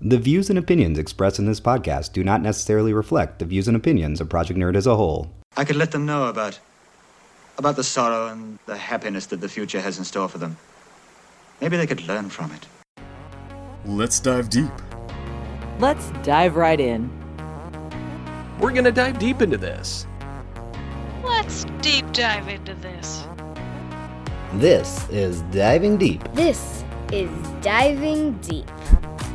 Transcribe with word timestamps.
The 0.00 0.18
views 0.18 0.48
and 0.48 0.56
opinions 0.56 0.96
expressed 0.96 1.40
in 1.40 1.46
this 1.46 1.60
podcast 1.60 2.12
do 2.12 2.22
not 2.22 2.40
necessarily 2.40 2.92
reflect 2.92 3.40
the 3.40 3.44
views 3.44 3.66
and 3.66 3.76
opinions 3.76 4.20
of 4.20 4.28
Project 4.28 4.56
Nerd 4.56 4.76
as 4.76 4.86
a 4.86 4.94
whole. 4.94 5.28
I 5.56 5.64
could 5.64 5.74
let 5.74 5.90
them 5.90 6.06
know 6.06 6.28
about 6.28 6.60
about 7.58 7.74
the 7.74 7.82
sorrow 7.82 8.28
and 8.28 8.60
the 8.66 8.76
happiness 8.76 9.26
that 9.26 9.40
the 9.40 9.48
future 9.48 9.80
has 9.80 9.98
in 9.98 10.04
store 10.04 10.28
for 10.28 10.38
them. 10.38 10.56
Maybe 11.60 11.76
they 11.76 11.88
could 11.88 12.06
learn 12.06 12.30
from 12.30 12.52
it. 12.52 12.68
Let's 13.84 14.20
dive 14.20 14.48
deep. 14.48 14.70
Let's 15.80 16.10
dive 16.22 16.54
right 16.54 16.78
in. 16.78 17.10
We're 18.60 18.70
going 18.70 18.84
to 18.84 18.92
dive 18.92 19.18
deep 19.18 19.42
into 19.42 19.56
this. 19.56 20.06
Let's 21.24 21.64
deep 21.80 22.12
dive 22.12 22.46
into 22.46 22.74
this. 22.74 23.26
This 24.54 25.08
is 25.08 25.42
Diving 25.50 25.96
Deep. 25.96 26.22
This 26.34 26.84
is 27.10 27.28
Diving 27.60 28.34
Deep. 28.38 28.70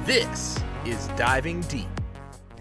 This 0.06 0.62
is 0.86 1.08
Diving 1.16 1.62
Deep. 1.62 1.88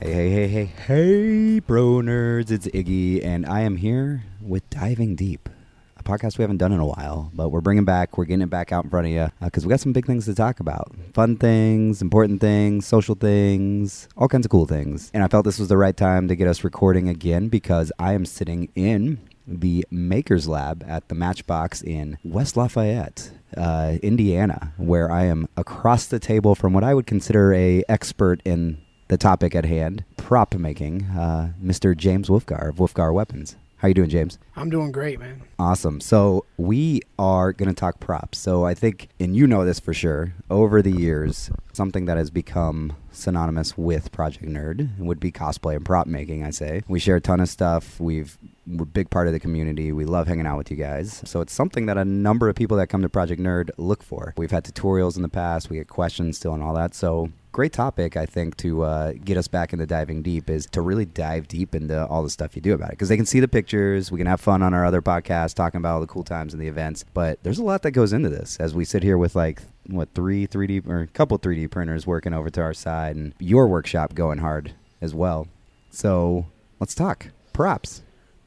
Hey, 0.00 0.12
hey, 0.12 0.30
hey, 0.30 0.46
hey, 0.46 0.64
hey, 0.86 1.58
bro 1.58 1.94
nerds, 1.94 2.52
it's 2.52 2.68
Iggy, 2.68 3.24
and 3.24 3.44
I 3.46 3.62
am 3.62 3.76
here 3.76 4.22
with 4.40 4.70
Diving 4.70 5.16
Deep, 5.16 5.48
a 5.96 6.04
podcast 6.04 6.38
we 6.38 6.42
haven't 6.42 6.58
done 6.58 6.70
in 6.70 6.78
a 6.78 6.86
while, 6.86 7.32
but 7.34 7.48
we're 7.48 7.60
bringing 7.60 7.84
back, 7.84 8.16
we're 8.16 8.26
getting 8.26 8.42
it 8.42 8.50
back 8.50 8.70
out 8.70 8.84
in 8.84 8.90
front 8.90 9.08
of 9.08 9.12
you 9.12 9.20
uh, 9.22 9.30
because 9.40 9.66
we 9.66 9.70
got 9.70 9.80
some 9.80 9.92
big 9.92 10.06
things 10.06 10.24
to 10.26 10.36
talk 10.36 10.60
about 10.60 10.94
fun 11.14 11.36
things, 11.36 12.00
important 12.00 12.40
things, 12.40 12.86
social 12.86 13.16
things, 13.16 14.08
all 14.16 14.28
kinds 14.28 14.46
of 14.46 14.50
cool 14.50 14.66
things. 14.66 15.10
And 15.12 15.24
I 15.24 15.26
felt 15.26 15.44
this 15.44 15.58
was 15.58 15.68
the 15.68 15.76
right 15.76 15.96
time 15.96 16.28
to 16.28 16.36
get 16.36 16.46
us 16.46 16.62
recording 16.62 17.08
again 17.08 17.48
because 17.48 17.90
I 17.98 18.12
am 18.12 18.24
sitting 18.24 18.68
in 18.76 19.18
the 19.48 19.84
Makers 19.90 20.46
Lab 20.46 20.84
at 20.86 21.08
the 21.08 21.16
Matchbox 21.16 21.82
in 21.82 22.18
West 22.22 22.56
Lafayette, 22.56 23.32
uh, 23.56 23.98
Indiana, 24.02 24.72
where 24.76 25.10
I 25.10 25.24
am 25.24 25.48
across 25.56 26.06
the 26.06 26.18
table 26.18 26.54
from 26.54 26.72
what 26.72 26.84
I 26.84 26.94
would 26.94 27.06
consider 27.06 27.52
a 27.52 27.82
expert 27.88 28.40
in 28.44 28.80
the 29.08 29.18
topic 29.18 29.54
at 29.54 29.64
hand, 29.64 30.04
prop 30.16 30.54
making, 30.54 31.04
uh, 31.04 31.52
Mr. 31.62 31.96
James 31.96 32.28
Wulfgar 32.28 32.68
of 32.68 32.76
Wulfgar 32.76 33.12
Weapons. 33.12 33.56
How 33.76 33.88
you 33.88 33.94
doing, 33.94 34.10
James? 34.10 34.38
I'm 34.54 34.70
doing 34.70 34.92
great, 34.92 35.18
man. 35.18 35.42
Awesome. 35.58 36.00
So 36.00 36.44
we 36.56 37.00
are 37.18 37.52
going 37.52 37.68
to 37.68 37.74
talk 37.74 37.98
props. 37.98 38.38
So 38.38 38.64
I 38.64 38.74
think, 38.74 39.08
and 39.18 39.34
you 39.34 39.46
know 39.46 39.64
this 39.64 39.80
for 39.80 39.92
sure, 39.92 40.34
over 40.48 40.82
the 40.82 40.92
years, 40.92 41.50
something 41.72 42.04
that 42.04 42.16
has 42.16 42.30
become 42.30 42.94
synonymous 43.12 43.76
with 43.76 44.12
Project 44.12 44.44
Nerd 44.44 44.98
would 44.98 45.20
be 45.20 45.30
cosplay 45.30 45.76
and 45.76 45.84
prop 45.84 46.06
making. 46.06 46.44
I 46.44 46.50
say 46.50 46.82
we 46.88 46.98
share 46.98 47.16
a 47.16 47.20
ton 47.20 47.40
of 47.40 47.48
stuff. 47.48 48.00
We've 48.00 48.38
we're 48.66 48.84
a 48.84 48.86
big 48.86 49.10
part 49.10 49.26
of 49.26 49.32
the 49.32 49.40
community. 49.40 49.92
We 49.92 50.04
love 50.04 50.28
hanging 50.28 50.46
out 50.46 50.56
with 50.56 50.70
you 50.70 50.76
guys. 50.76 51.20
So 51.24 51.40
it's 51.40 51.52
something 51.52 51.86
that 51.86 51.98
a 51.98 52.04
number 52.04 52.48
of 52.48 52.54
people 52.54 52.76
that 52.76 52.86
come 52.86 53.02
to 53.02 53.08
Project 53.08 53.40
Nerd 53.40 53.70
look 53.76 54.02
for. 54.02 54.34
We've 54.36 54.50
had 54.50 54.64
tutorials 54.64 55.16
in 55.16 55.22
the 55.22 55.28
past. 55.28 55.68
We 55.68 55.78
get 55.78 55.88
questions 55.88 56.36
still 56.36 56.54
and 56.54 56.62
all 56.62 56.74
that. 56.74 56.94
So 56.94 57.30
great 57.50 57.72
topic, 57.72 58.16
I 58.16 58.24
think, 58.24 58.56
to 58.58 58.82
uh, 58.82 59.12
get 59.24 59.36
us 59.36 59.48
back 59.48 59.72
into 59.72 59.86
diving 59.86 60.22
deep 60.22 60.48
is 60.48 60.66
to 60.66 60.80
really 60.80 61.04
dive 61.04 61.48
deep 61.48 61.74
into 61.74 62.06
all 62.06 62.22
the 62.22 62.30
stuff 62.30 62.54
you 62.56 62.62
do 62.62 62.72
about 62.72 62.90
it. 62.90 62.92
Because 62.92 63.08
they 63.08 63.16
can 63.16 63.26
see 63.26 63.40
the 63.40 63.48
pictures. 63.48 64.10
We 64.10 64.18
can 64.18 64.26
have 64.26 64.40
fun 64.40 64.62
on 64.62 64.74
our 64.74 64.84
other 64.84 65.02
podcasts 65.02 65.54
talking 65.54 65.78
about 65.78 65.94
all 65.94 66.00
the 66.00 66.06
cool 66.06 66.24
times 66.24 66.54
and 66.54 66.62
the 66.62 66.68
events. 66.68 67.04
But 67.14 67.42
there's 67.42 67.58
a 67.58 67.64
lot 67.64 67.82
that 67.82 67.90
goes 67.90 68.12
into 68.12 68.28
this 68.28 68.56
as 68.58 68.74
we 68.74 68.84
sit 68.84 69.02
here 69.02 69.18
with 69.18 69.34
like, 69.34 69.60
what, 69.86 70.08
three 70.14 70.46
3D 70.46 70.86
or 70.88 71.00
a 71.00 71.06
couple 71.06 71.38
3D 71.38 71.70
printers 71.70 72.06
working 72.06 72.32
over 72.34 72.50
to 72.50 72.60
our 72.60 72.74
side 72.74 73.16
and 73.16 73.34
your 73.38 73.66
workshop 73.68 74.14
going 74.14 74.38
hard 74.38 74.72
as 75.00 75.14
well. 75.14 75.48
So 75.90 76.46
let's 76.80 76.94
talk 76.94 77.28
props. 77.52 78.02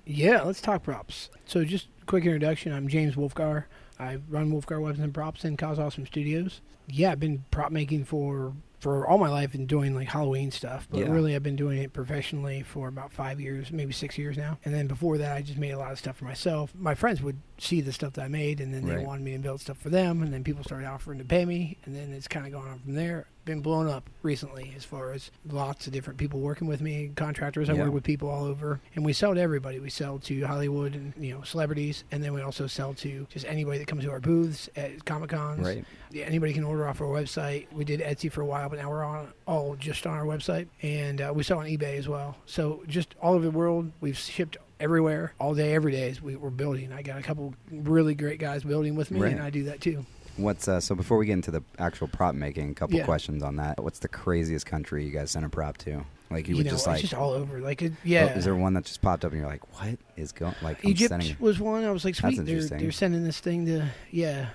Yeah, 0.05 0.41
let's 0.43 0.61
talk 0.61 0.83
props. 0.83 1.29
So, 1.45 1.63
just 1.65 1.87
quick 2.05 2.25
introduction. 2.25 2.71
I'm 2.71 2.87
James 2.87 3.15
Wulfgar. 3.15 3.65
I 3.99 4.17
run 4.29 4.51
Wulfgar 4.51 4.79
Weapons 4.81 4.99
and 5.03 5.13
Props 5.13 5.43
in 5.45 5.57
Cause 5.57 5.79
Awesome 5.79 6.05
Studios. 6.05 6.61
Yeah, 6.87 7.11
I've 7.11 7.19
been 7.19 7.43
prop 7.51 7.71
making 7.71 8.05
for 8.05 8.53
for 8.79 9.07
all 9.07 9.17
my 9.17 9.29
life 9.29 9.55
and 9.55 9.67
doing 9.67 9.95
like 9.95 10.07
Halloween 10.09 10.51
stuff, 10.51 10.87
but 10.91 10.99
Yeah. 10.99 11.09
really 11.09 11.33
I've 11.33 11.41
been 11.41 11.55
doing 11.55 11.81
it 11.81 11.91
professionally 11.91 12.61
for 12.61 12.87
about 12.87 13.11
five 13.11 13.39
years, 13.41 13.71
maybe 13.71 13.93
six 13.93 14.15
years 14.15 14.37
now. 14.37 14.59
And 14.63 14.75
then 14.75 14.85
before 14.85 15.17
that, 15.17 15.35
I 15.35 15.41
just 15.41 15.57
made 15.57 15.71
a 15.71 15.79
lot 15.79 15.91
of 15.91 15.97
stuff 15.97 16.17
for 16.17 16.25
myself. 16.25 16.71
My 16.77 16.93
friends 16.93 17.19
would 17.23 17.37
see 17.57 17.81
the 17.81 17.91
stuff 17.93 18.13
that 18.13 18.23
I 18.23 18.27
made, 18.27 18.59
and 18.59 18.73
then 18.73 18.85
they 18.85 18.95
Right. 18.97 19.05
wanted 19.05 19.23
me 19.23 19.31
to 19.33 19.39
build 19.39 19.61
stuff 19.61 19.77
for 19.77 19.89
them, 19.89 20.21
and 20.21 20.33
then 20.33 20.43
people 20.43 20.63
started 20.63 20.87
offering 20.87 21.19
to 21.19 21.25
pay 21.25 21.45
me, 21.45 21.77
and 21.85 21.95
then 21.95 22.11
it's 22.11 22.27
kind 22.27 22.45
of 22.45 22.51
gone 22.51 22.67
on 22.67 22.79
from 22.79 22.93
there. 22.95 23.27
Been 23.45 23.61
blown 23.61 23.87
up 23.87 24.09
recently 24.23 24.73
as 24.75 24.83
far 24.83 25.11
as 25.13 25.29
lots 25.47 25.85
of 25.85 25.93
different 25.93 26.17
people 26.17 26.39
working 26.39 26.67
with 26.67 26.81
me, 26.81 27.11
contractors. 27.15 27.69
I 27.69 27.73
Yeah. 27.73 27.83
work 27.83 27.93
with 27.93 28.03
people 28.03 28.27
all 28.27 28.43
over, 28.43 28.81
and 28.95 29.05
we 29.05 29.13
sell 29.13 29.35
to 29.35 29.39
everybody. 29.39 29.79
We 29.79 29.91
sell 29.91 30.17
to 30.19 30.41
Hollywood 30.45 30.95
and 30.95 31.13
you 31.19 31.33
know 31.35 31.43
celebrities, 31.43 32.03
and 32.11 32.23
then 32.23 32.33
we 32.33 32.41
also 32.41 32.65
sell 32.67 32.93
to 32.95 33.27
just 33.29 33.45
anybody 33.45 33.77
that 33.77 33.87
comes 33.87 34.03
to 34.03 34.09
our 34.11 34.19
booths 34.19 34.67
at 34.75 35.05
Comic 35.05 35.29
Cons. 35.29 35.59
Right. 35.65 35.85
Yeah, 36.11 36.25
anybody 36.25 36.53
can 36.53 36.63
order 36.63 36.87
off 36.87 36.99
our 37.01 37.07
website. 37.07 37.71
We 37.71 37.85
did 37.85 37.99
Etsy 37.99 38.31
for 38.31 38.41
a 38.41 38.45
while, 38.45 38.67
but 38.69 38.79
now 38.79 38.89
we're 38.89 39.03
on 39.03 39.27
all 39.45 39.75
just 39.75 40.07
on 40.07 40.13
our 40.17 40.25
website, 40.25 40.67
and 40.81 41.21
uh, 41.21 41.31
we 41.35 41.43
sell 41.43 41.59
on 41.59 41.65
eBay 41.67 41.97
as 41.99 42.07
well. 42.07 42.37
So 42.47 42.83
just 42.87 43.13
all 43.21 43.35
over 43.35 43.45
the 43.45 43.51
world, 43.51 43.91
we've 44.01 44.17
shipped 44.17 44.57
everywhere, 44.79 45.33
all 45.39 45.53
day, 45.55 45.73
every 45.73 45.91
day. 45.91 46.09
As 46.09 46.21
we, 46.21 46.35
we're 46.35 46.49
building. 46.49 46.91
I 46.91 47.01
got 47.01 47.17
a 47.17 47.21
couple 47.21 47.53
really 47.71 48.15
great 48.15 48.39
guys 48.39 48.63
building 48.63 48.95
with 48.95 49.11
me, 49.11 49.19
Right. 49.21 49.31
and 49.33 49.41
I 49.41 49.49
do 49.49 49.63
that 49.65 49.81
too. 49.81 50.05
What's 50.37 50.67
uh, 50.67 50.81
so 50.81 50.95
before 50.95 51.17
we 51.17 51.25
get 51.27 51.33
into 51.33 51.51
the 51.51 51.63
actual 51.79 52.07
prop 52.09 52.35
making, 52.35 52.71
a 52.71 52.73
couple 52.73 52.97
Yeah. 52.97 53.05
questions 53.05 53.41
on 53.41 53.55
that. 53.55 53.81
What's 53.81 53.99
the 53.99 54.09
craziest 54.09 54.65
country 54.65 55.05
you 55.05 55.11
guys 55.11 55.31
sent 55.31 55.45
a 55.45 55.49
prop 55.49 55.77
to? 55.79 56.03
Like 56.29 56.47
you, 56.47 56.55
You, 56.55 56.57
would 56.57 56.65
know, 56.65 56.71
just 56.71 56.81
it's 56.83 56.87
like, 56.87 57.01
just 57.01 57.13
all 57.13 57.31
over. 57.31 57.61
Like, 57.61 57.81
it, 57.81 57.93
oh, 57.95 57.99
yeah. 58.03 58.35
is 58.35 58.43
there 58.43 58.55
one 58.55 58.73
that 58.73 58.83
just 58.83 59.01
popped 59.01 59.23
up 59.23 59.31
and 59.31 59.39
you're 59.39 59.49
like, 59.49 59.61
what 59.79 59.97
is 60.17 60.31
going? 60.33 60.55
Like 60.61 60.83
I'm 60.83 60.89
Egypt 60.91 61.09
sending. 61.09 61.37
was 61.39 61.59
one. 61.59 61.85
I 61.85 61.91
was 61.91 62.03
like, 62.03 62.15
sweet. 62.15 62.35
They're 62.35 62.41
interesting. 62.55 62.79
they're 62.79 62.91
sending 62.91 63.23
this 63.23 63.39
thing 63.39 63.65
to 63.67 63.87
yeah. 64.11 64.47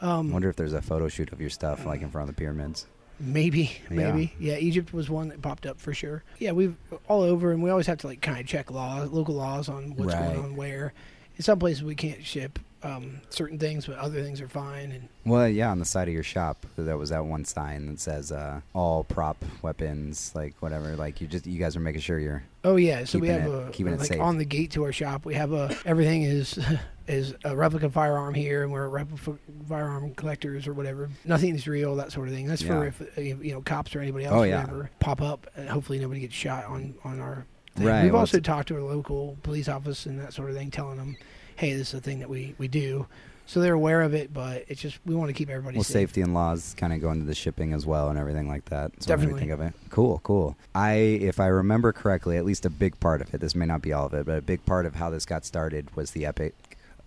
Um, 0.00 0.30
I 0.30 0.32
wonder 0.32 0.48
if 0.48 0.56
there's 0.56 0.72
a 0.72 0.80
photo 0.82 1.08
shoot 1.08 1.30
of 1.32 1.40
your 1.40 1.50
stuff 1.50 1.84
like 1.84 2.00
in 2.02 2.10
front 2.10 2.28
of 2.30 2.34
the 2.34 2.40
pyramids. 2.40 2.86
Maybe, 3.20 3.70
maybe, 3.88 4.32
yeah. 4.40 4.56
Egypt 4.56 4.92
was 4.92 5.08
one 5.08 5.28
that 5.28 5.40
popped 5.42 5.64
up 5.66 5.78
for 5.80 5.94
sure. 5.94 6.24
Yeah, 6.38 6.52
we've 6.52 6.74
all 7.08 7.22
over, 7.22 7.52
and 7.52 7.62
we 7.62 7.70
always 7.70 7.86
have 7.86 7.98
to 7.98 8.06
like 8.08 8.20
kind 8.20 8.40
of 8.40 8.46
check 8.46 8.70
laws, 8.70 9.10
local 9.10 9.34
laws 9.34 9.68
on 9.68 9.94
what's 9.96 10.12
Right. 10.14 10.34
going 10.34 10.38
on 10.44 10.56
where. 10.56 10.92
In 11.38 11.42
some 11.42 11.58
places 11.58 11.82
we 11.82 11.94
can't 11.94 12.22
ship 12.24 12.58
um, 12.82 13.20
certain 13.30 13.58
things, 13.58 13.86
but 13.86 13.96
other 13.96 14.22
things 14.22 14.40
are 14.42 14.48
fine. 14.48 14.92
And 14.92 15.08
Well, 15.24 15.48
yeah, 15.48 15.70
on 15.70 15.78
the 15.78 15.84
side 15.86 16.08
of 16.08 16.12
your 16.14 16.22
shop, 16.22 16.66
there 16.76 16.98
was 16.98 17.08
that 17.08 17.24
one 17.24 17.46
sign 17.46 17.86
that 17.86 18.00
says 18.00 18.30
uh, 18.32 18.60
all 18.74 19.04
prop 19.04 19.42
weapons, 19.62 20.32
like 20.34 20.54
whatever. 20.60 20.94
Like 20.94 21.20
you 21.22 21.26
just, 21.26 21.46
you 21.46 21.58
guys 21.58 21.74
are 21.74 21.80
making 21.80 22.02
sure 22.02 22.18
you're. 22.18 22.42
oh 22.64 22.76
yeah, 22.76 23.04
so 23.04 23.18
we 23.18 23.28
have 23.28 23.46
it- 23.46 23.68
a 23.68 23.70
keeping 23.72 23.94
it 23.94 24.00
like 24.00 24.08
safe. 24.08 24.20
on 24.20 24.36
the 24.36 24.44
gate 24.44 24.72
to 24.72 24.84
our 24.84 24.92
shop. 24.92 25.24
We 25.24 25.34
have 25.34 25.52
a 25.52 25.74
everything 25.86 26.22
is 26.24 26.58
is 27.08 27.34
a 27.44 27.56
replica 27.56 27.90
firearm 27.90 28.34
here, 28.34 28.62
and 28.62 28.72
we're 28.72 28.84
a 28.84 28.88
replica 28.88 29.38
firearm 29.68 30.14
collectors 30.14 30.66
or 30.66 30.72
whatever. 30.72 31.10
Nothing's 31.24 31.66
real, 31.66 31.96
that 31.96 32.12
sort 32.12 32.28
of 32.28 32.34
thing. 32.34 32.46
That's 32.46 32.62
for 32.62 32.84
Yeah. 32.84 32.90
if 32.90 33.18
uh, 33.18 33.20
you 33.20 33.52
know 33.52 33.60
cops 33.62 33.94
or 33.96 34.00
anybody 34.00 34.24
else 34.24 34.34
Oh, 34.34 34.42
yeah. 34.42 34.62
ever 34.62 34.90
pop 35.00 35.20
up. 35.22 35.46
And 35.56 35.68
hopefully 35.68 35.98
nobody 35.98 36.20
gets 36.20 36.34
shot 36.34 36.64
on 36.66 36.94
on 37.04 37.20
our. 37.20 37.46
Thing. 37.74 37.86
Right, 37.86 38.02
We've 38.02 38.12
well, 38.12 38.20
also 38.20 38.38
talked 38.38 38.68
to 38.68 38.76
a 38.78 38.84
local 38.84 39.38
police 39.42 39.66
office 39.66 40.04
and 40.04 40.20
that 40.20 40.34
sort 40.34 40.50
of 40.50 40.56
thing, 40.56 40.70
telling 40.70 40.98
them, 40.98 41.16
"Hey, 41.56 41.72
this 41.72 41.88
is 41.88 41.94
a 41.94 42.00
thing 42.02 42.18
that 42.18 42.28
we 42.28 42.54
we 42.58 42.68
do." 42.68 43.06
So 43.46 43.60
they're 43.60 43.72
aware 43.74 44.02
of 44.02 44.12
it, 44.14 44.32
but 44.32 44.64
it's 44.68 44.80
just 44.80 44.98
we 45.06 45.14
want 45.14 45.30
to 45.30 45.32
keep 45.32 45.48
everybody 45.48 45.78
Well, 45.78 45.84
safe. 45.84 46.10
safety 46.10 46.20
and 46.20 46.32
laws 46.34 46.74
kind 46.76 46.92
of 46.92 47.00
go 47.00 47.10
into 47.10 47.24
the 47.24 47.34
shipping 47.34 47.72
as 47.72 47.84
well 47.86 48.08
and 48.10 48.18
everything 48.18 48.46
like 48.46 48.66
that. 48.66 48.92
So 49.00 49.08
Definitely. 49.08 49.40
think 49.40 49.52
of 49.52 49.60
it. 49.62 49.72
Cool, 49.90 50.20
cool. 50.22 50.56
I, 50.74 50.92
if 50.92 51.40
I 51.40 51.46
remember 51.48 51.92
correctly, 51.92 52.36
at 52.36 52.44
least 52.44 52.64
a 52.66 52.70
big 52.70 53.00
part 53.00 53.20
of 53.20 53.34
it. 53.34 53.40
This 53.40 53.54
may 53.56 53.66
not 53.66 53.82
be 53.82 53.92
all 53.92 54.06
of 54.06 54.14
it, 54.14 54.26
but 54.26 54.38
a 54.38 54.42
big 54.42 54.64
part 54.64 54.84
of 54.86 54.94
how 54.94 55.10
this 55.10 55.24
got 55.26 55.44
started 55.44 55.94
was 55.96 56.12
the 56.12 56.24
epic 56.24 56.54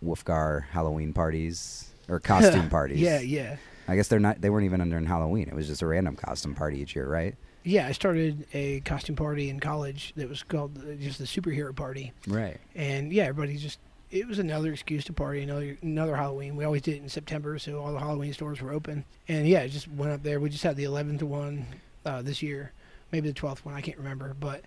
Wulfgar 0.06 0.64
Halloween 0.70 1.14
parties 1.14 1.90
or 2.08 2.20
costume 2.32 2.70
parties. 2.70 3.00
Yeah, 3.00 3.20
yeah, 3.20 3.58
I 3.88 3.96
guess 3.96 4.08
they're 4.08 4.20
not. 4.20 4.42
They 4.42 4.50
weren't 4.50 4.66
even 4.66 4.82
under 4.82 4.98
in 4.98 5.06
Halloween. 5.06 5.48
It 5.48 5.56
was 5.56 5.68
just 5.68 5.82
a 5.82 5.88
random 5.88 6.16
costume 6.16 6.56
party 6.56 6.80
each 6.80 6.96
year, 6.96 7.08
right? 7.08 7.36
yeah. 7.64 7.88
I 7.88 7.94
started 7.94 8.46
a 8.54 8.80
costume 8.82 9.16
party 9.16 9.50
in 9.50 9.60
college 9.60 10.14
that 10.16 10.30
was 10.30 10.44
called 10.44 10.76
just 11.00 11.18
the 11.18 11.26
superhero 11.26 11.76
party, 11.76 12.14
Right. 12.28 12.58
and 12.76 13.12
yeah, 13.12 13.24
everybody 13.24 13.58
just. 13.58 13.80
It 14.12 14.28
was 14.28 14.38
another 14.40 14.72
excuse 14.72 15.04
to 15.06 15.14
party, 15.14 15.42
another 15.42 15.78
another 15.82 16.16
Halloween. 16.16 16.56
We 16.56 16.64
always 16.64 16.84
did 16.84 16.96
it 16.98 17.02
in 17.02 17.10
September, 17.10 17.58
so 17.58 17.80
all 17.82 17.92
the 17.92 18.00
Halloween 18.00 18.32
stores 18.34 18.62
were 18.62 18.72
open. 18.72 19.04
And 19.28 19.48
yeah, 19.48 19.62
it 19.62 19.70
just 19.70 19.88
went 19.90 20.12
up 20.14 20.22
there. 20.24 20.40
We 20.40 20.50
just 20.50 20.64
had 20.64 20.76
the 20.78 20.84
11th 20.84 21.24
one 21.24 21.66
uh, 22.06 22.22
this 22.22 22.42
year, 22.44 22.72
maybe 23.12 23.28
the 23.30 23.34
12th 23.34 23.66
one. 23.66 23.74
I 23.74 23.82
can't 23.82 23.98
remember, 23.98 24.36
but 24.40 24.62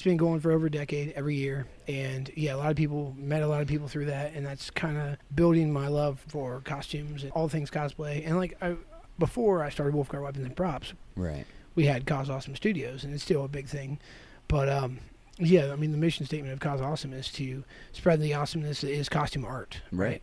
it's 0.00 0.04
been 0.06 0.16
going 0.16 0.40
for 0.40 0.50
over 0.50 0.64
a 0.64 0.70
decade 0.70 1.12
every 1.14 1.34
year. 1.36 1.66
And 1.86 2.30
yeah, 2.34 2.54
a 2.54 2.56
lot 2.56 2.70
of 2.70 2.76
people 2.78 3.14
met 3.18 3.42
a 3.42 3.46
lot 3.46 3.60
of 3.60 3.68
people 3.68 3.86
through 3.86 4.06
that, 4.06 4.32
and 4.32 4.46
that's 4.46 4.70
kind 4.70 4.96
of 4.96 5.18
building 5.36 5.70
my 5.70 5.88
love 5.88 6.24
for 6.26 6.62
costumes 6.64 7.22
and 7.22 7.30
all 7.32 7.50
things 7.50 7.70
cosplay. 7.70 8.26
And 8.26 8.38
like 8.38 8.56
I, 8.62 8.76
before 9.18 9.62
I 9.62 9.68
started 9.68 9.94
Wulfgar 9.94 10.22
Weapons 10.22 10.46
and 10.46 10.56
Props, 10.56 10.94
Right. 11.16 11.44
we 11.74 11.84
had 11.84 12.06
Cause 12.06 12.30
Awesome 12.30 12.56
Studios, 12.56 13.04
and 13.04 13.12
it's 13.12 13.22
still 13.22 13.44
a 13.44 13.48
big 13.48 13.68
thing. 13.68 13.98
But 14.48 14.70
um, 14.70 15.00
yeah, 15.38 15.70
I 15.70 15.76
mean, 15.76 15.92
the 15.92 15.98
mission 15.98 16.24
statement 16.24 16.54
of 16.54 16.60
Cause 16.60 16.80
Awesome 16.80 17.12
is 17.12 17.30
to 17.32 17.62
spread 17.92 18.22
the 18.22 18.32
awesomeness 18.32 18.80
that 18.80 18.92
is 18.92 19.10
costume 19.10 19.44
art, 19.44 19.82
Right. 19.92 20.22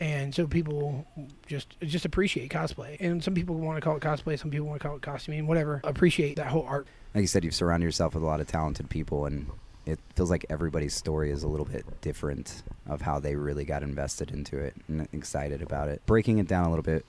And 0.00 0.34
so 0.34 0.46
people 0.46 1.06
just 1.46 1.76
just 1.80 2.04
appreciate 2.04 2.50
cosplay, 2.50 2.96
and 3.00 3.22
some 3.22 3.34
people 3.34 3.56
want 3.56 3.76
to 3.76 3.80
call 3.80 3.96
it 3.96 4.02
cosplay, 4.02 4.38
some 4.38 4.50
people 4.50 4.66
want 4.66 4.80
to 4.80 4.86
call 4.86 4.96
it 4.96 5.02
costuming, 5.02 5.46
whatever. 5.46 5.80
Appreciate 5.82 6.36
that 6.36 6.46
whole 6.46 6.64
art. 6.68 6.86
Like 7.14 7.22
you 7.22 7.26
said, 7.28 7.44
you've 7.44 7.54
surrounded 7.54 7.84
yourself 7.86 8.14
with 8.14 8.22
a 8.22 8.26
lot 8.26 8.40
of 8.40 8.46
talented 8.46 8.88
people, 8.90 9.26
and 9.26 9.48
it 9.86 9.98
feels 10.14 10.30
like 10.30 10.46
everybody's 10.50 10.94
story 10.94 11.30
is 11.30 11.42
a 11.42 11.48
little 11.48 11.66
bit 11.66 11.84
different 12.00 12.62
of 12.86 13.00
how 13.00 13.18
they 13.18 13.34
really 13.34 13.64
got 13.64 13.82
invested 13.82 14.30
into 14.30 14.58
it 14.58 14.74
and 14.86 15.08
excited 15.12 15.62
about 15.62 15.88
it. 15.88 16.04
Breaking 16.06 16.38
it 16.38 16.46
down 16.46 16.66
a 16.66 16.68
little 16.68 16.82
bit, 16.84 17.04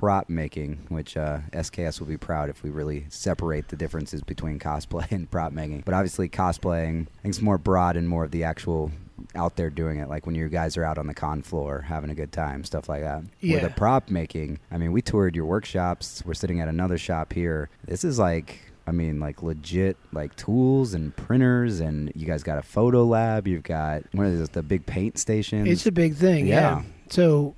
prop 0.00 0.28
making, 0.28 0.86
which 0.88 1.16
uh, 1.16 1.40
SKS 1.52 2.00
will 2.00 2.06
be 2.06 2.16
proud 2.16 2.48
if 2.48 2.62
we 2.62 2.70
really 2.70 3.06
separate 3.08 3.68
the 3.68 3.76
differences 3.76 4.22
between 4.22 4.58
cosplay 4.60 5.10
and 5.12 5.30
prop 5.30 5.52
making. 5.52 5.82
But 5.84 5.94
obviously, 5.94 6.28
cosplaying, 6.28 7.02
I 7.02 7.22
think 7.22 7.34
it's 7.34 7.42
more 7.42 7.58
broad 7.58 7.96
and 7.96 8.08
more 8.08 8.24
of 8.24 8.30
the 8.30 8.44
actual 8.44 8.90
out 9.36 9.56
there 9.56 9.70
doing 9.70 9.98
it, 9.98 10.08
like 10.08 10.26
when 10.26 10.34
you 10.34 10.48
guys 10.48 10.76
are 10.76 10.84
out 10.84 10.98
on 10.98 11.06
the 11.06 11.14
con 11.14 11.42
floor 11.42 11.82
having 11.82 12.10
a 12.10 12.14
good 12.14 12.32
time, 12.32 12.64
stuff 12.64 12.88
like 12.88 13.02
that. 13.02 13.22
Yeah. 13.40 13.54
With 13.54 13.62
the 13.62 13.70
prop 13.70 14.10
making, 14.10 14.58
I 14.70 14.78
mean, 14.78 14.92
we 14.92 15.02
toured 15.02 15.36
your 15.36 15.46
workshops. 15.46 16.22
We're 16.26 16.34
sitting 16.34 16.60
at 16.60 16.68
another 16.68 16.98
shop 16.98 17.32
here. 17.32 17.68
This 17.84 18.04
is 18.04 18.18
like. 18.18 18.60
I 18.88 18.92
mean, 18.92 19.18
like 19.18 19.42
legit, 19.42 19.96
like 20.12 20.36
tools 20.36 20.94
and 20.94 21.14
printers, 21.16 21.80
and 21.80 22.12
you 22.14 22.24
guys 22.24 22.44
got 22.44 22.56
a 22.58 22.62
photo 22.62 23.04
lab. 23.04 23.48
You've 23.48 23.64
got 23.64 24.04
what 24.12 24.28
is 24.28 24.40
it, 24.40 24.52
the 24.52 24.62
big 24.62 24.86
paint 24.86 25.18
stations? 25.18 25.66
It's 25.68 25.86
a 25.86 25.90
big 25.90 26.14
thing. 26.14 26.46
Yeah. 26.46 26.60
Yeah. 26.60 26.82
So, 27.10 27.56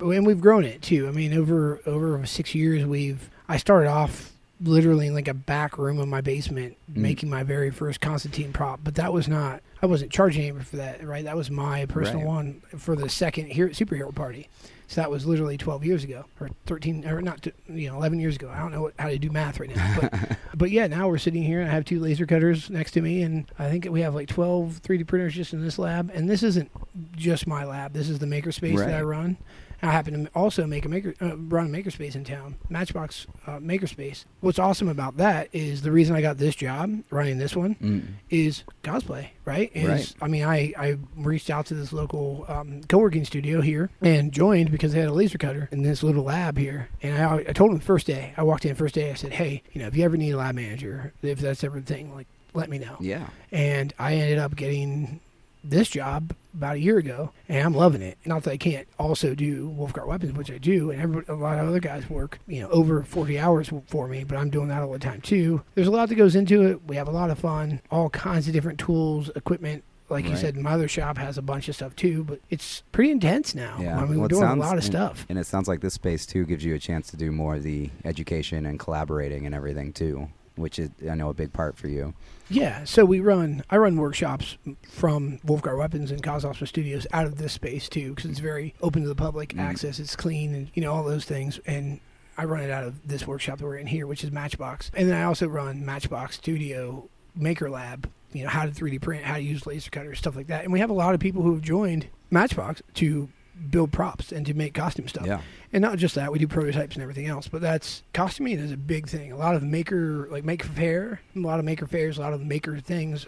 and 0.00 0.26
we've 0.26 0.40
grown 0.40 0.64
it 0.64 0.80
too. 0.80 1.06
I 1.06 1.10
mean, 1.10 1.34
over 1.34 1.80
over 1.84 2.24
six 2.24 2.54
years, 2.54 2.86
we've. 2.86 3.28
I 3.46 3.58
started 3.58 3.90
off 3.90 4.32
literally 4.62 5.06
in 5.06 5.14
like 5.14 5.28
a 5.28 5.34
back 5.34 5.78
room 5.78 5.98
of 5.98 6.08
my 6.08 6.20
basement 6.20 6.76
Mm. 6.92 6.96
making 6.96 7.30
my 7.30 7.42
very 7.42 7.70
first 7.70 8.00
Constantine 8.00 8.52
prop, 8.52 8.80
but 8.82 8.94
that 8.96 9.12
was 9.12 9.26
not. 9.28 9.62
I 9.82 9.86
wasn't 9.86 10.10
charging 10.10 10.42
anybody 10.42 10.64
for 10.64 10.76
that, 10.76 11.02
right? 11.06 11.24
That 11.24 11.36
was 11.36 11.50
my 11.50 11.86
personal 11.86 12.20
Right. 12.20 12.26
one 12.34 12.62
for 12.76 12.94
the 12.96 13.08
second 13.08 13.46
hero, 13.46 13.70
superhero 13.70 14.14
party. 14.14 14.48
So 14.88 15.00
that 15.00 15.08
was 15.10 15.24
literally 15.24 15.56
12 15.56 15.84
years 15.84 16.02
ago, 16.02 16.24
or 16.40 16.50
13, 16.66 17.06
or 17.06 17.22
not, 17.22 17.46
you 17.68 17.88
know, 17.88 17.96
11 17.96 18.18
years 18.18 18.34
ago. 18.34 18.50
I 18.52 18.58
don't 18.58 18.72
know 18.72 18.82
what, 18.82 18.94
how 18.98 19.08
to 19.08 19.18
do 19.18 19.30
math 19.30 19.60
right 19.60 19.74
now, 19.74 19.96
but 20.00 20.36
but 20.54 20.70
yeah, 20.72 20.88
now 20.88 21.06
we're 21.08 21.16
sitting 21.18 21.44
here 21.44 21.60
and 21.60 21.70
I 21.70 21.72
have 21.72 21.84
two 21.84 22.00
laser 22.00 22.26
cutters 22.26 22.68
next 22.70 22.90
to 22.92 23.00
me, 23.00 23.22
and 23.22 23.46
I 23.58 23.70
think 23.70 23.86
we 23.88 24.00
have 24.00 24.16
like 24.16 24.28
12 24.28 24.80
3D 24.82 25.04
printers 25.06 25.32
just 25.34 25.52
in 25.52 25.62
this 25.62 25.78
lab. 25.78 26.10
And 26.12 26.28
this 26.28 26.42
isn't 26.42 26.70
just 27.16 27.46
my 27.46 27.64
lab. 27.64 27.92
This 27.92 28.08
is 28.08 28.18
the 28.18 28.26
makerspace 28.26 28.76
that 28.78 28.94
I 28.94 29.02
run. 29.02 29.36
I 29.82 29.90
happen 29.90 30.24
to 30.26 30.30
also 30.34 30.66
make 30.66 30.84
a 30.84 30.88
maker 30.88 31.14
uh, 31.22 31.36
run 31.36 31.66
a 31.66 31.68
makerspace 31.68 32.14
in 32.14 32.24
town, 32.24 32.56
Matchbox 32.68 33.26
uh, 33.46 33.58
Makerspace. 33.58 34.24
What's 34.40 34.58
awesome 34.58 34.88
about 34.88 35.16
that 35.18 35.48
is 35.52 35.82
the 35.82 35.90
reason 35.92 36.14
I 36.16 36.20
got 36.20 36.38
this 36.38 36.54
job 36.54 37.02
running 37.10 37.38
this 37.38 37.56
one 37.56 37.74
Mm. 37.76 38.02
is 38.28 38.64
cosplay, 38.82 39.28
right? 39.44 39.70
Is 39.74 39.88
Right. 39.88 40.14
I 40.20 40.28
mean, 40.28 40.44
I 40.44 40.72
I 40.76 40.96
reached 41.16 41.50
out 41.50 41.66
to 41.66 41.74
this 41.74 41.92
local 41.92 42.44
um, 42.48 42.82
co-working 42.88 43.24
studio 43.24 43.60
here 43.60 43.90
and 44.00 44.32
joined 44.32 44.70
because 44.70 44.92
they 44.92 45.00
had 45.00 45.08
a 45.08 45.12
laser 45.12 45.38
cutter 45.38 45.68
in 45.72 45.82
this 45.82 46.02
little 46.02 46.24
lab 46.24 46.58
here. 46.58 46.88
And 47.02 47.22
I 47.22 47.36
I 47.48 47.52
told 47.52 47.70
them 47.70 47.78
the 47.78 47.84
first 47.84 48.06
day 48.06 48.34
I 48.36 48.42
walked 48.42 48.64
in 48.64 48.74
first 48.74 48.94
day 48.94 49.10
I 49.10 49.14
said, 49.14 49.32
hey, 49.32 49.62
you 49.72 49.80
know, 49.80 49.86
if 49.88 49.96
you 49.96 50.04
ever 50.04 50.16
need 50.16 50.32
a 50.32 50.36
lab 50.36 50.54
manager, 50.54 51.12
if 51.22 51.38
that's 51.40 51.64
ever 51.64 51.80
the 51.80 51.86
thing, 51.86 52.14
like 52.14 52.26
let 52.52 52.68
me 52.68 52.78
know. 52.78 52.96
Yeah. 53.00 53.28
And 53.52 53.92
I 53.98 54.14
ended 54.14 54.38
up 54.38 54.56
getting 54.56 55.20
this 55.62 55.88
job 55.88 56.34
about 56.54 56.76
a 56.76 56.80
year 56.80 56.98
ago, 56.98 57.30
and 57.48 57.64
I'm 57.64 57.74
loving 57.74 58.02
it. 58.02 58.18
Not 58.24 58.42
that 58.44 58.50
I 58.52 58.56
can't 58.56 58.88
also 58.98 59.34
do 59.34 59.68
Wulfgar 59.70 60.06
Weapons, 60.06 60.32
which 60.32 60.50
I 60.50 60.58
do, 60.58 60.90
and 60.90 61.24
a 61.28 61.34
lot 61.34 61.58
of 61.58 61.68
other 61.68 61.80
guys 61.80 62.08
work, 62.10 62.38
you 62.46 62.60
know, 62.62 62.68
over 62.70 63.02
40 63.02 63.38
hours 63.38 63.70
for 63.86 64.08
me, 64.08 64.24
but 64.24 64.36
I'm 64.36 64.50
doing 64.50 64.68
that 64.68 64.82
all 64.82 64.92
the 64.92 64.98
time 64.98 65.20
too. 65.20 65.62
There's 65.74 65.86
a 65.86 65.90
lot 65.92 66.08
that 66.08 66.14
goes 66.16 66.34
into 66.34 66.62
it. 66.66 66.82
We 66.86 66.96
have 66.96 67.08
a 67.08 67.12
lot 67.12 67.30
of 67.30 67.38
fun, 67.38 67.80
all 67.90 68.10
kinds 68.10 68.46
of 68.48 68.52
different 68.52 68.78
tools, 68.80 69.30
equipment. 69.36 69.84
Like 70.08 70.24
you 70.28 70.34
said, 70.36 70.56
my 70.56 70.72
other 70.72 70.88
shop 70.88 71.18
has 71.18 71.38
a 71.38 71.42
bunch 71.42 71.68
of 71.68 71.76
stuff 71.76 71.94
too, 71.94 72.24
but 72.24 72.40
it's 72.50 72.82
pretty 72.90 73.12
intense 73.12 73.54
now. 73.54 73.76
Yeah, 73.80 73.96
I 73.96 74.00
mean, 74.00 74.10
Well, 74.14 74.20
we're 74.22 74.28
doing 74.28 74.42
a 74.42 74.56
lot 74.56 74.70
of 74.72 74.78
and- 74.78 74.84
stuff. 74.84 75.24
and 75.28 75.38
it 75.38 75.46
sounds 75.46 75.68
like 75.68 75.82
this 75.82 75.94
space 75.94 76.26
too 76.26 76.44
gives 76.46 76.64
you 76.64 76.74
a 76.74 76.80
chance 76.80 77.12
to 77.12 77.16
do 77.16 77.30
more 77.30 77.54
of 77.54 77.62
the 77.62 77.90
education 78.04 78.66
and 78.66 78.80
collaborating 78.80 79.46
and 79.46 79.54
everything 79.54 79.92
too, 79.92 80.28
which 80.56 80.80
is 80.80 80.90
I 81.08 81.14
know 81.14 81.28
a 81.28 81.34
big 81.34 81.52
part 81.52 81.76
for 81.76 81.86
you. 81.86 82.14
Yeah, 82.50 82.84
so 82.84 83.04
we 83.04 83.20
run. 83.20 83.62
I 83.70 83.76
run 83.76 83.96
workshops 83.96 84.58
from 84.90 85.38
Wulfgar 85.46 85.78
Weapons 85.78 86.10
and 86.10 86.22
Cause 86.22 86.44
Awesome 86.44 86.66
Studios 86.66 87.06
out 87.12 87.24
of 87.26 87.38
this 87.38 87.52
space 87.52 87.88
too, 87.88 88.14
because 88.14 88.28
it's 88.30 88.40
very 88.40 88.74
open 88.82 89.02
to 89.02 89.08
the 89.08 89.14
public 89.14 89.50
Mhm. 89.50 89.60
access. 89.60 89.98
It's 90.00 90.16
clean, 90.16 90.54
and 90.54 90.70
you 90.74 90.82
know 90.82 90.92
all 90.92 91.04
those 91.04 91.24
things. 91.24 91.60
And 91.64 92.00
I 92.36 92.44
run 92.44 92.60
it 92.62 92.70
out 92.70 92.84
of 92.84 93.06
this 93.06 93.26
workshop 93.26 93.58
that 93.58 93.64
we're 93.64 93.76
in 93.76 93.86
here, 93.86 94.06
which 94.06 94.24
is 94.24 94.32
Matchbox. 94.32 94.90
And 94.94 95.08
then 95.08 95.16
I 95.16 95.24
also 95.24 95.46
run 95.46 95.84
Matchbox 95.84 96.36
Studio 96.36 97.08
Maker 97.36 97.70
Lab. 97.70 98.08
You 98.32 98.44
know 98.44 98.50
how 98.50 98.64
to 98.66 98.72
3D 98.72 98.98
print, 98.98 99.24
how 99.24 99.34
to 99.36 99.42
use 99.42 99.66
laser 99.66 99.90
cutters, 99.90 100.18
stuff 100.18 100.34
like 100.36 100.48
that. 100.48 100.64
And 100.64 100.72
we 100.72 100.80
have 100.80 100.90
a 100.90 100.94
lot 100.94 101.14
of 101.14 101.20
people 101.20 101.42
who 101.42 101.52
have 101.52 101.62
joined 101.62 102.06
Matchbox 102.30 102.82
to 102.94 103.28
build 103.70 103.92
props 103.92 104.32
and 104.32 104.46
to 104.46 104.54
make 104.54 104.74
costume 104.74 105.08
stuff. 105.08 105.26
Yeah. 105.26 105.40
And 105.72 105.82
not 105.82 105.98
just 105.98 106.14
that, 106.14 106.32
we 106.32 106.38
do 106.38 106.48
prototypes 106.48 106.96
and 106.96 107.02
everything 107.02 107.26
else. 107.26 107.48
But 107.48 107.60
that's 107.60 108.02
costuming 108.12 108.58
is 108.58 108.72
a 108.72 108.76
big 108.76 109.08
thing. 109.08 109.32
A 109.32 109.36
lot 109.36 109.54
of 109.54 109.62
maker 109.62 110.28
like 110.30 110.44
maker 110.44 110.68
fair, 110.68 111.20
a 111.34 111.38
lot 111.38 111.58
of 111.58 111.64
maker 111.64 111.86
fairs, 111.86 112.18
a 112.18 112.20
lot 112.20 112.32
of 112.32 112.40
maker 112.40 112.78
things 112.78 113.26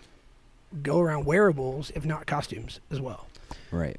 go 0.82 1.00
around 1.00 1.26
wearables, 1.26 1.92
if 1.94 2.04
not 2.04 2.26
costumes 2.26 2.80
as 2.90 3.00
well. 3.00 3.26
Right. 3.70 3.98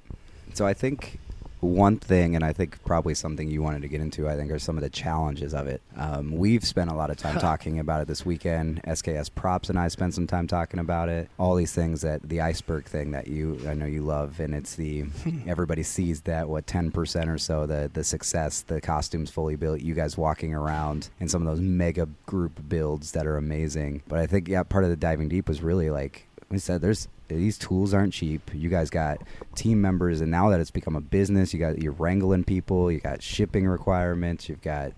So 0.53 0.65
I 0.65 0.73
think 0.73 1.19
one 1.63 1.97
thing, 1.97 2.35
and 2.35 2.43
I 2.43 2.53
think 2.53 2.83
probably 2.83 3.13
something 3.13 3.49
you 3.49 3.61
wanted 3.61 3.81
to 3.81 3.87
get 3.87 4.01
into, 4.01 4.27
I 4.29 4.35
think, 4.35 4.51
are 4.51 4.59
some 4.59 4.77
of 4.77 4.83
the 4.83 4.89
challenges 4.89 5.53
of 5.53 5.67
it. 5.67 5.81
Um, 5.95 6.31
we've 6.31 6.63
spent 6.63 6.91
a 6.91 6.93
lot 6.93 7.09
of 7.09 7.17
time 7.17 7.39
talking 7.39 7.79
about 7.79 8.01
it 8.01 8.07
this 8.07 8.25
weekend. 8.25 8.81
SKS 8.83 9.33
Props 9.33 9.69
and 9.69 9.79
I 9.79 9.87
spent 9.87 10.13
some 10.13 10.27
time 10.27 10.47
talking 10.47 10.79
about 10.79 11.09
it. 11.09 11.29
All 11.37 11.55
these 11.55 11.73
things 11.73 12.01
that 12.01 12.27
the 12.27 12.41
iceberg 12.41 12.85
thing 12.85 13.11
that 13.11 13.27
you, 13.27 13.59
I 13.67 13.73
know 13.73 13.85
you 13.85 14.01
love, 14.01 14.39
and 14.39 14.53
it's 14.53 14.75
the 14.75 15.05
everybody 15.47 15.83
sees 15.83 16.21
that 16.21 16.49
what 16.49 16.67
ten 16.67 16.91
percent 16.91 17.29
or 17.29 17.37
so 17.37 17.65
the 17.65 17.89
the 17.93 18.03
success, 18.03 18.61
the 18.61 18.81
costumes 18.81 19.29
fully 19.29 19.55
built, 19.55 19.81
you 19.81 19.93
guys 19.93 20.17
walking 20.17 20.53
around, 20.53 21.09
and 21.19 21.29
some 21.29 21.41
of 21.41 21.47
those 21.47 21.61
mega 21.61 22.07
group 22.25 22.67
builds 22.67 23.11
that 23.13 23.25
are 23.25 23.37
amazing. 23.37 24.03
But 24.07 24.19
I 24.19 24.27
think 24.27 24.47
yeah, 24.47 24.63
part 24.63 24.83
of 24.83 24.89
the 24.89 24.95
diving 24.95 25.29
deep 25.29 25.47
was 25.47 25.61
really 25.61 25.89
like 25.89 26.27
we 26.49 26.59
said 26.59 26.81
there's 26.81 27.07
these 27.35 27.57
tools 27.57 27.93
aren't 27.93 28.13
cheap. 28.13 28.51
You 28.53 28.69
guys 28.69 28.89
got 28.89 29.21
team 29.55 29.81
members, 29.81 30.21
and 30.21 30.31
now 30.31 30.49
that 30.49 30.59
it's 30.59 30.71
become 30.71 30.95
a 30.95 31.01
business, 31.01 31.53
you 31.53 31.59
got 31.59 31.81
you're 31.81 31.93
wrangling 31.93 32.43
people. 32.43 32.91
You 32.91 32.99
got 32.99 33.21
shipping 33.21 33.67
requirements. 33.67 34.49
You've 34.49 34.61
got, 34.61 34.91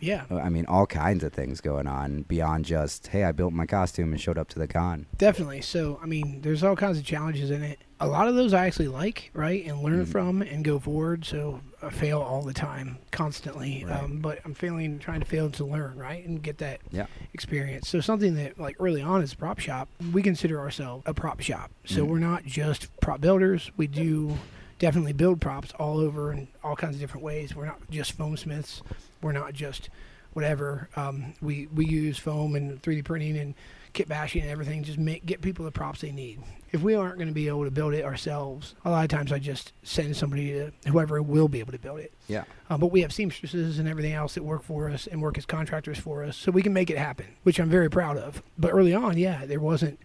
Yeah, 0.00 0.24
I 0.30 0.48
mean, 0.48 0.66
all 0.66 0.86
kinds 0.86 1.22
of 1.24 1.32
things 1.32 1.60
going 1.60 1.86
on 1.86 2.22
beyond 2.22 2.64
just 2.64 3.08
hey, 3.08 3.24
I 3.24 3.32
built 3.32 3.52
my 3.52 3.66
costume 3.66 4.12
and 4.12 4.20
showed 4.20 4.38
up 4.38 4.48
to 4.50 4.58
the 4.58 4.66
con. 4.68 5.06
definitely. 5.18 5.60
So, 5.60 5.98
I 6.02 6.06
mean, 6.06 6.40
there's 6.42 6.62
all 6.64 6.76
kinds 6.76 6.98
of 6.98 7.04
challenges 7.04 7.50
in 7.50 7.62
it. 7.62 7.78
A 8.02 8.06
lot 8.06 8.28
of 8.28 8.34
those 8.34 8.54
I 8.54 8.66
actually 8.66 8.88
like, 8.88 9.30
right, 9.34 9.64
and 9.66 9.82
learn 9.82 10.06
Mhm. 10.06 10.08
from 10.08 10.40
and 10.42 10.64
go 10.64 10.78
forward. 10.78 11.26
So 11.26 11.60
I 11.82 11.90
fail 11.90 12.20
all 12.20 12.40
the 12.42 12.54
time, 12.54 12.96
constantly. 13.10 13.84
Right. 13.86 14.02
Um, 14.02 14.20
but 14.20 14.38
I'm 14.46 14.54
failing, 14.54 14.98
trying 14.98 15.20
to 15.20 15.26
fail 15.26 15.50
to 15.50 15.64
learn, 15.66 15.98
right, 15.98 16.26
and 16.26 16.42
get 16.42 16.56
that 16.58 16.80
Yeah. 16.90 17.06
experience. 17.34 17.88
So 17.88 18.00
something 18.00 18.34
that 18.36 18.58
like 18.58 18.76
early 18.80 19.02
on 19.02 19.20
is 19.22 19.34
prop 19.34 19.58
shop, 19.58 19.88
we 20.12 20.22
consider 20.22 20.58
ourselves 20.58 21.02
a 21.06 21.12
prop 21.12 21.40
shop. 21.40 21.70
So 21.84 22.04
Mhm. 22.04 22.08
we're 22.08 22.18
not 22.20 22.44
just 22.46 22.88
prop 23.02 23.20
builders. 23.20 23.70
We 23.76 23.86
do 23.86 24.38
definitely 24.78 25.12
build 25.12 25.42
props 25.42 25.72
all 25.78 25.98
over 25.98 26.32
in 26.32 26.48
all 26.64 26.74
kinds 26.76 26.94
of 26.94 27.00
different 27.02 27.22
ways. 27.22 27.54
We're 27.54 27.66
not 27.66 27.80
just 27.90 28.12
foam 28.12 28.38
smiths. 28.38 28.82
We're 29.22 29.32
not 29.32 29.52
just 29.52 29.90
whatever. 30.32 30.88
Um, 30.96 31.34
we 31.40 31.66
we 31.74 31.86
use 31.86 32.18
foam 32.18 32.54
and 32.54 32.80
3D 32.82 33.04
printing 33.04 33.36
and 33.36 33.54
kit 33.92 34.08
bashing 34.08 34.42
and 34.42 34.50
everything. 34.50 34.82
Just 34.82 34.98
make 34.98 35.26
get 35.26 35.40
people 35.40 35.64
the 35.64 35.72
props 35.72 36.00
they 36.00 36.12
need. 36.12 36.40
If 36.72 36.82
we 36.82 36.94
aren't 36.94 37.16
going 37.16 37.28
to 37.28 37.34
be 37.34 37.48
able 37.48 37.64
to 37.64 37.70
build 37.70 37.94
it 37.94 38.04
ourselves, 38.04 38.74
a 38.84 38.90
lot 38.90 39.02
of 39.02 39.10
times 39.10 39.32
I 39.32 39.40
just 39.40 39.72
send 39.82 40.16
somebody 40.16 40.52
to 40.52 40.72
whoever 40.88 41.20
will 41.20 41.48
be 41.48 41.58
able 41.58 41.72
to 41.72 41.78
build 41.78 41.98
it. 41.98 42.12
Yeah. 42.28 42.44
Uh, 42.68 42.78
but 42.78 42.88
we 42.92 43.00
have 43.00 43.12
seamstresses 43.12 43.80
and 43.80 43.88
everything 43.88 44.12
else 44.12 44.34
that 44.34 44.44
work 44.44 44.62
for 44.62 44.88
us 44.88 45.08
and 45.08 45.20
work 45.20 45.36
as 45.36 45.46
contractors 45.46 45.98
for 45.98 46.22
us, 46.22 46.36
so 46.36 46.52
we 46.52 46.62
can 46.62 46.72
make 46.72 46.90
it 46.90 46.98
happen, 46.98 47.26
which 47.42 47.58
I'm 47.58 47.70
very 47.70 47.90
proud 47.90 48.16
of. 48.16 48.42
But 48.56 48.72
early 48.72 48.94
on, 48.94 49.18
yeah, 49.18 49.46
there 49.46 49.60
wasn't 49.60 49.98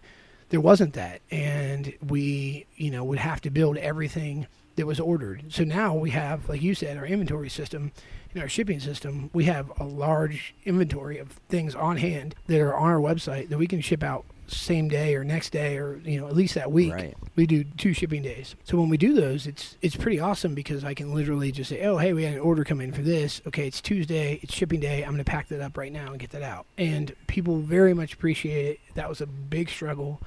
there 0.48 0.60
wasn't 0.60 0.94
that, 0.94 1.22
and 1.30 1.92
we 2.06 2.66
you 2.76 2.90
know 2.90 3.04
would 3.04 3.18
have 3.18 3.40
to 3.42 3.50
build 3.50 3.76
everything 3.78 4.46
that 4.76 4.86
was 4.86 5.00
ordered. 5.00 5.44
So 5.48 5.64
now 5.64 5.94
we 5.94 6.10
have, 6.10 6.48
like 6.48 6.62
you 6.62 6.74
said, 6.74 6.96
our 6.96 7.06
inventory 7.06 7.48
system 7.48 7.92
and 8.32 8.42
our 8.42 8.48
shipping 8.48 8.78
system. 8.80 9.30
We 9.32 9.44
have 9.44 9.72
a 9.80 9.84
large 9.84 10.54
inventory 10.64 11.18
of 11.18 11.28
things 11.48 11.74
on 11.74 11.96
hand 11.96 12.34
that 12.46 12.60
are 12.60 12.74
on 12.76 12.90
our 12.90 12.98
website 13.00 13.48
that 13.48 13.58
we 13.58 13.66
can 13.66 13.80
ship 13.80 14.02
out 14.02 14.24
same 14.48 14.86
day 14.88 15.16
or 15.16 15.24
next 15.24 15.50
day 15.50 15.76
or 15.76 15.96
you 16.04 16.20
know 16.20 16.28
at 16.28 16.36
least 16.36 16.54
that 16.54 16.70
week 16.70 16.92
Right. 16.92 17.16
we 17.34 17.46
do 17.48 17.64
two 17.64 17.92
shipping 17.92 18.22
days. 18.22 18.54
So 18.62 18.78
when 18.78 18.88
we 18.88 18.96
do 18.96 19.12
those, 19.12 19.44
it's 19.48 19.76
it's 19.82 19.96
pretty 19.96 20.20
awesome 20.20 20.54
because 20.54 20.84
I 20.84 20.94
can 20.94 21.12
literally 21.12 21.50
just 21.50 21.68
say, 21.70 21.82
"Oh, 21.84 21.96
hey, 21.96 22.12
we 22.12 22.22
had 22.22 22.34
an 22.34 22.38
order 22.40 22.62
come 22.62 22.80
in 22.80 22.92
for 22.92 23.02
this. 23.02 23.42
Okay, 23.48 23.66
it's 23.66 23.80
Tuesday. 23.80 24.38
It's 24.42 24.54
shipping 24.54 24.78
day. 24.78 25.02
I'm 25.02 25.08
going 25.10 25.18
to 25.18 25.24
pack 25.24 25.48
that 25.48 25.60
up 25.60 25.76
right 25.76 25.90
now 25.92 26.10
and 26.12 26.20
get 26.20 26.30
that 26.30 26.42
out." 26.42 26.66
And 26.78 27.12
people 27.26 27.58
very 27.58 27.92
much 27.92 28.12
appreciate 28.12 28.66
it. 28.66 28.80
That 28.94 29.08
was 29.08 29.20
a 29.20 29.26
big 29.26 29.68
struggle 29.68 30.20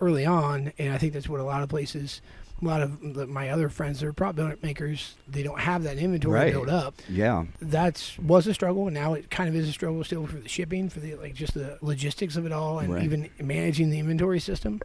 early 0.00 0.24
on, 0.24 0.72
and 0.78 0.94
I 0.94 0.96
think 0.96 1.12
that's 1.12 1.28
what 1.28 1.40
a 1.40 1.44
lot 1.44 1.62
of 1.62 1.68
places, 1.68 2.22
a 2.60 2.64
lot 2.64 2.82
of 2.82 3.14
the, 3.14 3.26
my 3.26 3.48
other 3.50 3.68
friends 3.68 4.00
that 4.00 4.06
are 4.06 4.12
prop 4.12 4.36
makers, 4.62 5.14
they 5.28 5.42
don't 5.42 5.58
have 5.60 5.82
that 5.84 5.96
inventory 5.98 6.34
Right. 6.34 6.52
built 6.52 6.68
up 6.68 6.94
Yeah. 7.08 7.44
that's 7.60 8.18
was 8.18 8.46
a 8.46 8.54
struggle 8.54 8.86
and 8.86 8.94
now 8.94 9.14
it 9.14 9.30
kind 9.30 9.48
of 9.48 9.54
is 9.54 9.68
a 9.68 9.72
struggle 9.72 10.02
still 10.04 10.26
for 10.26 10.36
the 10.36 10.48
shipping 10.48 10.88
for 10.88 11.00
the 11.00 11.14
like 11.16 11.34
just 11.34 11.54
the 11.54 11.78
logistics 11.80 12.36
of 12.36 12.46
it 12.46 12.52
all 12.52 12.78
and 12.80 12.92
Right. 12.92 13.02
even 13.04 13.30
managing 13.40 13.90
the 13.90 13.98
inventory 13.98 14.40
system 14.40 14.80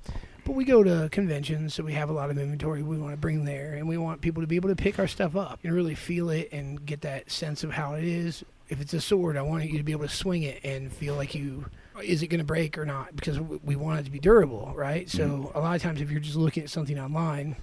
but 0.46 0.54
we 0.54 0.64
go 0.64 0.84
to 0.84 1.10
conventions 1.12 1.74
so 1.74 1.84
we 1.84 1.94
have 1.94 2.10
a 2.10 2.14
lot 2.14 2.30
of 2.30 2.38
inventory 2.38 2.84
we 2.84 2.98
want 2.98 3.14
to 3.14 3.18
bring 3.18 3.46
there 3.46 3.74
and 3.74 3.88
we 3.88 3.98
want 3.98 4.22
people 4.22 4.42
to 4.44 4.48
be 4.48 4.56
able 4.56 4.70
to 4.70 4.76
pick 4.76 5.00
our 5.00 5.08
stuff 5.08 5.36
up 5.36 5.60
and 5.64 5.74
really 5.74 5.96
feel 5.96 6.30
it 6.30 6.50
and 6.52 6.86
get 6.86 7.02
that 7.02 7.30
sense 7.32 7.64
of 7.64 7.72
how 7.72 7.94
it 7.94 8.04
is 8.04 8.44
if 8.70 8.80
it's 8.80 8.94
a 8.94 9.02
sword 9.02 9.38
i 9.38 9.42
want 9.42 9.64
you 9.70 9.78
to 9.78 9.84
be 9.84 9.92
able 9.92 10.08
to 10.08 10.14
swing 10.16 10.44
it 10.44 10.60
and 10.64 10.92
feel 10.94 11.16
like 11.16 11.36
you 11.36 11.66
is 12.04 12.22
it 12.24 12.28
going 12.28 12.40
to 12.40 12.46
break 12.46 12.78
or 12.78 12.86
not? 12.86 13.16
Because 13.16 13.40
we 13.40 13.76
want 13.76 14.00
it 14.00 14.04
to 14.04 14.12
be 14.12 14.20
durable 14.20 14.74
right? 14.76 15.10
So 15.10 15.28
mm-hmm. 15.28 15.58
a 15.58 15.62
lot 15.62 15.76
of 15.76 15.82
times 15.82 16.02
if 16.02 16.12
you're 16.12 16.20
just 16.20 16.36
looking 16.36 16.64
at 16.64 16.70
something 16.70 17.00
online 17.00 17.56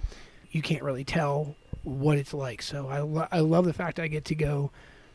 you 0.53 0.61
can't 0.61 0.83
really 0.83 1.03
tell 1.03 1.55
what 1.83 2.17
it's 2.17 2.33
like. 2.33 2.61
So 2.61 2.87
I, 2.87 2.99
lo- 2.99 3.27
I 3.31 3.39
love 3.39 3.65
the 3.65 3.73
fact 3.73 3.99
I 3.99 4.07
get 4.07 4.25
to 4.25 4.35
go 4.35 4.71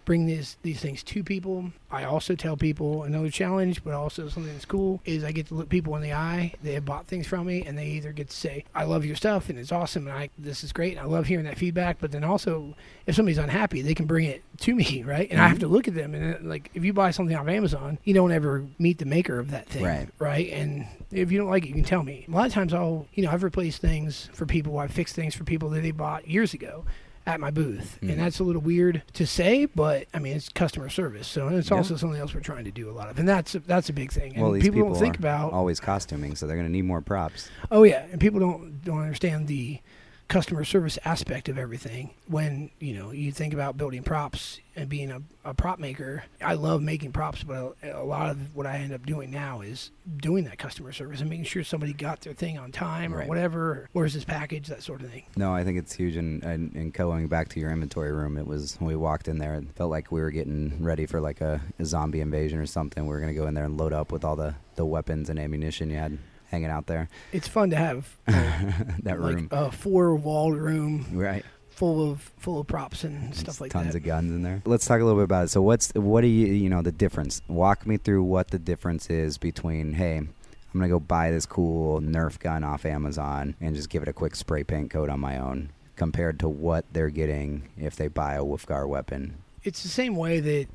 bring 0.08 0.24
these 0.24 0.56
these 0.62 0.80
things 0.80 1.02
to 1.02 1.22
people. 1.22 1.70
I 1.90 2.04
also 2.04 2.34
tell 2.34 2.56
people 2.56 3.02
another 3.02 3.28
challenge, 3.30 3.84
but 3.84 3.92
also 3.92 4.28
something 4.30 4.50
that's 4.54 4.64
cool 4.64 5.00
is 5.04 5.22
I 5.22 5.32
get 5.32 5.48
to 5.48 5.54
look 5.54 5.68
people 5.68 5.94
in 5.96 6.02
the 6.02 6.14
eye. 6.14 6.54
They 6.62 6.72
have 6.72 6.86
bought 6.86 7.06
things 7.06 7.26
from 7.26 7.46
me, 7.46 7.62
and 7.66 7.76
they 7.76 7.88
either 7.88 8.12
get 8.12 8.30
to 8.30 8.36
say, 8.36 8.64
"I 8.74 8.84
love 8.84 9.04
your 9.04 9.16
stuff 9.16 9.50
and 9.50 9.58
it's 9.58 9.70
awesome," 9.70 10.08
and 10.08 10.16
I 10.16 10.30
this 10.38 10.64
is 10.64 10.72
great. 10.72 10.92
And 10.96 11.00
I 11.00 11.04
love 11.04 11.26
hearing 11.26 11.44
that 11.44 11.58
feedback. 11.58 11.98
But 12.00 12.10
then 12.12 12.24
also, 12.24 12.74
if 13.06 13.16
somebody's 13.16 13.36
unhappy, 13.36 13.82
they 13.82 13.94
can 13.94 14.06
bring 14.06 14.24
it 14.24 14.42
to 14.60 14.74
me, 14.74 15.02
right? 15.06 15.28
And 15.30 15.42
I 15.42 15.46
have 15.46 15.58
to 15.58 15.68
look 15.68 15.86
at 15.86 15.94
them. 15.94 16.14
And 16.14 16.34
uh, 16.34 16.38
like, 16.48 16.70
if 16.72 16.84
you 16.86 16.94
buy 16.94 17.10
something 17.10 17.36
off 17.36 17.46
Amazon, 17.46 17.98
you 18.04 18.14
don't 18.14 18.32
ever 18.32 18.64
meet 18.78 18.96
the 18.96 19.04
maker 19.04 19.38
of 19.38 19.50
that 19.50 19.68
thing, 19.68 19.84
Right. 19.84 20.08
right? 20.18 20.50
And 20.50 20.86
if 21.12 21.30
you 21.30 21.36
don't 21.36 21.50
like 21.50 21.64
it, 21.64 21.68
you 21.68 21.74
can 21.74 21.84
tell 21.84 22.02
me. 22.02 22.24
A 22.26 22.30
lot 22.30 22.46
of 22.46 22.52
times, 22.54 22.72
I'll 22.72 23.06
you 23.12 23.24
know 23.24 23.30
I've 23.30 23.42
replaced 23.42 23.82
things 23.82 24.30
for 24.32 24.46
people. 24.46 24.78
I've 24.78 24.90
fixed 24.90 25.14
things 25.14 25.34
for 25.34 25.44
people 25.44 25.68
that 25.70 25.82
they 25.82 25.90
bought 25.90 26.26
years 26.26 26.54
ago 26.54 26.86
at 27.28 27.38
my 27.38 27.50
booth, 27.50 27.98
Mhm. 28.02 28.10
and 28.12 28.20
that's 28.20 28.38
a 28.40 28.42
little 28.44 28.62
weird 28.62 29.02
to 29.12 29.26
say, 29.26 29.66
but 29.66 30.06
I 30.14 30.18
mean 30.18 30.34
it's 30.34 30.48
customer 30.48 30.88
service, 30.88 31.26
so 31.28 31.48
it's 31.48 31.68
Yeah. 31.70 31.76
also 31.76 31.94
something 31.96 32.18
else 32.18 32.34
we're 32.34 32.40
trying 32.40 32.64
to 32.64 32.70
do 32.70 32.88
a 32.88 32.92
lot 32.92 33.10
of, 33.10 33.18
and 33.18 33.28
that's 33.28 33.52
that's 33.66 33.90
a 33.90 33.92
big 33.92 34.10
thing. 34.10 34.32
And 34.34 34.42
well, 34.42 34.52
people, 34.54 34.72
people, 34.72 34.88
don't 34.94 34.98
think 34.98 35.18
about 35.18 35.52
always 35.52 35.78
costuming, 35.78 36.34
so 36.36 36.46
they're 36.46 36.56
going 36.56 36.66
to 36.66 36.72
need 36.72 36.86
more 36.86 37.02
props. 37.02 37.50
Oh 37.70 37.82
yeah, 37.82 38.06
and 38.10 38.18
people 38.18 38.40
don't 38.40 38.82
don't 38.82 39.00
understand 39.00 39.46
the 39.46 39.80
customer 40.28 40.62
service 40.64 40.98
aspect 41.06 41.48
of 41.48 41.56
everything. 41.58 42.10
When 42.26 42.70
you 42.78 42.94
know 42.94 43.10
you 43.12 43.32
think 43.32 43.54
about 43.54 43.76
building 43.78 44.02
props 44.02 44.60
and 44.76 44.88
being 44.88 45.10
a, 45.10 45.22
a 45.44 45.54
prop 45.54 45.78
maker, 45.78 46.24
I 46.42 46.54
love 46.54 46.82
making 46.82 47.12
props, 47.12 47.42
but 47.42 47.74
a, 47.82 48.00
a 48.00 48.04
lot 48.04 48.30
of 48.30 48.54
what 48.54 48.66
I 48.66 48.76
end 48.76 48.92
up 48.92 49.06
doing 49.06 49.30
now 49.30 49.62
is 49.62 49.90
doing 50.18 50.44
that 50.44 50.58
customer 50.58 50.92
service 50.92 51.20
and 51.20 51.30
making 51.30 51.46
sure 51.46 51.64
somebody 51.64 51.92
got 51.94 52.20
their 52.20 52.34
thing 52.34 52.58
on 52.58 52.72
time 52.72 53.14
or 53.14 53.18
Right. 53.18 53.28
whatever. 53.28 53.88
Where's 53.92 54.12
this 54.14 54.24
package? 54.24 54.68
That 54.68 54.82
sort 54.82 55.00
of 55.02 55.10
thing. 55.10 55.24
No, 55.36 55.54
I 55.54 55.64
think 55.64 55.78
it's 55.78 55.94
huge. 55.94 56.16
And, 56.16 56.42
and, 56.44 56.74
and 56.74 56.92
going 56.92 57.26
back 57.28 57.48
to 57.50 57.60
your 57.60 57.70
inventory 57.72 58.12
room, 58.12 58.36
it 58.36 58.46
was 58.46 58.76
when 58.78 58.86
we 58.88 58.96
walked 58.96 59.28
in 59.28 59.38
there, 59.38 59.54
it 59.54 59.64
felt 59.76 59.90
like 59.90 60.12
we 60.12 60.20
were 60.20 60.30
getting 60.30 60.82
ready 60.82 61.06
for 61.06 61.20
like 61.20 61.40
a, 61.40 61.60
a 61.78 61.84
zombie 61.84 62.20
invasion 62.20 62.58
or 62.58 62.66
something. 62.66 63.04
We 63.04 63.08
were 63.14 63.20
going 63.20 63.32
to 63.34 63.40
go 63.40 63.46
in 63.46 63.54
there 63.54 63.64
and 63.64 63.76
load 63.78 63.92
up 63.94 64.12
with 64.12 64.24
all 64.24 64.36
the, 64.36 64.54
the 64.76 64.84
weapons 64.84 65.30
and 65.30 65.38
ammunition 65.38 65.88
you 65.90 65.96
had 65.96 66.18
hanging 66.48 66.70
out 66.70 66.86
there. 66.86 67.08
It's 67.32 67.48
fun 67.48 67.70
to 67.70 67.76
have 67.76 68.16
uh, 68.28 68.32
that 69.02 69.20
like 69.20 69.34
room. 69.34 69.48
a 69.50 69.70
four 69.70 70.14
walled 70.16 70.56
room 70.56 71.06
right. 71.12 71.44
full 71.70 72.10
of 72.10 72.20
full 72.38 72.60
of 72.60 72.66
props 72.66 73.04
and 73.04 73.34
stuff 73.34 73.60
like 73.60 73.70
tons 73.70 73.86
that. 73.86 73.92
Tons 73.92 73.94
of 73.96 74.02
guns 74.04 74.32
in 74.32 74.42
there. 74.42 74.62
Let's 74.64 74.86
talk 74.86 75.00
a 75.00 75.04
little 75.04 75.18
bit 75.18 75.24
about 75.24 75.44
it. 75.44 75.48
So 75.48 75.62
what's 75.62 75.92
what 75.94 76.22
do 76.22 76.26
you 76.26 76.46
you 76.46 76.68
know 76.68 76.82
the 76.82 76.92
difference? 76.92 77.42
Walk 77.48 77.86
me 77.86 77.96
through 77.96 78.22
what 78.24 78.50
the 78.50 78.58
difference 78.58 79.10
is 79.10 79.38
between 79.38 79.92
hey, 79.94 80.16
I'm 80.16 80.30
gonna 80.72 80.88
go 80.88 81.00
buy 81.00 81.30
this 81.30 81.46
cool 81.46 82.00
Nerf 82.00 82.38
gun 82.38 82.64
off 82.64 82.84
Amazon 82.84 83.54
and 83.60 83.74
just 83.74 83.88
give 83.88 84.02
it 84.02 84.08
a 84.08 84.12
quick 84.12 84.34
spray 84.36 84.64
paint 84.64 84.90
coat 84.90 85.08
on 85.08 85.20
my 85.20 85.38
own, 85.38 85.70
compared 85.96 86.38
to 86.40 86.48
what 86.48 86.84
they're 86.92 87.10
getting 87.10 87.68
if 87.76 87.96
they 87.96 88.08
buy 88.08 88.34
a 88.34 88.42
Wulfgar 88.42 88.86
weapon. 88.88 89.36
it's 89.64 89.82
the 89.82 89.88
same 89.88 90.14
way 90.16 90.40
that 90.40 90.66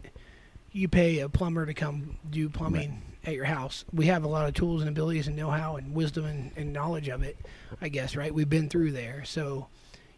you 0.72 0.88
pay 0.88 1.20
a 1.20 1.30
plumber 1.30 1.66
to 1.66 1.74
come 1.74 2.18
do 2.30 2.50
plumbing 2.50 3.02
at 3.26 3.34
your 3.34 3.46
house. 3.46 3.86
We 3.94 4.08
have 4.08 4.24
a 4.24 4.28
lot 4.28 4.48
of 4.48 4.54
tools 4.54 4.82
and 4.82 4.90
abilities 4.90 5.28
and 5.28 5.36
know-how 5.36 5.78
and 5.78 5.94
wisdom 5.94 6.26
and, 6.26 6.52
and 6.56 6.74
knowledge 6.74 7.08
of 7.08 7.24
it, 7.24 7.38
I 7.82 7.90
guess, 7.90 8.16
right? 8.16 8.34
We've 8.34 8.50
been 8.50 8.70
through 8.70 8.92
there. 8.92 9.24
So 9.26 9.68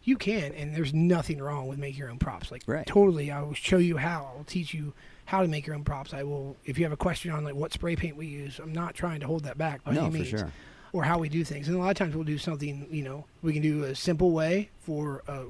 you 0.02 0.16
can, 0.16 0.52
and 0.54 0.74
there's 0.74 0.92
nothing 0.94 1.40
wrong 1.40 1.68
with 1.68 1.78
making 1.78 1.98
your 1.98 2.10
own 2.10 2.18
props. 2.18 2.50
Like, 2.50 2.62
Right. 2.66 2.86
totally, 2.86 3.30
I 3.30 3.42
will 3.42 3.54
show 3.54 3.78
you 3.78 3.96
how. 3.96 4.32
I'll 4.36 4.44
teach 4.44 4.74
you 4.74 4.92
how 5.26 5.42
to 5.42 5.48
make 5.48 5.66
your 5.66 5.74
own 5.76 5.84
props. 5.84 6.14
I 6.14 6.22
will, 6.22 6.56
if 6.64 6.78
you 6.78 6.84
have 6.84 6.92
a 6.92 6.96
question 6.96 7.32
on 7.32 7.44
like 7.44 7.54
what 7.54 7.72
spray 7.72 7.96
paint 7.96 8.16
we 8.16 8.26
use, 8.26 8.58
I'm 8.60 8.72
not 8.72 8.94
trying 8.94 9.20
to 9.20 9.26
hold 9.26 9.44
that 9.44 9.58
back 9.58 9.82
by 9.84 9.92
no, 9.92 10.02
any 10.02 10.10
for 10.10 10.14
means 10.16 10.28
sure. 10.28 10.52
or 10.92 11.02
how 11.02 11.18
we 11.18 11.28
do 11.28 11.42
things. 11.44 11.68
And 11.68 11.76
a 11.76 11.80
lot 11.80 11.90
of 11.90 11.96
times 11.96 12.14
we'll 12.14 12.24
do 12.24 12.38
something, 12.38 12.86
you 12.90 13.02
know, 13.02 13.24
we 13.42 13.52
can 13.52 13.62
do 13.62 13.84
a 13.84 13.94
simple 13.94 14.30
way 14.30 14.70
for 14.80 15.22
a 15.26 15.44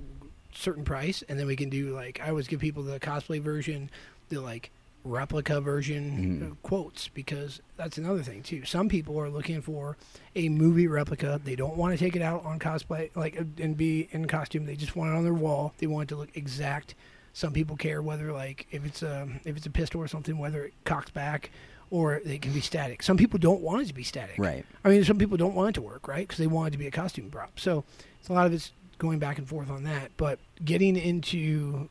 certain 0.55 0.85
price, 0.85 1.23
and 1.29 1.39
then 1.39 1.47
we 1.47 1.57
can 1.57 1.69
do 1.69 1.95
like 1.95 2.21
I 2.25 2.31
always 2.31 2.49
give 2.49 2.61
people 2.61 2.83
the 2.83 2.99
cosplay 2.99 3.41
version, 3.41 3.91
the 4.31 4.41
like 4.41 4.71
replica 5.07 5.61
version 5.61 6.51
uh, 6.53 6.67
quotes 6.67 7.09
because 7.09 7.61
that's 7.77 7.99
another 7.99 8.23
thing 8.23 8.43
too. 8.43 8.65
Some 8.65 8.89
people 8.89 9.19
are 9.19 9.29
looking 9.29 9.63
for 9.63 9.97
a 10.35 10.49
movie 10.49 10.87
replica. 10.87 11.41
They 11.43 11.57
don't 11.57 11.77
want 11.77 11.97
to 11.97 12.05
take 12.05 12.17
it 12.17 12.23
out 12.23 12.45
on 12.45 12.59
cosplay 12.59 13.11
like 13.15 13.41
uh, 13.41 13.45
and 13.59 13.77
be 13.77 14.09
in 14.11 14.27
costume. 14.27 14.67
They 14.67 14.77
just 14.77 14.97
want 14.97 15.13
it 15.13 15.17
on 15.17 15.25
their 15.25 15.35
wall. 15.35 15.73
They 15.79 15.87
want 15.87 16.11
it 16.11 16.15
to 16.15 16.17
look 16.17 16.37
exact. 16.37 16.95
Some 17.33 17.53
people 17.53 17.77
care 17.77 18.03
whether 18.03 18.33
like 18.33 18.67
if 18.71 18.85
it's 18.85 19.03
a 19.03 19.29
if 19.45 19.57
it's 19.57 19.67
a 19.67 19.71
pistol 19.71 20.01
or 20.01 20.09
something 20.09 20.39
whether 20.39 20.65
it 20.65 20.75
cocks 20.85 21.11
back 21.11 21.51
or 21.91 22.17
it 22.17 22.43
can 22.43 22.53
be 22.53 22.61
static. 22.61 23.03
Some 23.03 23.17
people 23.17 23.39
don't 23.39 23.61
want 23.61 23.83
it 23.83 23.89
to 23.89 23.95
be 23.95 24.03
static. 24.03 24.37
Right. 24.39 24.65
I 24.85 24.89
mean, 24.89 25.05
some 25.05 25.19
people 25.19 25.37
don't 25.37 25.55
want 25.55 25.71
it 25.71 25.75
to 25.75 25.83
work, 25.83 26.09
right? 26.09 26.27
Because 26.27 26.39
they 26.39 26.47
want 26.47 26.69
it 26.69 26.71
to 26.73 26.79
be 26.79 26.87
a 26.87 26.91
costume 26.91 27.31
prop. 27.31 27.61
So 27.61 27.85
it's 28.19 28.29
a 28.29 28.33
lot 28.33 28.47
of 28.47 28.53
it's 28.53 28.73
going 28.99 29.19
back 29.19 29.39
and 29.39 29.49
forth 29.49 29.71
on 29.71 29.85
that. 29.85 30.11
But 30.17 30.39
getting 30.65 30.97
into, 30.97 31.89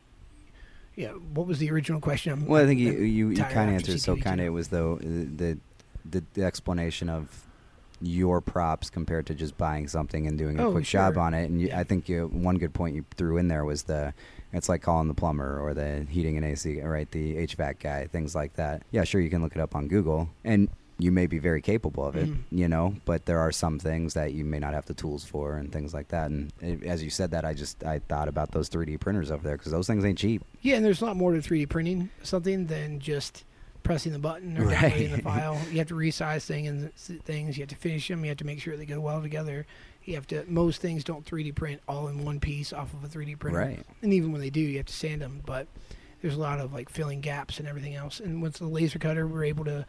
yeah, 0.95 1.09
what 1.11 1.47
was 1.47 1.59
the 1.59 1.69
original 1.71 1.99
question? 2.01 2.31
I'm, 2.33 2.45
Well, 2.45 2.63
I 2.63 2.65
think 2.65 2.79
you 2.79 2.93
you, 2.93 3.29
you 3.29 3.35
kind 3.43 3.69
of 3.69 3.75
answered. 3.75 3.99
So 3.99 4.15
kind 4.17 4.39
of 4.39 4.47
it 4.47 4.49
was 4.49 4.69
though 4.69 4.97
the, 5.01 5.57
the 6.09 6.23
the 6.33 6.43
explanation 6.43 7.09
of 7.09 7.43
your 8.01 8.41
props 8.41 8.89
compared 8.89 9.25
to 9.25 9.33
just 9.33 9.57
buying 9.57 9.87
something 9.87 10.27
and 10.27 10.37
doing 10.37 10.59
a 10.59 10.67
Oh, 10.67 10.71
quick 10.73 10.83
job 10.85 11.17
on 11.17 11.33
it. 11.33 11.49
And 11.49 11.61
you. 11.61 11.71
I 11.73 11.83
think 11.83 12.09
you, 12.09 12.27
one 12.27 12.57
good 12.57 12.73
point 12.73 12.93
you 12.95 13.05
threw 13.15 13.37
in 13.37 13.47
there 13.47 13.63
was 13.65 13.83
the 13.83 14.13
it's 14.53 14.69
like 14.69 14.81
calling 14.81 15.07
the 15.07 15.13
plumber 15.13 15.59
or 15.59 15.73
the 15.73 16.05
heating 16.09 16.37
and 16.37 16.45
AC, 16.45 16.81
right? 16.81 17.09
The 17.11 17.35
HVAC 17.47 17.79
guy, 17.79 18.07
things 18.07 18.35
like 18.35 18.53
that. 18.55 18.83
Yeah, 18.91 19.03
sure, 19.05 19.19
you 19.21 19.29
can 19.29 19.41
look 19.41 19.55
it 19.55 19.61
up 19.61 19.75
on 19.75 19.87
Google 19.87 20.29
and. 20.43 20.69
You 20.97 21.11
may 21.11 21.27
be 21.27 21.39
very 21.39 21.61
capable 21.61 22.05
of 22.05 22.15
it, 22.15 22.29
Mhm. 22.29 22.37
you 22.51 22.69
know, 22.69 22.95
but 23.03 23.25
there 23.25 23.39
are 23.39 23.51
some 23.51 23.79
things 23.79 24.13
that 24.13 24.33
you 24.33 24.45
may 24.45 24.59
not 24.59 24.73
have 24.73 24.85
the 24.85 24.93
tools 24.93 25.25
for 25.25 25.57
and 25.57 25.69
things 25.71 25.93
like 25.93 26.07
that. 26.09 26.31
And 26.31 26.53
it, 26.61 26.83
as 26.83 27.03
you 27.03 27.09
said 27.09 27.31
that, 27.31 27.43
I 27.43 27.53
just 27.53 27.83
I 27.83 27.99
thought 27.99 28.27
about 28.29 28.51
those 28.51 28.69
3D 28.69 28.97
printers 28.97 29.29
over 29.29 29.43
there 29.45 29.57
because 29.57 29.73
those 29.73 29.87
things 29.87 30.05
ain't 30.05 30.17
cheap. 30.17 30.43
Yeah, 30.61 30.75
and 30.77 30.85
there's 30.85 31.01
a 31.01 31.05
lot 31.05 31.17
more 31.17 31.33
to 31.33 31.41
3D 31.41 31.65
printing 31.65 32.09
something 32.23 32.67
than 32.67 32.99
just 32.99 33.43
pressing 33.83 34.13
the 34.13 34.19
button 34.19 34.57
or 34.57 34.65
Right. 34.67 34.81
downloading 34.81 35.11
the 35.11 35.21
file. 35.21 35.59
You 35.69 35.79
have 35.79 35.87
to 35.89 35.95
resize 35.95 36.45
things 36.45 36.69
and 36.69 36.93
things. 37.23 37.57
You 37.57 37.63
have 37.63 37.69
to 37.69 37.75
finish 37.75 38.07
them. 38.07 38.23
You 38.23 38.29
have 38.29 38.37
to 38.37 38.45
make 38.45 38.59
sure 38.61 38.77
they 38.77 38.85
go 38.85 38.99
well 39.01 39.21
together. 39.21 39.65
You 40.05 40.15
have 40.15 40.27
to. 40.27 40.45
Most 40.47 40.81
things 40.81 41.03
don't 41.03 41.25
3D 41.25 41.51
print 41.51 41.81
all 41.89 42.07
in 42.07 42.23
one 42.23 42.39
piece 42.39 42.71
off 42.71 42.93
of 42.93 43.03
a 43.03 43.07
3D 43.07 43.35
printer. 43.35 43.59
Right. 43.59 43.79
And 44.01 44.13
even 44.13 44.31
when 44.31 44.39
they 44.39 44.49
do, 44.49 44.61
you 44.61 44.77
have 44.77 44.85
to 44.85 44.93
sand 44.93 45.21
them. 45.21 45.41
But 45.45 45.67
there's 46.21 46.35
a 46.35 46.39
lot 46.39 46.59
of 46.59 46.73
like 46.73 46.89
filling 46.89 47.21
gaps 47.21 47.59
and 47.59 47.67
everything 47.67 47.95
else. 47.95 48.19
And 48.19 48.41
with 48.41 48.55
the 48.55 48.65
laser 48.65 48.97
cutter, 48.97 49.27
we're 49.27 49.43
able 49.43 49.65
to 49.65 49.85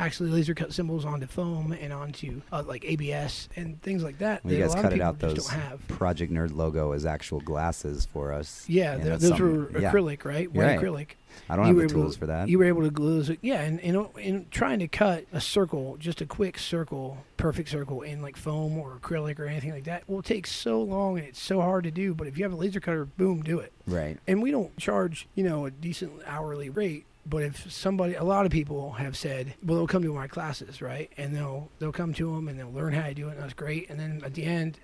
actually 0.00 0.30
laser 0.30 0.54
cut 0.54 0.72
symbols 0.72 1.04
onto 1.04 1.26
foam 1.26 1.72
and 1.72 1.92
onto 1.92 2.40
uh, 2.52 2.62
like 2.66 2.84
ABS 2.84 3.48
and 3.56 3.80
things 3.82 4.02
like 4.02 4.18
that. 4.18 4.44
Well, 4.44 4.54
you 4.54 4.60
guys 4.60 4.74
cut 4.74 4.92
it 4.92 5.00
out 5.00 5.18
those 5.18 5.46
don't 5.46 5.60
have. 5.60 5.86
Project 5.88 6.32
Nerd 6.32 6.54
logo 6.54 6.92
as 6.92 7.06
actual 7.06 7.40
glasses 7.40 8.06
for 8.06 8.32
us. 8.32 8.64
Yeah, 8.68 8.94
And 8.94 9.02
th- 9.02 9.20
that's 9.20 9.30
those 9.30 9.40
were 9.40 9.78
yeah. 9.80 9.92
acrylic, 9.92 10.24
right? 10.24 10.50
White 10.52 10.64
Right. 10.64 10.80
acrylic. 10.80 11.06
I 11.48 11.56
don't 11.56 11.66
have 11.66 11.76
the 11.76 11.86
tools 11.88 12.16
for 12.16 12.26
that. 12.26 12.48
You 12.48 12.58
were 12.58 12.64
able 12.64 12.82
to 12.82 12.90
glue 12.90 13.22
those. 13.22 13.36
Yeah, 13.42 13.60
and 13.60 13.80
in, 13.80 14.06
in 14.18 14.46
trying 14.50 14.78
to 14.80 14.88
cut 14.88 15.26
a 15.32 15.40
circle, 15.40 15.96
just 15.98 16.20
a 16.20 16.26
quick 16.26 16.58
circle, 16.58 17.18
perfect 17.36 17.68
circle 17.68 18.02
in 18.02 18.22
like 18.22 18.36
foam 18.36 18.78
or 18.78 18.98
acrylic 19.00 19.38
or 19.38 19.46
anything 19.46 19.72
like 19.72 19.84
that 19.84 20.08
will 20.08 20.22
take 20.22 20.46
so 20.46 20.80
long 20.82 21.18
and 21.18 21.26
it's 21.26 21.40
so 21.40 21.60
hard 21.60 21.84
to 21.84 21.90
do. 21.90 22.14
But 22.14 22.26
if 22.26 22.38
you 22.38 22.44
have 22.44 22.52
a 22.52 22.56
laser 22.56 22.80
cutter, 22.80 23.04
boom, 23.04 23.42
do 23.42 23.58
it. 23.58 23.72
right. 23.86 24.18
And 24.26 24.42
we 24.42 24.50
don't 24.50 24.76
charge, 24.76 25.26
you 25.34 25.44
know, 25.44 25.66
a 25.66 25.70
decent 25.70 26.12
hourly 26.26 26.70
rate. 26.70 27.06
But 27.26 27.42
if 27.42 27.70
somebody, 27.70 28.14
a 28.14 28.24
lot 28.24 28.46
of 28.46 28.50
people 28.52 28.92
have 28.92 29.16
said, 29.16 29.54
well, 29.62 29.76
they'll 29.76 29.86
come 29.86 30.02
to 30.02 30.12
my 30.14 30.26
classes, 30.26 30.80
right? 30.80 31.10
And 31.18 31.36
they'll 31.36 31.68
they'll 31.78 31.92
come 31.92 32.14
to 32.14 32.34
them 32.34 32.48
and 32.48 32.58
they'll 32.58 32.72
learn 32.72 32.94
how 32.94 33.06
to 33.06 33.14
do 33.14 33.28
it, 33.28 33.32
and 33.32 33.42
that's 33.42 33.52
great. 33.52 33.90
And 33.90 34.00
then 34.00 34.22
at 34.24 34.32
the 34.34 34.44
end, 34.44 34.78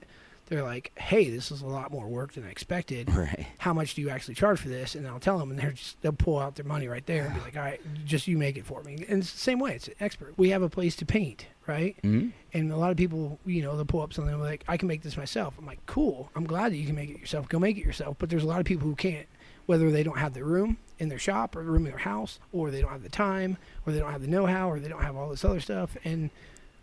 they're 0.46 0.62
like, 0.62 0.92
hey, 0.96 1.28
this 1.30 1.50
is 1.50 1.60
a 1.62 1.66
lot 1.66 1.90
more 1.90 2.06
work 2.06 2.32
than 2.34 2.44
I 2.44 2.50
expected 2.50 3.10
Right. 3.14 3.46
how 3.58 3.72
much 3.72 3.94
do 3.94 4.00
you 4.02 4.10
actually 4.10 4.34
charge 4.34 4.60
for 4.60 4.68
this? 4.68 4.94
And 4.94 5.06
I'll 5.06 5.18
tell 5.20 5.38
them, 5.38 5.50
and 5.50 5.58
they're 5.58 5.72
just 5.72 6.00
they'll 6.02 6.12
pull 6.12 6.38
out 6.38 6.54
their 6.56 6.64
money 6.64 6.88
right 6.88 7.04
there 7.06 7.24
and 7.26 7.34
be 7.34 7.40
like, 7.40 7.56
all 7.56 7.62
right, 7.62 7.80
just 8.04 8.26
you 8.28 8.38
make 8.38 8.56
it 8.56 8.64
for 8.64 8.82
me. 8.82 8.94
And 9.08 9.20
it's 9.22 9.32
the 9.32 9.38
same 9.38 9.58
way, 9.58 9.74
it's 9.74 9.88
an 9.88 9.94
expert. 10.00 10.34
We 10.36 10.50
have 10.50 10.62
a 10.62 10.68
place 10.70 10.94
to 10.96 11.04
paint, 11.06 11.46
right? 11.66 11.96
hmm 12.02 12.28
And 12.52 12.70
a 12.72 12.76
lot 12.76 12.90
of 12.90 12.96
people, 12.96 13.38
you 13.44 13.62
know, 13.62 13.74
they'll 13.76 13.84
pull 13.84 14.02
up 14.02 14.12
something 14.12 14.38
like, 14.40 14.64
I 14.68 14.76
can 14.76 14.88
make 14.88 15.02
this 15.02 15.16
myself. 15.16 15.54
I'm 15.58 15.66
like, 15.66 15.84
cool. 15.86 16.30
I'm 16.36 16.44
glad 16.44 16.72
that 16.72 16.76
you 16.76 16.86
can 16.86 16.94
make 16.96 17.10
it 17.10 17.18
yourself. 17.18 17.48
Go 17.48 17.58
make 17.58 17.76
it 17.76 17.84
yourself. 17.84 18.16
But 18.18 18.30
there's 18.30 18.44
a 18.44 18.46
lot 18.48 18.60
of 18.60 18.66
people 18.66 18.86
who 18.88 18.94
can't, 18.94 19.26
whether 19.66 19.90
they 19.90 20.02
don't 20.04 20.18
have 20.18 20.32
the 20.34 20.44
room 20.44 20.78
in 20.98 21.08
their 21.08 21.18
shop 21.18 21.56
or 21.56 21.64
the 21.64 21.70
room 21.70 21.84
in 21.86 21.90
their 21.90 21.98
house, 21.98 22.38
or 22.52 22.70
they 22.70 22.80
don't 22.80 22.90
have 22.92 23.02
the 23.02 23.08
time, 23.08 23.58
or 23.84 23.92
they 23.92 23.98
don't 23.98 24.12
have 24.12 24.22
the 24.22 24.28
know-how, 24.28 24.70
or 24.70 24.78
they 24.80 24.88
don't 24.88 25.02
have 25.02 25.16
all 25.16 25.28
this 25.28 25.44
other 25.44 25.60
stuff. 25.60 25.96
And 26.04 26.30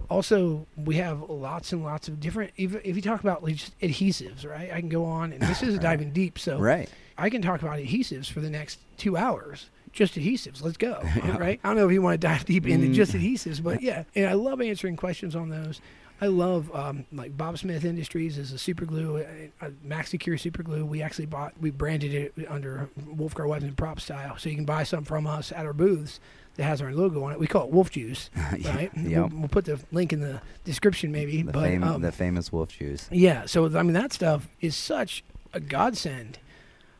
also, 0.09 0.65
we 0.77 0.95
have 0.95 1.21
lots 1.29 1.71
and 1.73 1.83
lots 1.83 2.07
of 2.07 2.19
different. 2.19 2.51
If, 2.57 2.75
if 2.85 2.95
you 2.95 3.01
talk 3.01 3.21
about 3.21 3.43
like 3.43 3.55
just 3.55 3.77
adhesives, 3.79 4.45
right? 4.49 4.71
I 4.73 4.79
can 4.79 4.89
go 4.89 5.05
on, 5.05 5.33
and 5.33 5.41
this 5.41 5.63
is 5.63 5.77
diving 5.89 6.11
deep, 6.11 6.37
so 6.39 6.57
Right. 6.59 6.89
I 7.17 7.29
can 7.29 7.41
talk 7.41 7.61
about 7.61 7.77
adhesives 7.79 8.29
for 8.31 8.39
the 8.39 8.49
next 8.49 8.79
two 8.97 9.15
hours. 9.17 9.69
Just 9.91 10.15
adhesives. 10.15 10.63
Let's 10.63 10.77
go. 10.77 10.99
Right? 11.23 11.59
I 11.63 11.67
don't 11.69 11.77
know 11.77 11.85
if 11.87 11.93
you 11.93 12.01
want 12.01 12.19
to 12.19 12.27
dive 12.27 12.45
deep 12.45 12.65
into 12.67 12.87
Mm. 12.87 12.93
just 12.95 13.13
adhesives, 13.13 13.61
but 13.61 13.81
yeah. 13.81 14.03
And 14.15 14.27
I 14.27 14.33
love 14.33 14.59
answering 14.61 14.95
questions 14.95 15.35
on 15.35 15.49
those. 15.49 15.81
I 16.23 16.27
love 16.27 16.73
um, 16.73 17.05
like 17.11 17.35
Bob 17.35 17.57
Smith 17.57 17.83
Industries 17.83 18.37
is 18.37 18.53
a 18.53 18.57
super 18.57 18.85
glue, 18.85 19.17
a, 19.17 19.65
a 19.65 19.71
MaxiCure 19.85 20.39
super 20.39 20.63
glue. 20.63 20.85
We 20.85 21.01
actually 21.01 21.25
bought, 21.25 21.51
we 21.59 21.69
branded 21.69 22.13
it 22.13 22.33
under 22.47 22.89
Wulfgar 22.97 23.45
Weapons 23.45 23.67
and 23.67 23.77
Prop 23.77 23.99
style, 23.99 24.37
so 24.37 24.47
you 24.47 24.55
can 24.55 24.63
buy 24.63 24.83
some 24.83 25.03
from 25.03 25.27
us 25.27 25.51
at 25.51 25.65
our 25.65 25.73
booths 25.73 26.21
that 26.55 26.63
has 26.63 26.81
our 26.81 26.93
logo 26.93 27.25
on 27.25 27.33
it. 27.33 27.39
We 27.41 27.47
call 27.47 27.65
it 27.65 27.71
Wolf 27.71 27.91
Juice, 27.91 28.29
right? 28.63 28.89
Yep. 28.95 29.31
We'll, 29.31 29.39
we'll 29.41 29.49
put 29.49 29.65
the 29.65 29.81
link 29.91 30.13
in 30.13 30.21
the 30.21 30.39
description 30.63 31.11
maybe. 31.11 31.41
The, 31.41 31.51
but 31.51 31.63
fam- 31.63 31.83
um, 31.83 32.01
the 32.01 32.13
famous 32.13 32.53
wolf 32.53 32.69
juice. 32.69 33.09
yeah, 33.11 33.45
so 33.45 33.65
I 33.77 33.83
mean 33.83 33.91
that 33.91 34.13
stuff 34.13 34.47
is 34.61 34.77
such 34.77 35.25
a 35.51 35.59
godsend 35.59 36.39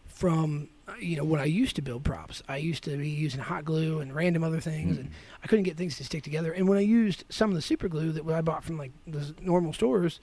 from 0.06 0.68
uh, 0.83 0.83
you 1.00 1.16
know, 1.18 1.24
when 1.24 1.40
I 1.40 1.46
used 1.46 1.75
to 1.78 1.82
build 1.82 2.04
props, 2.04 2.42
I 2.48 2.58
used 2.58 2.84
to 2.86 2.98
be 2.98 3.10
using 3.10 3.40
hot 3.40 3.63
glue 3.66 4.00
and 4.00 4.13
random 4.13 4.44
other 4.44 4.60
things, 4.60 4.98
and 4.98 5.10
I 5.44 5.48
couldn't 5.48 5.63
get 5.63 5.78
things 5.78 5.98
to 5.98 6.04
stick 6.04 6.24
together. 6.24 6.52
And 6.52 6.68
when 6.68 6.78
I 6.78 6.82
used 6.82 7.24
some 7.30 7.50
of 7.50 7.56
the 7.56 7.62
super 7.62 7.88
glue 7.88 8.12
that 8.12 8.25
I 8.28 8.42
bought 8.42 8.63
from 8.63 8.78
like 8.78 8.92
the 9.08 9.34
normal 9.42 9.74
stores, 9.74 10.20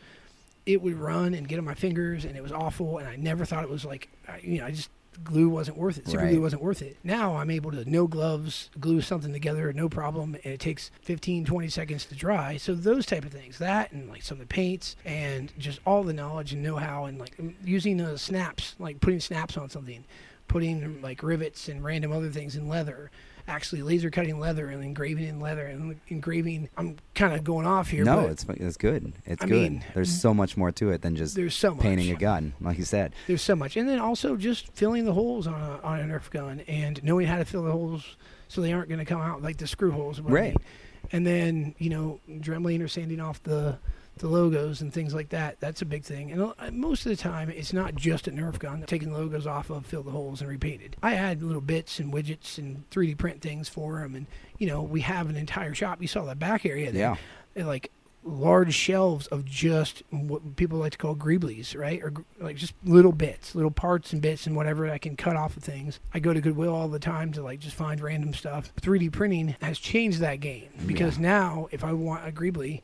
it 0.67 0.83
would 0.83 0.99
run 0.99 1.35
and 1.35 1.49
get 1.49 1.59
on 1.59 1.65
my 1.65 1.75
fingers, 1.75 2.25
and 2.25 2.37
it 2.37 2.43
was 2.43 2.53
awful. 2.53 2.99
And 2.99 3.09
I 3.09 3.17
never 3.17 3.45
thought 3.45 3.65
it 3.65 3.71
was 3.71 3.85
like, 3.85 4.11
you 4.43 4.59
know, 4.59 4.67
I 4.67 4.71
just 4.71 4.91
glue 5.25 5.49
wasn't 5.49 5.77
worth 5.77 5.99
it. 5.99 6.07
Super 6.07 6.25
Right. 6.25 6.31
glue 6.33 6.41
wasn't 6.43 6.63
worth 6.63 6.83
it. 6.83 6.97
Now 7.03 7.37
I'm 7.37 7.51
able 7.51 7.71
to 7.73 7.89
no 7.89 8.07
gloves 8.07 8.71
glue 8.79 9.01
something 9.01 9.33
together, 9.33 9.73
no 9.73 9.89
problem, 9.89 10.35
and 10.45 10.55
it 10.55 10.61
takes 10.61 10.91
15, 11.03 11.45
20 11.45 11.69
seconds 11.69 12.05
to 12.07 12.15
dry. 12.15 12.57
So 12.59 12.75
those 12.75 13.07
type 13.07 13.25
of 13.25 13.33
things, 13.33 13.59
that 13.59 13.93
and 13.93 14.09
like 14.09 14.23
some 14.23 14.37
of 14.37 14.41
the 14.41 14.47
paints 14.55 14.97
and 15.05 15.53
just 15.59 15.81
all 15.87 16.05
the 16.05 16.13
knowledge 16.13 16.53
and 16.53 16.63
know-how 16.63 17.07
and 17.07 17.19
like 17.19 17.33
using 17.65 18.01
uh, 18.01 18.17
snaps, 18.17 18.77
like 18.79 19.01
putting 19.01 19.21
snaps 19.21 19.57
on 19.57 19.69
something, 19.69 20.05
putting 20.51 21.01
like 21.01 21.23
rivets 21.23 21.69
and 21.69 21.83
random 21.85 22.11
other 22.13 22.29
things 22.29 22.57
in 22.57 22.69
leather. 22.69 23.11
Actually, 23.49 23.83
laser 23.83 24.11
cutting 24.11 24.39
leather 24.39 24.69
and 24.69 24.85
engraving 24.85 25.25
in 25.27 25.41
leather 25.41 25.65
and 25.67 25.99
engraving. 26.09 26.69
I'm 26.77 26.97
kind 27.15 27.33
of 27.35 27.43
going 27.43 27.67
off 27.67 27.89
here. 27.89 28.05
no, 28.05 28.23
but 28.23 28.31
it's 28.33 28.45
it's 28.49 28.77
good. 28.77 29.13
It's 29.25 29.43
I 29.43 29.47
good. 29.47 29.55
mean, 29.55 29.85
There's 29.95 30.11
mm-hmm. 30.11 30.19
so 30.21 30.35
much 30.35 30.57
more 30.57 30.71
to 30.73 30.91
it 30.91 31.03
than 31.03 31.17
just 31.17 31.35
there's 31.37 31.55
so 31.55 31.75
much. 31.75 31.83
painting 31.83 32.11
a 32.11 32.17
gun, 32.17 32.53
like 32.61 32.79
you 32.79 32.85
said. 32.85 33.13
There's 33.27 33.43
so 33.43 33.57
much, 33.57 33.77
and 33.77 33.89
then 33.89 33.99
also 33.99 34.37
just 34.37 34.73
filling 34.75 35.05
the 35.05 35.15
holes 35.15 35.47
on 35.47 35.55
a 35.55 35.81
on 35.83 36.01
a 36.01 36.05
Nerf 36.05 36.31
gun 36.31 36.61
and 36.69 37.03
knowing 37.03 37.27
how 37.27 37.39
to 37.39 37.45
fill 37.45 37.63
the 37.65 37.73
holes 37.73 38.17
so 38.49 38.61
they 38.61 38.73
aren't 38.73 38.89
going 38.89 38.99
to 38.99 39.05
come 39.05 39.21
out 39.21 39.41
like 39.43 39.57
the 39.57 39.67
screw 39.67 39.91
holes. 39.93 40.21
what 40.21 40.31
I 40.31 40.35
Right. 40.35 40.45
mean. 40.59 40.67
And 41.13 41.27
then 41.27 41.75
you 41.79 41.91
know 41.91 42.21
dremeling 42.29 42.83
or 42.85 42.89
sanding 42.89 43.21
off 43.21 43.43
the 43.43 43.79
the 44.21 44.29
logos 44.29 44.81
and 44.81 44.93
things 44.93 45.15
like 45.15 45.31
that. 45.31 45.59
That's 45.61 45.83
a 45.83 45.87
big 45.87 46.05
thing. 46.05 46.31
And 46.31 46.43
uh, 46.43 46.71
most 46.73 47.05
of 47.07 47.11
the 47.11 47.17
time, 47.17 47.51
it's 47.51 47.73
not 47.73 47.95
just 47.95 48.29
a 48.29 48.31
Nerf 48.31 48.59
gun. 48.59 48.85
Taking 48.87 49.13
logos 49.13 49.47
off 49.47 49.71
of, 49.71 49.87
fill 49.87 50.03
the 50.03 50.11
holes, 50.11 50.41
and 50.41 50.49
repainted. 50.51 50.97
I 51.03 51.15
add 51.15 51.43
little 51.43 51.61
bits 51.61 51.99
and 51.99 52.13
widgets 52.13 52.59
and 52.59 52.89
3D 52.91 53.19
print 53.19 53.41
things 53.41 53.69
for 53.69 53.99
them. 53.99 54.15
And 54.15 54.27
you 54.59 54.67
know, 54.67 54.83
we 54.83 55.01
have 55.01 55.29
an 55.29 55.37
entire 55.37 55.75
shop. 55.75 56.01
You 56.01 56.09
saw 56.09 56.25
the 56.25 56.35
back 56.35 56.65
area 56.65 56.93
there. 56.93 57.19
Yeah. 57.57 57.65
Like 57.65 57.91
large 58.23 58.75
shelves 58.75 59.27
of 59.29 59.45
just 59.45 60.03
what 60.11 60.57
people 60.57 60.79
like 60.79 60.93
to 60.93 60.99
call 60.99 61.17
greeblies, 61.17 61.77
right? 61.77 62.03
Or 62.03 62.13
like 62.39 62.57
just 62.57 62.75
little 62.85 63.13
bits, 63.13 63.55
little 63.55 63.71
parts 63.71 64.13
and 64.13 64.21
bits 64.21 64.47
and 64.47 64.55
whatever 64.55 64.89
I 64.91 64.99
can 64.99 65.17
cut 65.17 65.37
off 65.37 65.57
of 65.57 65.63
things. 65.63 66.01
I 66.13 66.21
go 66.21 66.33
to 66.33 66.41
Goodwill 66.41 66.75
all 66.75 66.89
the 66.89 66.99
time 66.99 67.33
to 67.33 67.43
like 67.43 67.61
just 67.61 67.77
find 67.77 68.01
random 68.01 68.35
stuff. 68.35 68.73
3D 68.83 69.13
printing 69.13 69.57
has 69.63 69.79
changed 69.79 70.21
that 70.21 70.41
game 70.41 70.69
because 70.87 71.19
now 71.19 71.69
if 71.71 71.83
I 71.83 71.93
want 71.93 72.29
a 72.29 72.33
greebly, 72.33 72.83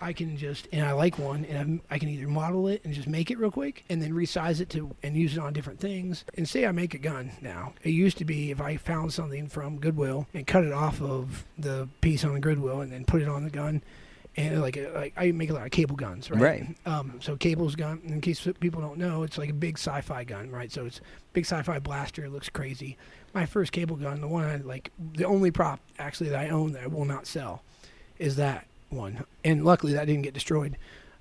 I 0.00 0.12
can 0.12 0.36
just 0.36 0.68
and 0.72 0.84
I 0.84 0.92
like 0.92 1.18
one 1.18 1.44
and 1.44 1.58
I'm, 1.58 1.80
I 1.90 1.98
can 1.98 2.08
either 2.08 2.26
model 2.28 2.68
it 2.68 2.84
and 2.84 2.92
just 2.92 3.08
make 3.08 3.30
it 3.30 3.38
real 3.38 3.50
quick 3.50 3.84
and 3.88 4.02
then 4.02 4.12
resize 4.12 4.60
it 4.60 4.68
to 4.70 4.94
and 5.02 5.16
use 5.16 5.36
it 5.36 5.40
on 5.40 5.52
different 5.52 5.80
things. 5.80 6.24
And 6.36 6.48
say 6.48 6.66
I 6.66 6.72
make 6.72 6.94
a 6.94 6.98
gun 6.98 7.32
now. 7.40 7.74
It 7.82 7.90
used 7.90 8.18
to 8.18 8.24
be 8.24 8.50
if 8.50 8.60
I 8.60 8.76
found 8.76 9.12
something 9.12 9.48
from 9.48 9.78
Goodwill 9.78 10.26
and 10.34 10.46
cut 10.46 10.64
it 10.64 10.72
off 10.72 11.00
of 11.00 11.44
the 11.56 11.88
piece 12.00 12.24
on 12.24 12.34
the 12.34 12.40
Goodwill 12.40 12.80
and 12.80 12.92
then 12.92 13.04
put 13.04 13.22
it 13.22 13.28
on 13.28 13.44
the 13.44 13.50
gun 13.50 13.82
and 14.36 14.60
like 14.60 14.76
like 14.94 15.12
I 15.16 15.30
make 15.32 15.50
a 15.50 15.54
lot 15.54 15.64
of 15.64 15.70
cable 15.70 15.96
guns, 15.96 16.30
right? 16.30 16.40
Right. 16.40 16.76
Um, 16.86 17.20
so 17.20 17.36
cable's 17.36 17.76
gun. 17.76 18.00
In 18.04 18.20
case 18.20 18.46
people 18.60 18.80
don't 18.80 18.98
know, 18.98 19.22
it's 19.22 19.38
like 19.38 19.50
a 19.50 19.54
big 19.54 19.78
sci-fi 19.78 20.24
gun, 20.24 20.50
right? 20.50 20.72
So 20.72 20.86
it's 20.86 21.00
big 21.32 21.44
sci-fi 21.44 21.78
blaster. 21.78 22.24
It 22.24 22.32
looks 22.32 22.48
crazy. 22.48 22.96
My 23.32 23.46
first 23.46 23.72
cable 23.72 23.96
gun, 23.96 24.20
the 24.20 24.28
one 24.28 24.44
I 24.44 24.56
like, 24.56 24.90
the 25.12 25.24
only 25.24 25.50
prop 25.50 25.80
actually 25.98 26.30
that 26.30 26.40
I 26.40 26.48
own 26.48 26.72
that 26.72 26.82
I 26.82 26.86
will 26.88 27.04
not 27.04 27.26
sell, 27.26 27.62
is 28.18 28.36
that 28.36 28.66
one. 28.94 29.24
And 29.44 29.64
luckily 29.64 29.92
that 29.94 30.06
didn't 30.06 30.22
get 30.22 30.34
destroyed 30.34 30.76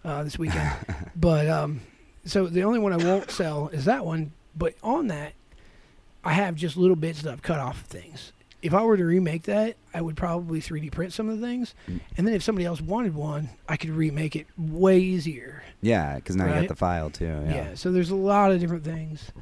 uh, 0.05 0.23
this 0.23 0.37
weekend. 0.39 0.71
but 1.15 1.47
um, 1.49 1.81
so 2.25 2.47
the 2.47 2.63
only 2.63 2.79
one 2.79 2.93
I 2.93 2.97
won't 2.97 3.31
sell 3.31 3.67
is 3.69 3.85
that 3.85 4.05
one. 4.05 4.31
But 4.55 4.75
on 4.83 5.07
that, 5.07 5.33
I 6.23 6.33
have 6.33 6.55
just 6.55 6.77
little 6.77 6.95
bits 6.95 7.21
that 7.23 7.31
I've 7.33 7.41
cut 7.41 7.59
off 7.59 7.81
of 7.81 7.87
things. 7.87 8.31
If 8.61 8.73
I 8.73 8.81
were 8.83 8.95
to 8.95 9.03
remake 9.03 9.43
that, 9.43 9.75
I 9.93 9.99
would 9.99 10.15
probably 10.15 10.61
3D 10.61 10.89
print 10.93 11.11
some 11.11 11.27
of 11.27 11.37
the 11.37 11.45
things, 11.45 11.75
and 12.15 12.25
then 12.25 12.33
if 12.33 12.43
somebody 12.43 12.63
else 12.65 12.79
wanted 12.79 13.13
one, 13.13 13.49
I 13.67 13.75
could 13.75 13.89
remake 13.89 14.37
it 14.37 14.47
way 14.57 14.99
easier. 14.99 15.63
Yeah, 15.81 16.15
because 16.15 16.37
now 16.37 16.45
you 16.45 16.51
Right. 16.51 16.59
got 16.61 16.69
the 16.69 16.75
file 16.77 17.09
too. 17.09 17.25
Yeah. 17.25 17.53
Yeah. 17.53 17.73
So 17.75 17.91
there's 17.91 18.09
a 18.11 18.15
lot 18.15 18.53
of 18.53 18.61
different 18.61 18.85
things. 18.85 19.33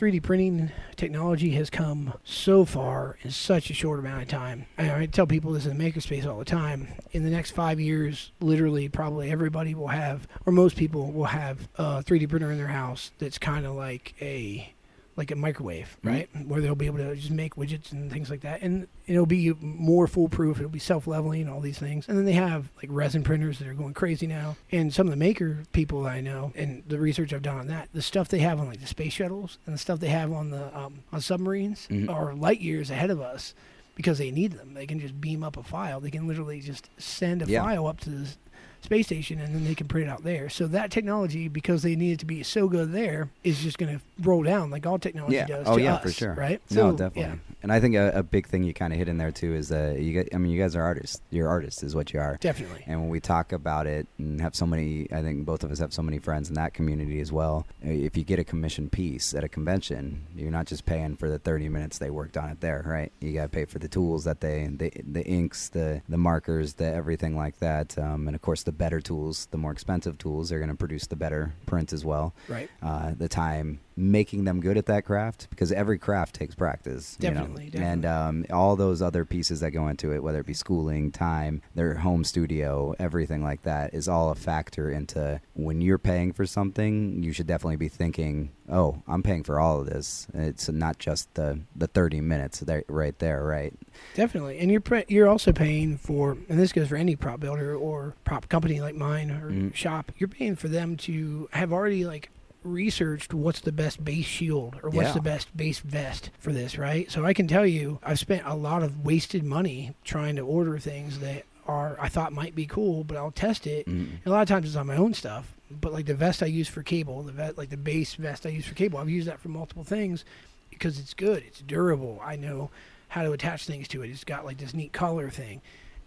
3D 0.00 0.22
printing 0.22 0.72
technology 0.96 1.50
has 1.50 1.68
come 1.68 2.14
so 2.24 2.64
far 2.64 3.18
in 3.20 3.30
such 3.30 3.68
a 3.68 3.74
short 3.74 3.98
amount 3.98 4.22
of 4.22 4.28
time. 4.28 4.64
I, 4.78 5.02
I 5.02 5.06
tell 5.06 5.26
people 5.26 5.52
this 5.52 5.66
in 5.66 5.76
the 5.76 5.84
makerspace 5.92 6.24
all 6.24 6.38
the 6.38 6.44
time. 6.46 6.88
In 7.12 7.22
the 7.22 7.28
next 7.28 7.50
five 7.50 7.78
years, 7.78 8.32
literally, 8.40 8.88
probably 8.88 9.30
everybody 9.30 9.74
will 9.74 9.88
have, 9.88 10.26
or 10.46 10.54
most 10.54 10.76
people 10.76 11.12
will 11.12 11.26
have, 11.26 11.68
a 11.76 12.02
3D 12.02 12.30
printer 12.30 12.50
in 12.50 12.56
their 12.56 12.68
house 12.68 13.10
that's 13.18 13.36
kind 13.36 13.66
of 13.66 13.74
like 13.74 14.14
a 14.22 14.72
like 15.16 15.30
a 15.30 15.36
microwave, 15.36 15.98
right? 16.02 16.28
Where 16.46 16.60
they'll 16.60 16.74
be 16.74 16.86
able 16.86 16.98
to 16.98 17.14
just 17.16 17.30
make 17.30 17.56
widgets 17.56 17.92
and 17.92 18.10
things 18.10 18.30
like 18.30 18.40
that, 18.42 18.62
and 18.62 18.86
it'll 19.06 19.26
be 19.26 19.52
more 19.60 20.06
foolproof. 20.06 20.58
It'll 20.58 20.70
be 20.70 20.78
self-leveling, 20.78 21.48
all 21.48 21.60
these 21.60 21.78
things. 21.78 22.08
And 22.08 22.16
then 22.16 22.24
they 22.24 22.32
have 22.32 22.70
like 22.76 22.86
resin 22.88 23.22
printers 23.22 23.58
that 23.58 23.68
are 23.68 23.74
going 23.74 23.92
crazy 23.92 24.26
now. 24.26 24.56
And 24.72 24.94
some 24.94 25.06
of 25.06 25.10
the 25.10 25.16
maker 25.18 25.64
people 25.72 26.06
I 26.06 26.20
know, 26.20 26.52
and 26.54 26.82
the 26.86 26.98
research 26.98 27.32
I've 27.32 27.42
done 27.42 27.58
on 27.58 27.66
that, 27.66 27.88
the 27.92 28.02
stuff 28.02 28.28
they 28.28 28.38
have 28.38 28.58
on 28.60 28.68
like 28.68 28.80
the 28.80 28.86
space 28.86 29.12
shuttles 29.12 29.58
and 29.66 29.74
the 29.74 29.78
stuff 29.78 30.00
they 30.00 30.08
have 30.08 30.32
on 30.32 30.50
the 30.50 30.76
um, 30.78 31.00
on 31.12 31.20
submarines 31.20 31.86
Mhm. 31.90 32.08
are 32.08 32.34
light 32.34 32.60
years 32.60 32.90
ahead 32.90 33.10
of 33.10 33.20
us 33.20 33.52
because 33.96 34.16
they 34.18 34.30
need 34.30 34.52
them. 34.52 34.72
They 34.74 34.86
can 34.86 35.00
just 35.00 35.20
beam 35.20 35.42
up 35.44 35.58
a 35.58 35.62
file. 35.62 36.00
They 36.00 36.10
can 36.10 36.26
literally 36.26 36.60
just 36.60 36.88
send 36.98 37.42
a 37.42 37.46
Yeah. 37.46 37.62
file 37.62 37.86
up 37.86 38.00
to 38.00 38.10
the 38.10 38.22
s- 38.26 38.38
space 38.82 39.06
station 39.06 39.40
and 39.40 39.54
then 39.54 39.64
they 39.64 39.74
can 39.74 39.86
print 39.88 40.08
it 40.08 40.10
out 40.10 40.24
there. 40.24 40.48
So 40.48 40.66
that 40.68 40.90
technology, 40.90 41.48
because 41.48 41.82
they 41.82 41.96
need 41.96 42.12
it 42.12 42.18
to 42.20 42.26
be 42.26 42.42
so 42.42 42.66
good 42.68 42.92
there, 42.92 43.28
is 43.44 43.60
just 43.62 43.78
going 43.78 43.98
to 43.98 44.04
roll 44.22 44.42
down 44.42 44.70
like 44.70 44.86
all 44.86 44.98
technology 44.98 45.36
Yeah. 45.36 45.46
does. 45.46 45.66
Oh 45.68 45.76
to 45.76 45.82
yeah, 45.82 45.94
us, 45.94 46.02
for 46.02 46.10
sure. 46.12 46.34
Right? 46.34 46.60
no, 46.70 46.90
So, 46.92 46.96
definitely. 46.96 47.22
yeah, 47.22 47.34
And 47.62 47.72
I 47.72 47.80
think 47.80 47.94
a, 47.94 48.10
a 48.14 48.22
big 48.22 48.46
thing 48.46 48.62
you 48.64 48.72
kind 48.72 48.92
of 48.92 48.98
hit 48.98 49.08
in 49.08 49.18
there 49.18 49.30
too 49.30 49.54
is 49.54 49.68
that 49.68 49.98
you. 50.00 50.12
Get, 50.12 50.34
I 50.34 50.38
mean, 50.38 50.52
you 50.52 50.60
guys 50.60 50.74
are 50.76 50.82
artists. 50.82 51.20
You're 51.30 51.48
artists, 51.48 51.82
is 51.82 51.94
what 51.94 52.12
you 52.12 52.20
are. 52.20 52.36
definitely. 52.40 52.84
And 52.86 53.00
when 53.00 53.08
we 53.10 53.20
talk 53.20 53.52
about 53.52 53.86
it 53.86 54.06
and 54.18 54.40
have 54.40 54.54
so 54.54 54.66
many, 54.66 55.06
I 55.12 55.22
think 55.22 55.44
both 55.44 55.62
of 55.64 55.70
us 55.70 55.78
have 55.78 55.92
so 55.92 56.02
many 56.02 56.18
friends 56.18 56.48
in 56.48 56.54
that 56.54 56.74
community 56.74 57.20
as 57.20 57.30
well. 57.32 57.66
uh, 57.84 57.88
If 57.90 58.16
you 58.16 58.24
get 58.24 58.38
a 58.38 58.44
commission 58.44 58.88
piece 58.88 59.34
at 59.34 59.44
a 59.44 59.48
convention, 59.48 60.26
you're 60.34 60.50
not 60.50 60.66
just 60.66 60.86
paying 60.86 61.16
for 61.16 61.28
the 61.28 61.38
30 61.38 61.68
minutes 61.68 61.98
they 61.98 62.10
worked 62.10 62.36
on 62.36 62.48
it 62.50 62.60
there, 62.60 62.82
right? 62.86 63.12
You 63.20 63.32
got 63.34 63.42
to 63.44 63.48
pay 63.48 63.64
for 63.66 63.78
the 63.78 63.88
tools 63.88 64.24
that 64.24 64.40
they, 64.40 64.66
the, 64.70 64.90
the 65.10 65.24
inks, 65.24 65.68
the, 65.68 66.02
the 66.08 66.18
markers, 66.18 66.74
the 66.74 66.86
everything 66.86 67.36
like 67.36 67.58
that. 67.58 67.96
Um, 67.98 68.26
and 68.26 68.34
of 68.34 68.42
course, 68.42 68.62
the 68.62 68.72
better 68.72 69.00
tools, 69.00 69.46
the 69.50 69.58
more 69.58 69.72
expensive 69.72 70.18
tools, 70.18 70.48
they're 70.48 70.58
going 70.58 70.70
to 70.70 70.76
produce 70.76 71.06
the 71.06 71.16
better 71.16 71.52
print 71.66 71.92
as 71.92 72.04
well. 72.04 72.34
Right. 72.48 72.68
Uh, 72.82 73.12
the 73.16 73.28
time 73.28 73.80
making 74.00 74.44
them 74.44 74.60
good 74.60 74.76
at 74.78 74.86
that 74.86 75.04
craft 75.04 75.46
because 75.50 75.70
every 75.70 75.98
craft 75.98 76.34
takes 76.34 76.54
practice. 76.54 77.16
you 77.20 77.30
know? 77.30 77.40
Definitely, 77.42 77.70
And 77.74 78.06
um, 78.06 78.46
all 78.50 78.74
those 78.74 79.02
other 79.02 79.24
pieces 79.24 79.60
that 79.60 79.72
go 79.72 79.88
into 79.88 80.12
it, 80.12 80.22
whether 80.22 80.40
it 80.40 80.46
be 80.46 80.54
schooling, 80.54 81.12
time, 81.12 81.60
their 81.74 81.94
home 81.96 82.24
studio, 82.24 82.94
everything 82.98 83.42
like 83.42 83.62
that, 83.62 83.92
is 83.92 84.08
all 84.08 84.30
a 84.30 84.34
factor 84.34 84.90
into 84.90 85.40
when 85.54 85.80
you're 85.82 85.98
paying 85.98 86.32
for 86.32 86.46
something. 86.46 87.22
You 87.22 87.32
should 87.32 87.46
definitely 87.46 87.76
be 87.76 87.88
thinking, 87.88 88.50
"Oh, 88.68 89.02
I'm 89.06 89.22
paying 89.22 89.42
for 89.44 89.60
all 89.60 89.80
of 89.80 89.86
this. 89.86 90.26
It's 90.32 90.68
not 90.70 90.98
just 90.98 91.32
the 91.34 91.60
the 91.76 91.86
30 91.86 92.20
minutes 92.22 92.60
there, 92.60 92.84
right 92.88 93.18
there, 93.18 93.44
right?" 93.44 93.74
Definitely, 94.14 94.58
and 94.60 94.70
you're 94.70 94.80
pre- 94.80 95.04
you're 95.08 95.28
also 95.28 95.52
paying 95.52 95.96
for, 95.98 96.38
and 96.48 96.58
this 96.58 96.72
goes 96.72 96.88
for 96.88 96.96
any 96.96 97.16
prop 97.16 97.40
builder 97.40 97.74
or 97.76 98.14
prop 98.24 98.48
company 98.48 98.80
like 98.80 98.94
mine 98.94 99.30
or 99.30 99.50
Mhm. 99.50 99.74
shop. 99.74 100.12
You're 100.16 100.28
paying 100.28 100.56
for 100.56 100.68
them 100.68 100.96
to 100.98 101.48
have 101.52 101.72
already 101.72 102.04
like 102.06 102.30
researched 102.62 103.32
what's 103.32 103.60
the 103.60 103.72
best 103.72 104.04
base 104.04 104.24
shield 104.26 104.76
or 104.82 104.90
what's 104.90 105.08
Yeah. 105.08 105.14
the 105.14 105.20
best 105.22 105.56
base 105.56 105.78
vest 105.80 106.30
for 106.38 106.52
this, 106.52 106.76
right? 106.76 107.10
So 107.10 107.24
I 107.24 107.32
can 107.32 107.46
tell 107.48 107.66
you, 107.66 107.98
I've 108.02 108.18
spent 108.18 108.42
a 108.44 108.54
lot 108.54 108.82
of 108.82 109.04
wasted 109.04 109.44
money 109.44 109.94
trying 110.04 110.36
to 110.36 110.42
order 110.42 110.78
things 110.78 111.20
that 111.20 111.44
are 111.66 111.96
I 112.00 112.08
thought 112.08 112.32
might 112.32 112.54
be 112.54 112.66
cool, 112.66 113.04
but 113.04 113.16
I'll 113.16 113.30
test 113.30 113.66
it. 113.66 113.86
Mm. 113.86 114.08
A 114.26 114.30
lot 114.30 114.42
of 114.42 114.48
times 114.48 114.66
it's 114.66 114.76
on 114.76 114.86
my 114.86 114.96
own 114.96 115.14
stuff, 115.14 115.54
but 115.70 115.92
like 115.92 116.06
the 116.06 116.14
vest 116.14 116.42
I 116.42 116.46
use 116.46 116.68
for 116.68 116.82
cable, 116.82 117.22
the 117.22 117.32
vet, 117.32 117.56
like 117.56 117.70
the 117.70 117.76
base 117.76 118.14
vest 118.14 118.44
I 118.44 118.48
use 118.50 118.66
for 118.66 118.74
cable, 118.74 118.98
I've 118.98 119.08
used 119.10 119.28
that 119.28 119.40
for 119.40 119.48
multiple 119.48 119.84
things 119.84 120.24
because 120.70 120.98
it's 120.98 121.14
good, 121.14 121.42
it's 121.46 121.60
durable. 121.60 122.20
I 122.24 122.36
know 122.36 122.70
how 123.08 123.22
to 123.22 123.32
attach 123.32 123.66
things 123.66 123.88
to 123.88 124.02
it. 124.02 124.10
It's 124.10 124.24
got 124.24 124.44
like 124.44 124.58
this 124.58 124.74
neat 124.74 124.92
collar 124.92 125.30
thing, 125.30 125.60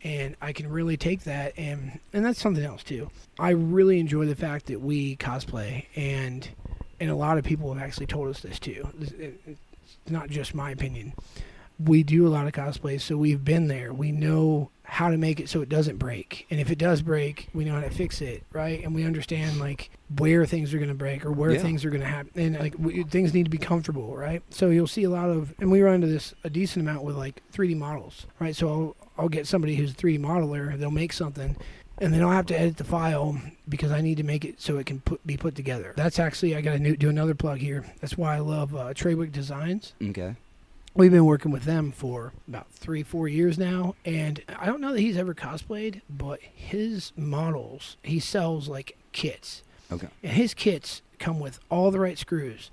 and 0.04 0.36
I 0.42 0.52
can 0.52 0.70
really 0.70 0.98
take 0.98 1.24
that 1.24 1.54
and 1.58 2.00
and 2.12 2.26
that's 2.26 2.42
something 2.42 2.64
else 2.64 2.84
too. 2.84 3.10
I 3.40 3.52
really 3.52 4.00
enjoy 4.00 4.26
the 4.26 4.36
fact 4.36 4.68
that 4.68 4.82
we 4.82 5.16
cosplay, 5.18 5.86
and 5.96 6.48
and 7.00 7.10
a 7.10 7.16
lot 7.16 7.38
of 7.38 7.44
people 7.44 7.74
have 7.74 7.82
actually 7.82 8.08
told 8.08 8.30
us 8.30 8.42
this 8.42 8.60
too. 8.60 8.88
It's 9.00 10.12
not 10.12 10.30
just 10.30 10.54
my 10.54 10.72
opinion. 10.72 11.14
We 11.80 12.04
do 12.04 12.28
a 12.28 12.30
lot 12.30 12.46
of 12.46 12.54
cosplays, 12.54 13.02
so 13.02 13.18
we've 13.18 13.44
been 13.44 13.68
there. 13.68 13.94
We 13.94 14.12
know 14.12 14.70
how 14.86 15.10
to 15.10 15.18
make 15.18 15.40
it 15.40 15.50
so 15.50 15.62
it 15.62 15.70
doesn't 15.70 15.98
break. 15.98 16.46
And 16.52 16.60
if 16.60 16.70
it 16.70 16.78
does 16.78 17.02
break, 17.02 17.48
we 17.54 17.64
know 17.66 17.74
how 17.74 17.82
to 17.82 17.90
fix 17.90 18.22
it, 18.22 18.44
right? 18.52 18.84
And 18.84 18.94
we 18.94 19.06
understand 19.06 19.60
like 19.60 19.90
where 20.18 20.46
things 20.46 20.74
are 20.74 20.78
going 20.78 20.90
to 20.90 20.94
break 20.96 21.26
or 21.26 21.32
where 21.32 21.52
Yeah. 21.52 21.62
things 21.62 21.84
are 21.86 21.90
going 21.90 22.02
to 22.02 22.08
happen. 22.08 22.32
And 22.36 22.60
like 22.60 22.76
we, 22.78 23.04
things 23.04 23.34
need 23.34 23.44
to 23.46 23.50
be 23.50 23.58
comfortable, 23.58 24.16
right? 24.16 24.44
So 24.50 24.70
you'll 24.70 24.88
see 24.88 25.04
a 25.04 25.10
lot 25.10 25.30
of, 25.30 25.54
and 25.60 25.72
we 25.72 25.82
run 25.82 25.96
into 25.96 26.08
this 26.08 26.34
a 26.44 26.50
decent 26.50 26.88
amount 26.88 27.04
with 27.04 27.16
like 27.16 27.42
3D 27.54 27.76
models, 27.78 28.28
right? 28.40 28.56
So 28.56 28.68
I'll, 28.70 28.96
I'll 29.18 29.30
get 29.30 29.48
somebody 29.48 29.76
who's 29.76 29.92
a 29.92 29.96
3D 29.96 30.20
modeler, 30.20 30.78
they'll 30.78 30.92
make 30.92 31.14
something. 31.14 31.56
And 32.00 32.14
then 32.14 32.22
I'll 32.24 32.32
have 32.32 32.48
to 32.48 32.60
edit 32.60 32.78
the 32.78 32.84
file 32.84 33.40
because 33.70 33.92
I 33.92 34.02
need 34.02 34.18
to 34.18 34.24
make 34.24 34.44
it 34.44 34.60
so 34.60 34.78
it 34.78 34.86
can 34.88 35.00
put, 35.02 35.26
be 35.26 35.38
put 35.38 35.56
together. 35.56 35.94
That's 35.96 36.20
actually 36.20 36.56
I 36.56 36.62
got 36.62 36.78
to 36.80 36.98
do 36.98 37.08
another 37.10 37.36
plug 37.36 37.60
here. 37.60 37.86
That's 38.02 38.18
why 38.18 38.36
I 38.36 38.40
love 38.40 38.76
uh, 38.76 38.94
Treywick 38.94 39.32
Designs 39.32 39.94
Okay. 40.04 40.36
We've 40.96 41.12
been 41.12 41.26
working 41.26 41.52
with 41.52 41.64
them 41.64 41.92
for 41.92 42.34
about 42.48 42.70
three, 42.72 43.02
four 43.02 43.28
years 43.28 43.58
now, 43.58 43.96
and 44.06 44.42
I 44.60 44.68
don't 44.68 44.80
know 44.80 44.94
that 44.94 45.00
he's 45.00 45.18
ever 45.18 45.34
cosplayed, 45.34 46.02
but 46.08 46.40
his 46.42 47.12
models 47.18 47.98
he 48.04 48.20
sells 48.20 48.68
like 48.68 48.96
kits, 49.12 49.64
Okay. 49.92 50.08
and 50.22 50.34
his 50.34 50.54
kits 50.54 51.02
come 51.18 51.40
with 51.40 51.60
all 51.72 51.90
the 51.90 52.00
right 52.00 52.18
screws, 52.18 52.70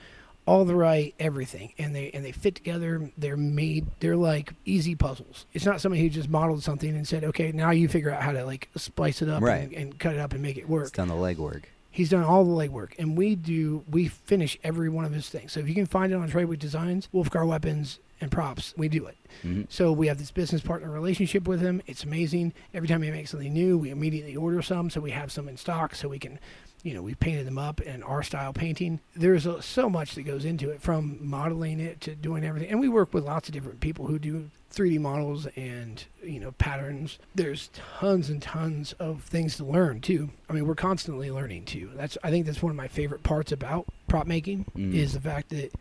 all 0.46 0.66
the 0.66 0.74
right 0.74 1.14
everything, 1.18 1.72
and 1.78 1.94
they 1.96 2.10
and 2.10 2.22
they 2.22 2.32
fit 2.32 2.54
together. 2.56 3.10
They're 3.16 3.38
made. 3.38 3.86
They're 4.00 4.16
like 4.16 4.52
easy 4.66 4.94
puzzles. 4.94 5.46
It's 5.54 5.64
not 5.64 5.80
somebody 5.80 6.02
who 6.02 6.10
just 6.10 6.28
modeled 6.28 6.62
something 6.62 6.94
and 6.94 7.08
said, 7.08 7.24
"Okay, 7.24 7.52
now 7.52 7.70
you 7.70 7.88
figure 7.88 8.10
out 8.10 8.22
how 8.22 8.32
to 8.32 8.44
like 8.44 8.68
splice 8.76 9.22
it 9.22 9.30
up 9.30 9.42
Right. 9.42 9.62
and, 9.62 9.72
and 9.72 9.98
cut 9.98 10.12
it 10.12 10.18
up 10.20 10.34
and 10.34 10.42
make 10.42 10.58
it 10.58 10.68
work." 10.68 10.82
It's 10.82 10.90
done 10.92 11.08
the 11.08 11.14
legwork. 11.14 11.62
He's 11.90 12.10
done 12.10 12.22
all 12.22 12.44
the 12.44 12.50
legwork, 12.68 12.90
and 12.98 13.16
we 13.16 13.34
do. 13.34 13.82
We 13.90 14.08
finish 14.08 14.58
every 14.62 14.90
one 14.90 15.06
of 15.06 15.12
his 15.12 15.30
things. 15.30 15.52
So 15.52 15.60
if 15.60 15.68
you 15.68 15.74
can 15.74 15.86
find 15.86 16.12
it 16.12 16.16
on 16.16 16.28
Tradewick 16.30 16.58
Designs, 16.58 17.08
Wulfgar 17.14 17.46
Weapons 17.46 17.98
and 18.20 18.30
Props, 18.30 18.74
we 18.76 18.88
do 18.88 19.06
it. 19.06 19.16
Mhm. 19.44 19.66
So 19.70 19.92
we 19.92 20.06
have 20.08 20.18
this 20.18 20.30
business 20.30 20.60
partner 20.60 20.90
relationship 20.90 21.46
with 21.48 21.60
him. 21.60 21.80
It's 21.86 22.04
amazing. 22.04 22.52
Every 22.74 22.88
time 22.88 23.02
he 23.02 23.10
makes 23.10 23.30
something 23.30 23.52
new, 23.52 23.78
we 23.78 23.90
immediately 23.90 24.36
order 24.36 24.62
some, 24.62 24.90
so 24.90 25.00
we 25.00 25.10
have 25.12 25.32
some 25.32 25.48
in 25.48 25.56
stock, 25.56 25.94
so 25.94 26.08
we 26.08 26.18
can, 26.18 26.38
you 26.82 26.94
know, 26.94 27.02
we 27.02 27.14
painted 27.14 27.46
them 27.46 27.58
up 27.58 27.80
in 27.80 28.02
our 28.02 28.22
style 28.22 28.52
painting. 28.52 29.00
There's 29.16 29.46
a, 29.46 29.62
so 29.62 29.88
much 29.88 30.14
that 30.14 30.22
goes 30.22 30.44
into 30.44 30.70
it, 30.70 30.82
from 30.82 31.18
modeling 31.20 31.80
it 31.80 32.00
to 32.02 32.14
doing 32.14 32.44
everything. 32.44 32.70
And 32.70 32.80
we 32.80 32.88
work 32.88 33.14
with 33.14 33.24
lots 33.24 33.48
of 33.48 33.54
different 33.54 33.80
people 33.80 34.06
who 34.06 34.18
do 34.18 34.50
3D 34.72 35.00
models 35.00 35.46
and 35.56 36.04
you 36.22 36.38
know 36.40 36.52
patterns. 36.52 37.18
There's 37.34 37.70
tons 37.98 38.30
and 38.30 38.40
tons 38.40 38.92
of 38.94 39.22
things 39.22 39.56
to 39.56 39.64
learn 39.64 40.00
too. 40.00 40.30
I 40.48 40.52
mean, 40.52 40.66
we're 40.66 40.74
constantly 40.74 41.30
learning 41.30 41.64
too. 41.64 41.90
That's 41.96 42.16
I 42.22 42.30
think 42.30 42.46
that's 42.46 42.62
one 42.62 42.70
of 42.70 42.76
my 42.76 42.88
favorite 42.88 43.22
parts 43.22 43.52
about 43.52 43.86
prop 44.08 44.26
making 44.26 44.66
Mm. 44.76 44.94
is 44.94 45.12
the 45.14 45.20
fact 45.20 45.48
that 45.50 45.72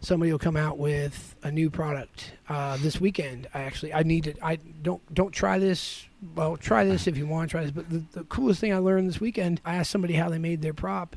somebody 0.00 0.30
will 0.30 0.38
come 0.38 0.56
out 0.56 0.78
with 0.78 1.34
a 1.42 1.50
new 1.50 1.70
product 1.70 2.32
uh, 2.48 2.76
this 2.78 3.00
weekend. 3.00 3.48
I 3.54 3.62
actually 3.62 3.92
I 3.94 4.02
need 4.02 4.24
to 4.24 4.34
I 4.44 4.56
don't 4.82 5.02
don't 5.14 5.32
try 5.32 5.58
this. 5.58 6.04
Well, 6.34 6.56
try 6.56 6.84
this 6.84 7.06
if 7.06 7.16
you 7.16 7.26
want 7.26 7.48
to 7.50 7.52
try 7.52 7.62
this. 7.62 7.70
But 7.72 7.90
the, 7.90 8.02
the 8.12 8.24
coolest 8.24 8.60
thing 8.60 8.72
I 8.72 8.78
learned 8.78 9.08
this 9.08 9.20
weekend, 9.20 9.60
I 9.64 9.74
asked 9.76 9.90
somebody 9.90 10.14
how 10.14 10.28
they 10.28 10.38
made 10.38 10.62
their 10.62 10.72
prop, 10.74 11.14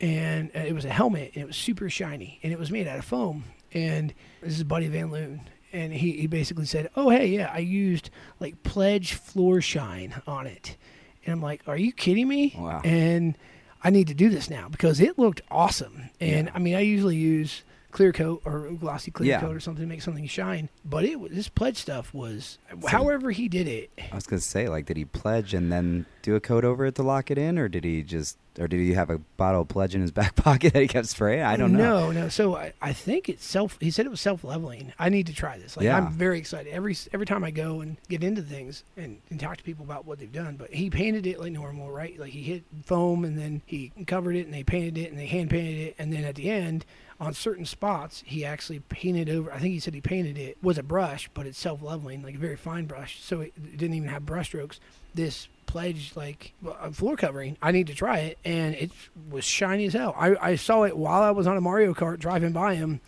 and 0.00 0.50
uh, 0.54 0.60
it 0.60 0.74
was 0.74 0.84
a 0.84 0.90
helmet 0.90 1.32
and 1.34 1.42
it 1.42 1.46
was 1.46 1.56
super 1.56 1.88
shiny 1.88 2.38
and 2.42 2.52
it 2.52 2.58
was 2.58 2.70
made 2.70 2.86
out 2.88 2.98
of 2.98 3.04
foam. 3.04 3.44
And 3.72 4.12
this 4.42 4.54
is 4.56 4.64
Buddy 4.64 4.88
Van 4.88 5.10
Loon. 5.10 5.40
And 5.76 5.92
he, 5.92 6.12
he 6.12 6.26
basically 6.26 6.64
said, 6.64 6.88
Oh, 6.96 7.10
hey, 7.10 7.26
yeah, 7.26 7.50
I 7.52 7.58
used 7.58 8.08
like 8.40 8.62
Pledge 8.62 9.12
Floor 9.12 9.60
Shine 9.60 10.14
on 10.26 10.46
it. 10.46 10.76
And 11.24 11.32
I'm 11.34 11.42
like, 11.42 11.62
Are 11.66 11.76
you 11.76 11.92
kidding 11.92 12.26
me? 12.28 12.54
Wow. 12.58 12.80
And 12.82 13.36
I 13.84 13.90
need 13.90 14.08
to 14.08 14.14
do 14.14 14.30
this 14.30 14.48
now 14.48 14.68
because 14.70 15.00
it 15.00 15.18
looked 15.18 15.42
awesome. 15.50 16.08
And 16.18 16.46
Yeah. 16.46 16.52
I 16.54 16.58
mean, 16.58 16.74
I 16.74 16.80
usually 16.80 17.16
use 17.16 17.62
clear 17.92 18.12
coat 18.12 18.40
or 18.44 18.70
glossy 18.72 19.10
clear 19.10 19.28
Yeah. 19.28 19.40
coat 19.40 19.54
or 19.54 19.60
something 19.60 19.82
to 19.82 19.88
make 19.88 20.02
something 20.02 20.26
shine. 20.26 20.68
But 20.84 21.04
it 21.04 21.20
was- 21.20 21.32
this 21.32 21.48
pledge 21.48 21.76
stuff 21.76 22.12
was, 22.14 22.58
So- 22.80 22.88
however 22.88 23.30
he 23.30 23.48
did 23.48 23.68
it. 23.68 23.90
I 24.10 24.14
was 24.14 24.26
gonna 24.26 24.40
say, 24.40 24.68
like, 24.68 24.86
did 24.86 24.96
he 24.96 25.04
pledge 25.04 25.52
and 25.54 25.70
then 25.72 26.06
do 26.22 26.34
a 26.34 26.40
coat 26.40 26.64
over 26.64 26.86
it 26.86 26.94
to 26.96 27.02
lock 27.02 27.30
it 27.30 27.38
in, 27.38 27.58
or 27.58 27.68
did 27.68 27.84
he 27.84 28.02
just, 28.02 28.38
or 28.58 28.68
did 28.68 28.80
he 28.80 28.94
have 28.94 29.10
a 29.10 29.18
bottle 29.18 29.62
of 29.62 29.68
pledge 29.68 29.94
in 29.94 30.00
his 30.00 30.10
back 30.12 30.34
pocket 30.34 30.72
that 30.72 30.82
he 30.82 30.88
kept 30.88 31.08
spraying? 31.08 31.42
I 31.42 31.56
don't 31.56 31.72
know. 31.72 32.10
No, 32.10 32.20
no. 32.22 32.28
So 32.28 32.56
I, 32.56 32.72
I 32.80 32.92
think 32.92 33.28
it's 33.28 33.44
self. 33.44 33.76
He 33.80 33.90
said 33.90 34.06
it 34.06 34.10
was 34.10 34.20
self 34.20 34.44
leveling. 34.44 34.92
I 34.98 35.08
need 35.08 35.26
to 35.26 35.34
try 35.34 35.58
this. 35.58 35.76
Like 35.76 35.84
Yeah. 35.84 35.96
I'm 35.96 36.12
very 36.12 36.38
excited 36.38 36.72
every 36.72 36.96
every 37.12 37.26
time 37.26 37.44
I 37.44 37.50
go 37.50 37.80
and 37.80 37.96
get 38.08 38.24
into 38.24 38.42
things 38.42 38.84
and, 38.96 39.20
and 39.30 39.38
talk 39.38 39.56
to 39.58 39.64
people 39.64 39.84
about 39.84 40.06
what 40.06 40.18
they've 40.18 40.32
done. 40.32 40.56
But 40.56 40.72
he 40.72 40.90
painted 40.90 41.26
it 41.26 41.38
like 41.40 41.52
normal, 41.52 41.90
right? 41.90 42.18
Like 42.18 42.32
he 42.32 42.42
hit 42.42 42.64
foam 42.84 43.24
and 43.24 43.38
then 43.38 43.62
he 43.66 43.92
covered 44.06 44.36
it 44.36 44.46
and 44.46 44.54
they 44.54 44.64
painted 44.64 44.98
it 44.98 45.10
and 45.10 45.18
they 45.18 45.26
hand 45.26 45.50
painted 45.50 45.78
it 45.78 45.96
and 45.98 46.12
then 46.12 46.24
at 46.24 46.34
the 46.36 46.50
end 46.50 46.84
on 47.18 47.32
certain 47.32 47.64
spots 47.64 48.22
he 48.26 48.44
actually 48.44 48.80
painted 48.80 49.28
over. 49.28 49.52
I 49.52 49.58
think 49.58 49.72
he 49.72 49.80
said 49.80 49.94
he 49.94 50.00
painted 50.00 50.36
it 50.38 50.58
with 50.62 50.78
a 50.78 50.82
brush, 50.82 51.28
but 51.34 51.46
it's 51.46 51.58
self 51.58 51.82
leveling, 51.82 52.22
like 52.22 52.34
a 52.34 52.38
very 52.38 52.56
fine 52.56 52.86
brush, 52.86 53.22
so 53.22 53.40
it 53.40 53.76
didn't 53.76 53.94
even 53.94 54.08
have 54.08 54.26
brush 54.26 54.48
strokes. 54.48 54.80
This 55.16 55.48
pledge 55.64 56.12
like 56.14 56.52
floor 56.92 57.16
covering. 57.16 57.56
I 57.62 57.72
need 57.72 57.86
to 57.88 57.94
try 57.94 58.18
it, 58.18 58.38
and 58.44 58.74
it 58.74 58.90
was 59.30 59.44
shiny 59.44 59.86
as 59.86 59.94
hell. 59.94 60.14
I, 60.16 60.36
I 60.40 60.56
saw 60.56 60.84
it 60.84 60.96
while 60.96 61.22
I 61.22 61.30
was 61.30 61.46
on 61.46 61.56
a 61.56 61.60
Mario 61.60 61.94
Kart 61.94 62.18
driving 62.18 62.52
by 62.52 62.74
him, 62.74 63.00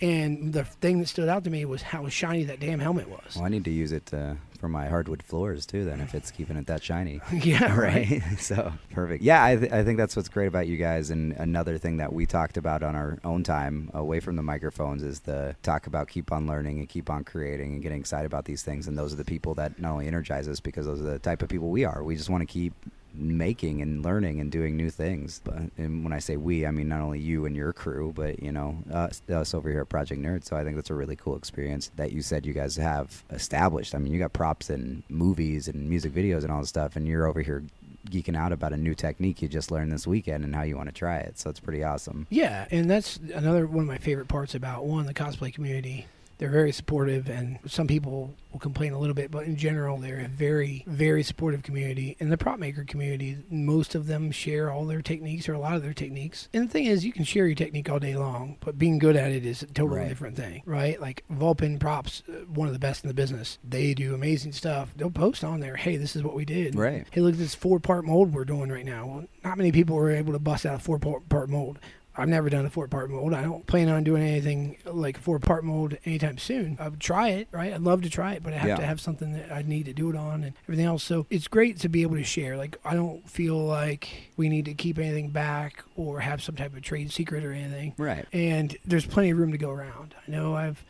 and 0.00 0.52
the 0.52 0.64
thing 0.64 1.00
that 1.00 1.06
stood 1.06 1.28
out 1.28 1.44
to 1.44 1.50
me 1.50 1.64
was 1.64 1.82
how 1.82 2.08
shiny 2.08 2.44
that 2.44 2.60
damn 2.60 2.80
helmet 2.80 3.08
was. 3.08 3.36
Well, 3.36 3.44
I 3.44 3.48
need 3.48 3.64
to 3.64 3.70
use 3.70 3.92
it 3.92 4.12
uh, 4.12 4.34
for 4.58 4.68
my 4.68 4.88
hardwood 4.88 5.22
floors 5.22 5.64
too. 5.64 5.84
Then, 5.84 6.00
if 6.00 6.14
it's 6.14 6.30
keeping 6.30 6.56
it 6.56 6.66
that 6.66 6.82
shiny. 6.82 7.20
yeah, 7.32 7.74
right. 7.78 8.10
right? 8.10 8.22
so 8.38 8.72
perfect. 8.90 9.22
Yeah, 9.22 9.42
I, 9.42 9.56
th- 9.56 9.72
I 9.72 9.84
think 9.84 9.96
that's 9.96 10.14
what's 10.14 10.28
great 10.28 10.48
about 10.48 10.66
you 10.66 10.76
guys. 10.76 11.10
And 11.10 11.32
another 11.32 11.78
thing 11.78 11.96
that 11.96 12.12
we 12.12 12.26
talked 12.26 12.56
about 12.56 12.82
on 12.82 12.94
our 12.94 13.18
own 13.24 13.42
time 13.42 13.90
away 13.94 14.20
from 14.20 14.36
the 14.36 14.42
microphones 14.42 15.02
is 15.02 15.20
the 15.20 15.56
talk 15.62 15.86
about 15.86 16.08
keep 16.08 16.30
on 16.30 16.46
learning 16.46 16.78
and 16.78 16.88
keep 16.88 17.08
on 17.08 17.24
creating 17.24 17.72
and 17.72 17.82
getting 17.82 18.00
excited 18.00 18.26
about 18.26 18.44
these 18.44 18.62
things. 18.62 18.88
And 18.88 18.98
those 18.98 19.12
are 19.12 19.16
the 19.16 19.24
people 19.24 19.54
that 19.54 19.78
not 19.78 19.92
only 19.92 20.06
energize 20.06 20.48
us 20.48 20.60
because 20.60 20.86
those 20.86 21.00
are 21.00 21.04
the 21.04 21.18
type 21.18 21.42
of 21.42 21.48
people 21.48 21.70
we 21.70 21.84
are. 21.84 22.02
We 22.02 22.16
just 22.16 22.28
want 22.28 22.42
to 22.42 22.46
keep 22.46 22.74
making 23.16 23.82
and 23.82 24.04
learning 24.04 24.40
and 24.40 24.50
doing 24.50 24.76
new 24.76 24.90
things. 24.90 25.40
But 25.44 25.70
and 25.76 26.04
when 26.04 26.12
I 26.12 26.18
say 26.18 26.36
we, 26.36 26.66
I 26.66 26.70
mean 26.70 26.88
not 26.88 27.00
only 27.00 27.20
you 27.20 27.46
and 27.46 27.56
your 27.56 27.72
crew, 27.72 28.12
but 28.14 28.42
you 28.42 28.52
know 28.52 28.78
us, 28.92 29.22
us 29.28 29.54
over 29.54 29.70
here 29.70 29.80
at 29.80 29.88
Project 29.88 30.20
Nerd. 30.20 30.44
So 30.44 30.56
I 30.56 30.64
think 30.64 30.76
that's 30.76 30.90
a 30.90 30.94
really 30.94 31.16
cool 31.16 31.36
experience 31.36 31.90
that 31.96 32.12
you 32.12 32.22
said 32.22 32.46
you 32.46 32.52
guys 32.52 32.76
have 32.76 33.24
established. 33.30 33.94
I 33.94 33.98
mean, 33.98 34.12
you 34.12 34.18
got 34.18 34.32
props 34.32 34.70
and 34.70 35.02
movies 35.08 35.68
and 35.68 35.88
music 35.88 36.12
videos 36.12 36.42
and 36.42 36.52
all 36.52 36.60
this 36.60 36.68
stuff, 36.68 36.96
and 36.96 37.06
you're 37.06 37.26
over 37.26 37.40
here 37.40 37.64
geeking 38.10 38.36
out 38.36 38.52
about 38.52 38.72
a 38.72 38.76
new 38.76 38.94
technique 38.94 39.42
you 39.42 39.48
just 39.48 39.70
learned 39.70 39.90
this 39.92 40.06
weekend 40.06 40.44
and 40.44 40.54
how 40.54 40.62
you 40.62 40.76
want 40.76 40.88
to 40.88 40.94
try 40.94 41.18
it. 41.18 41.38
So 41.38 41.50
it's 41.50 41.60
pretty 41.60 41.82
awesome. 41.82 42.26
Yeah, 42.30 42.66
and 42.70 42.88
that's 42.88 43.18
another 43.34 43.66
one 43.66 43.82
of 43.82 43.88
my 43.88 43.98
favorite 43.98 44.28
parts 44.28 44.54
about 44.54 44.84
one 44.84 45.06
the 45.06 45.14
cosplay 45.14 45.52
community. 45.52 46.06
They're 46.38 46.50
very 46.50 46.72
supportive, 46.72 47.28
and 47.30 47.58
some 47.66 47.86
people 47.86 48.34
will 48.52 48.60
complain 48.60 48.92
a 48.92 48.98
little 48.98 49.14
bit, 49.14 49.30
but 49.30 49.44
in 49.46 49.56
general, 49.56 49.96
they're 49.96 50.20
a 50.20 50.28
very, 50.28 50.84
very 50.86 51.22
supportive 51.22 51.62
community. 51.62 52.16
And 52.20 52.30
the 52.30 52.36
prop 52.36 52.58
maker 52.58 52.84
community, 52.84 53.38
most 53.50 53.94
of 53.94 54.06
them 54.06 54.30
share 54.30 54.70
all 54.70 54.84
their 54.84 55.00
techniques 55.02 55.48
or 55.48 55.54
a 55.54 55.58
lot 55.58 55.76
of 55.76 55.82
their 55.82 55.94
techniques. 55.94 56.48
And 56.52 56.68
the 56.68 56.72
thing 56.72 56.84
is, 56.84 57.04
you 57.06 57.12
can 57.12 57.24
share 57.24 57.46
your 57.46 57.54
technique 57.54 57.88
all 57.88 57.98
day 57.98 58.16
long, 58.16 58.56
but 58.60 58.78
being 58.78 58.98
good 58.98 59.16
at 59.16 59.30
it 59.32 59.46
is 59.46 59.62
a 59.62 59.66
totally 59.66 60.00
Right. 60.00 60.08
different 60.08 60.36
thing, 60.36 60.62
right? 60.66 61.00
Like 61.00 61.24
Vulpin 61.30 61.78
Props, 61.78 62.22
uh, 62.28 62.32
one 62.52 62.66
of 62.68 62.74
the 62.74 62.80
best 62.80 63.02
in 63.02 63.08
the 63.08 63.14
business. 63.14 63.58
They 63.66 63.94
do 63.94 64.14
amazing 64.14 64.52
stuff. 64.52 64.92
They'll 64.96 65.10
post 65.10 65.42
on 65.42 65.60
there, 65.60 65.76
hey, 65.76 65.96
this 65.96 66.14
is 66.16 66.22
what 66.22 66.34
we 66.34 66.44
did. 66.44 66.74
Right. 66.74 67.06
Hey, 67.10 67.22
look 67.22 67.32
at 67.32 67.38
this 67.38 67.54
four 67.54 67.80
part 67.80 68.04
mold 68.04 68.34
we're 68.34 68.44
doing 68.44 68.70
right 68.70 68.84
now. 68.84 69.06
Well, 69.06 69.24
not 69.42 69.56
many 69.56 69.72
people 69.72 69.96
were 69.96 70.10
able 70.10 70.34
to 70.34 70.38
bust 70.38 70.66
out 70.66 70.74
a 70.74 70.78
four 70.78 70.98
part 70.98 71.48
mold. 71.48 71.78
I've 72.18 72.28
never 72.28 72.48
done 72.48 72.64
a 72.66 72.70
four 72.70 72.88
part 72.88 73.10
mold. 73.10 73.34
I 73.34 73.42
don't 73.42 73.66
plan 73.66 73.88
on 73.88 74.02
doing 74.04 74.22
anything 74.22 74.76
like 74.84 75.18
a 75.18 75.20
four 75.20 75.38
part 75.38 75.64
mold 75.64 75.96
anytime 76.04 76.38
soon. 76.38 76.76
I 76.80 76.88
would 76.88 77.00
try 77.00 77.28
it, 77.30 77.48
right? 77.52 77.72
I'd 77.72 77.82
love 77.82 78.02
to 78.02 78.10
try 78.10 78.32
it, 78.32 78.42
but 78.42 78.52
I 78.52 78.56
have 78.56 78.68
Yeah. 78.68 78.76
to 78.76 78.86
have 78.86 79.00
something 79.00 79.32
that 79.34 79.52
I 79.52 79.62
need 79.62 79.84
to 79.86 79.92
do 79.92 80.08
it 80.10 80.16
on 80.16 80.44
and 80.44 80.54
everything 80.64 80.86
else. 80.86 81.02
So 81.02 81.26
it's 81.30 81.48
great 81.48 81.78
to 81.80 81.88
be 81.88 82.02
able 82.02 82.16
to 82.16 82.24
share. 82.24 82.56
Like, 82.56 82.78
I 82.84 82.94
don't 82.94 83.28
feel 83.28 83.58
like 83.58 84.30
we 84.36 84.48
need 84.48 84.64
to 84.64 84.74
keep 84.74 84.98
anything 84.98 85.30
back 85.30 85.82
or 85.94 86.20
have 86.20 86.42
some 86.42 86.56
type 86.56 86.74
of 86.74 86.82
trade 86.82 87.12
secret 87.12 87.44
or 87.44 87.52
anything 87.52 87.94
Right. 87.98 88.24
and 88.32 88.76
there's 88.84 89.06
plenty 89.06 89.30
of 89.30 89.38
room 89.38 89.52
to 89.52 89.58
go 89.58 89.70
around. 89.70 90.14
I 90.26 90.30
know 90.30 90.54
I've 90.54 90.82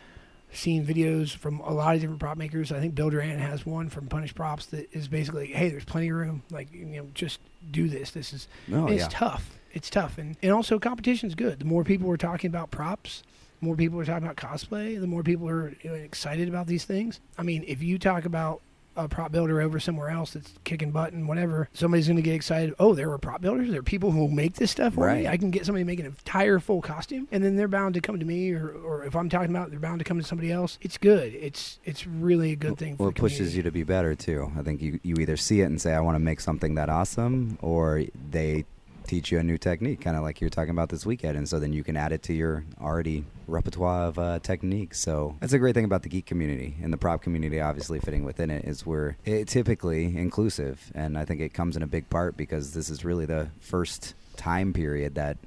seen 0.52 0.86
videos 0.86 1.36
from 1.36 1.60
a 1.60 1.72
lot 1.72 1.94
of 1.96 2.00
different 2.00 2.20
prop 2.20 2.38
makers. 2.38 2.72
I 2.72 2.80
think 2.80 2.94
Bill 2.94 3.10
Doran 3.10 3.38
has 3.38 3.66
one 3.66 3.90
from 3.90 4.06
Punished 4.06 4.34
Props 4.36 4.66
that 4.66 4.88
is 4.94 5.06
basically, 5.08 5.48
hey, 5.48 5.68
there's 5.68 5.84
plenty 5.84 6.08
of 6.08 6.16
room. 6.16 6.42
Like, 6.50 6.72
you 6.72 6.86
know, 6.86 7.08
just 7.14 7.40
do 7.70 7.88
this. 7.88 8.12
This 8.12 8.32
is 8.32 8.48
Oh, 8.72 8.86
it's 8.86 9.02
yeah. 9.02 9.08
tough. 9.10 9.58
It's 9.76 9.90
tough, 9.90 10.16
and 10.16 10.38
and 10.42 10.52
also 10.52 10.78
competition's 10.78 11.34
good. 11.34 11.58
The 11.58 11.66
more 11.66 11.84
people 11.84 12.10
are 12.10 12.16
talking 12.16 12.48
about 12.48 12.70
props, 12.70 13.22
the 13.60 13.66
more 13.66 13.76
people 13.76 14.00
are 14.00 14.06
talking 14.06 14.24
about 14.24 14.36
cosplay. 14.36 14.98
The 14.98 15.06
more 15.06 15.22
people 15.22 15.46
are 15.50 15.74
you 15.82 15.90
know, 15.90 15.94
excited 15.94 16.48
about 16.48 16.66
these 16.66 16.86
things. 16.86 17.20
I 17.36 17.42
mean, 17.42 17.62
if 17.68 17.82
you 17.82 17.98
talk 17.98 18.24
about 18.24 18.62
a 18.96 19.06
prop 19.06 19.30
builder 19.32 19.60
over 19.60 19.78
somewhere 19.78 20.08
else 20.08 20.32
that's 20.32 20.54
kicking 20.64 20.92
butt 20.92 21.12
and 21.12 21.28
whatever, 21.28 21.68
somebody's 21.74 22.06
going 22.06 22.16
to 22.16 22.22
get 22.22 22.34
excited. 22.34 22.74
Oh, 22.78 22.94
there 22.94 23.12
are 23.12 23.18
prop 23.18 23.42
builders. 23.42 23.68
There 23.68 23.80
are 23.80 23.82
people 23.82 24.12
who 24.12 24.20
will 24.20 24.28
make 24.28 24.54
this 24.54 24.70
stuff 24.70 24.94
for 24.94 25.00
me. 25.00 25.24
Right. 25.24 25.26
I 25.26 25.36
can 25.36 25.50
get 25.50 25.66
somebody 25.66 25.84
to 25.84 25.86
make 25.86 26.00
an 26.00 26.06
entire 26.06 26.58
full 26.58 26.80
costume, 26.80 27.28
and 27.30 27.44
then 27.44 27.56
they're 27.56 27.68
bound 27.68 27.92
to 27.96 28.00
come 28.00 28.18
to 28.18 28.24
me, 28.24 28.52
or, 28.52 28.70
or 28.70 29.04
if 29.04 29.14
I'm 29.14 29.28
talking 29.28 29.50
about, 29.50 29.66
it, 29.66 29.72
they're 29.72 29.80
bound 29.80 29.98
to 29.98 30.06
come 30.06 30.18
to 30.18 30.24
somebody 30.24 30.50
else. 30.50 30.78
It's 30.80 30.96
good. 30.96 31.34
It's 31.34 31.78
it's 31.84 32.06
really 32.06 32.52
a 32.52 32.56
good 32.56 32.78
thing. 32.78 32.96
For 32.96 33.02
Well, 33.02 33.10
it 33.10 33.16
pushes 33.16 33.54
you 33.54 33.62
to 33.62 33.70
be 33.70 33.82
better 33.82 34.14
too. 34.14 34.50
I 34.58 34.62
think 34.62 34.80
you, 34.80 35.00
you 35.02 35.16
either 35.20 35.36
see 35.36 35.60
it 35.60 35.66
and 35.66 35.78
say, 35.78 35.92
I 35.92 36.00
want 36.00 36.14
to 36.14 36.20
make 36.20 36.40
something 36.40 36.76
that 36.76 36.88
awesome, 36.88 37.58
or 37.60 38.04
they 38.30 38.64
teach 39.06 39.32
you 39.32 39.38
a 39.38 39.42
new 39.42 39.58
technique, 39.58 40.00
kind 40.00 40.16
of 40.16 40.22
like 40.22 40.40
you're 40.40 40.50
talking 40.50 40.70
about 40.70 40.88
this 40.88 41.06
weekend, 41.06 41.36
and 41.36 41.48
so 41.48 41.58
then 41.58 41.72
you 41.72 41.82
can 41.82 41.96
add 41.96 42.12
it 42.12 42.22
to 42.24 42.32
your 42.32 42.64
already 42.80 43.24
repertoire 43.46 44.06
of 44.08 44.18
uh, 44.18 44.38
techniques. 44.40 44.98
So 45.00 45.36
that's 45.40 45.52
a 45.52 45.58
great 45.58 45.74
thing 45.74 45.84
about 45.84 46.02
the 46.02 46.08
geek 46.08 46.26
community 46.26 46.76
and 46.82 46.92
the 46.92 46.96
prop 46.96 47.22
community, 47.22 47.60
obviously 47.60 48.00
fitting 48.00 48.24
within 48.24 48.50
it, 48.50 48.64
is 48.64 48.84
we're 48.84 49.16
typically 49.46 50.16
inclusive, 50.16 50.92
and 50.94 51.16
I 51.16 51.24
think 51.24 51.40
it 51.40 51.54
comes 51.54 51.76
in 51.76 51.82
a 51.82 51.86
big 51.86 52.10
part 52.10 52.36
because 52.36 52.74
this 52.74 52.90
is 52.90 53.04
really 53.04 53.26
the 53.26 53.48
first 53.60 54.14
time 54.36 54.72
period 54.72 55.14
that 55.14 55.38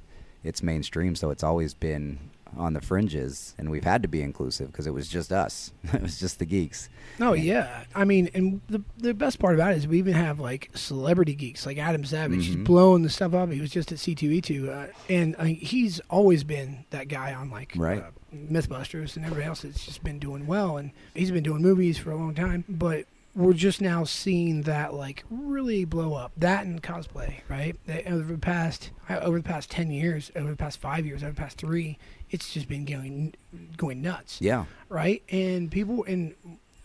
it's 0.42 0.62
mainstream. 0.62 1.14
So 1.14 1.30
it's 1.30 1.42
always 1.44 1.74
been 1.74 2.18
on 2.56 2.72
the 2.74 2.80
fringes, 2.80 3.54
and 3.58 3.70
we've 3.70 3.84
had 3.84 4.02
to 4.02 4.08
be 4.08 4.22
inclusive 4.22 4.68
because 4.72 4.86
it 4.86 4.94
was 4.94 5.08
just 5.08 5.32
us. 5.32 5.72
it 5.92 6.02
was 6.02 6.18
just 6.18 6.38
the 6.38 6.44
geeks. 6.44 6.88
No, 7.18 7.32
yeah. 7.32 7.84
I 7.94 8.04
mean, 8.04 8.30
and 8.34 8.60
the 8.68 8.82
the 8.98 9.14
best 9.14 9.38
part 9.38 9.54
about 9.54 9.72
it 9.72 9.78
is 9.78 9.86
we 9.88 9.98
even 9.98 10.14
have 10.14 10.40
like 10.40 10.70
celebrity 10.74 11.34
geeks 11.34 11.66
like 11.66 11.78
Adam 11.78 12.04
Savage. 12.04 12.46
He's 12.46 12.56
Mhm. 12.56 12.64
blowing 12.64 13.02
the 13.02 13.10
stuff 13.10 13.34
up. 13.34 13.50
He 13.50 13.60
was 13.60 13.70
just 13.70 13.92
at 13.92 13.98
C2E2, 13.98 14.68
uh, 14.68 14.86
and 15.08 15.34
I 15.38 15.44
mean, 15.44 15.56
he's 15.56 16.00
always 16.10 16.44
been 16.44 16.84
that 16.90 17.08
guy 17.08 17.32
on 17.34 17.50
like 17.50 17.72
Right. 17.76 18.02
uh, 18.02 18.10
MythBusters 18.50 19.16
and 19.16 19.24
everybody 19.24 19.46
else 19.46 19.62
that's 19.62 19.84
just 19.84 20.02
been 20.04 20.18
doing 20.18 20.46
well. 20.46 20.76
And 20.76 20.90
he's 21.14 21.30
been 21.30 21.42
doing 21.42 21.62
movies 21.62 21.98
for 21.98 22.10
a 22.10 22.16
long 22.16 22.34
time, 22.34 22.64
but 22.68 23.06
we're 23.34 23.52
just 23.52 23.80
now 23.80 24.02
seeing 24.04 24.62
that 24.62 24.92
like 24.94 25.24
really 25.30 25.84
blow 25.84 26.14
up. 26.14 26.32
That 26.36 26.64
and 26.66 26.82
cosplay, 26.82 27.40
right? 27.48 27.76
Over 28.06 28.32
the 28.32 28.38
past 28.38 28.90
uh, 29.08 29.18
over 29.20 29.38
the 29.38 29.44
past 29.44 29.70
ten 29.70 29.90
years, 29.90 30.30
over 30.34 30.50
the 30.50 30.56
past 30.56 30.80
five 30.80 31.06
years, 31.06 31.22
over 31.22 31.32
the 31.32 31.40
past 31.40 31.56
three, 31.58 31.96
it's 32.30 32.52
just 32.52 32.68
been 32.68 32.84
going 32.84 33.34
going 33.76 34.02
nuts 34.02 34.40
Yeah. 34.40 34.64
right? 34.88 35.22
And 35.30 35.70
people, 35.70 36.04
and 36.04 36.34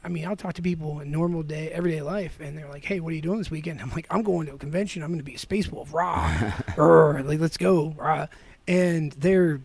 I 0.03 0.07
mean, 0.07 0.25
I'll 0.25 0.35
talk 0.35 0.53
to 0.55 0.61
people 0.61 0.99
in 0.99 1.11
normal 1.11 1.41
day, 1.43 1.69
everyday 1.71 2.01
life, 2.01 2.37
and 2.39 2.57
they're 2.57 2.69
like, 2.69 2.85
"Hey, 2.85 2.99
what 2.99 3.11
are 3.11 3.15
you 3.15 3.21
doing 3.21 3.37
this 3.39 3.49
weekend?" 3.51 3.81
I'm 3.81 3.89
like, 3.91 4.05
"I'm 4.09 4.21
going 4.23 4.47
to 4.47 4.53
a 4.53 4.57
convention. 4.57 5.01
I'm 5.03 5.09
going 5.09 5.19
to 5.19 5.23
be 5.25 5.35
a 5.35 5.39
space 5.39 5.71
wolf, 5.71 5.93
rah, 5.93 6.29
Rrr, 6.75 7.25
like 7.27 7.39
let's 7.39 7.57
go, 7.57 7.93
rah." 7.97 8.27
And 8.67 9.11
they're 9.13 9.61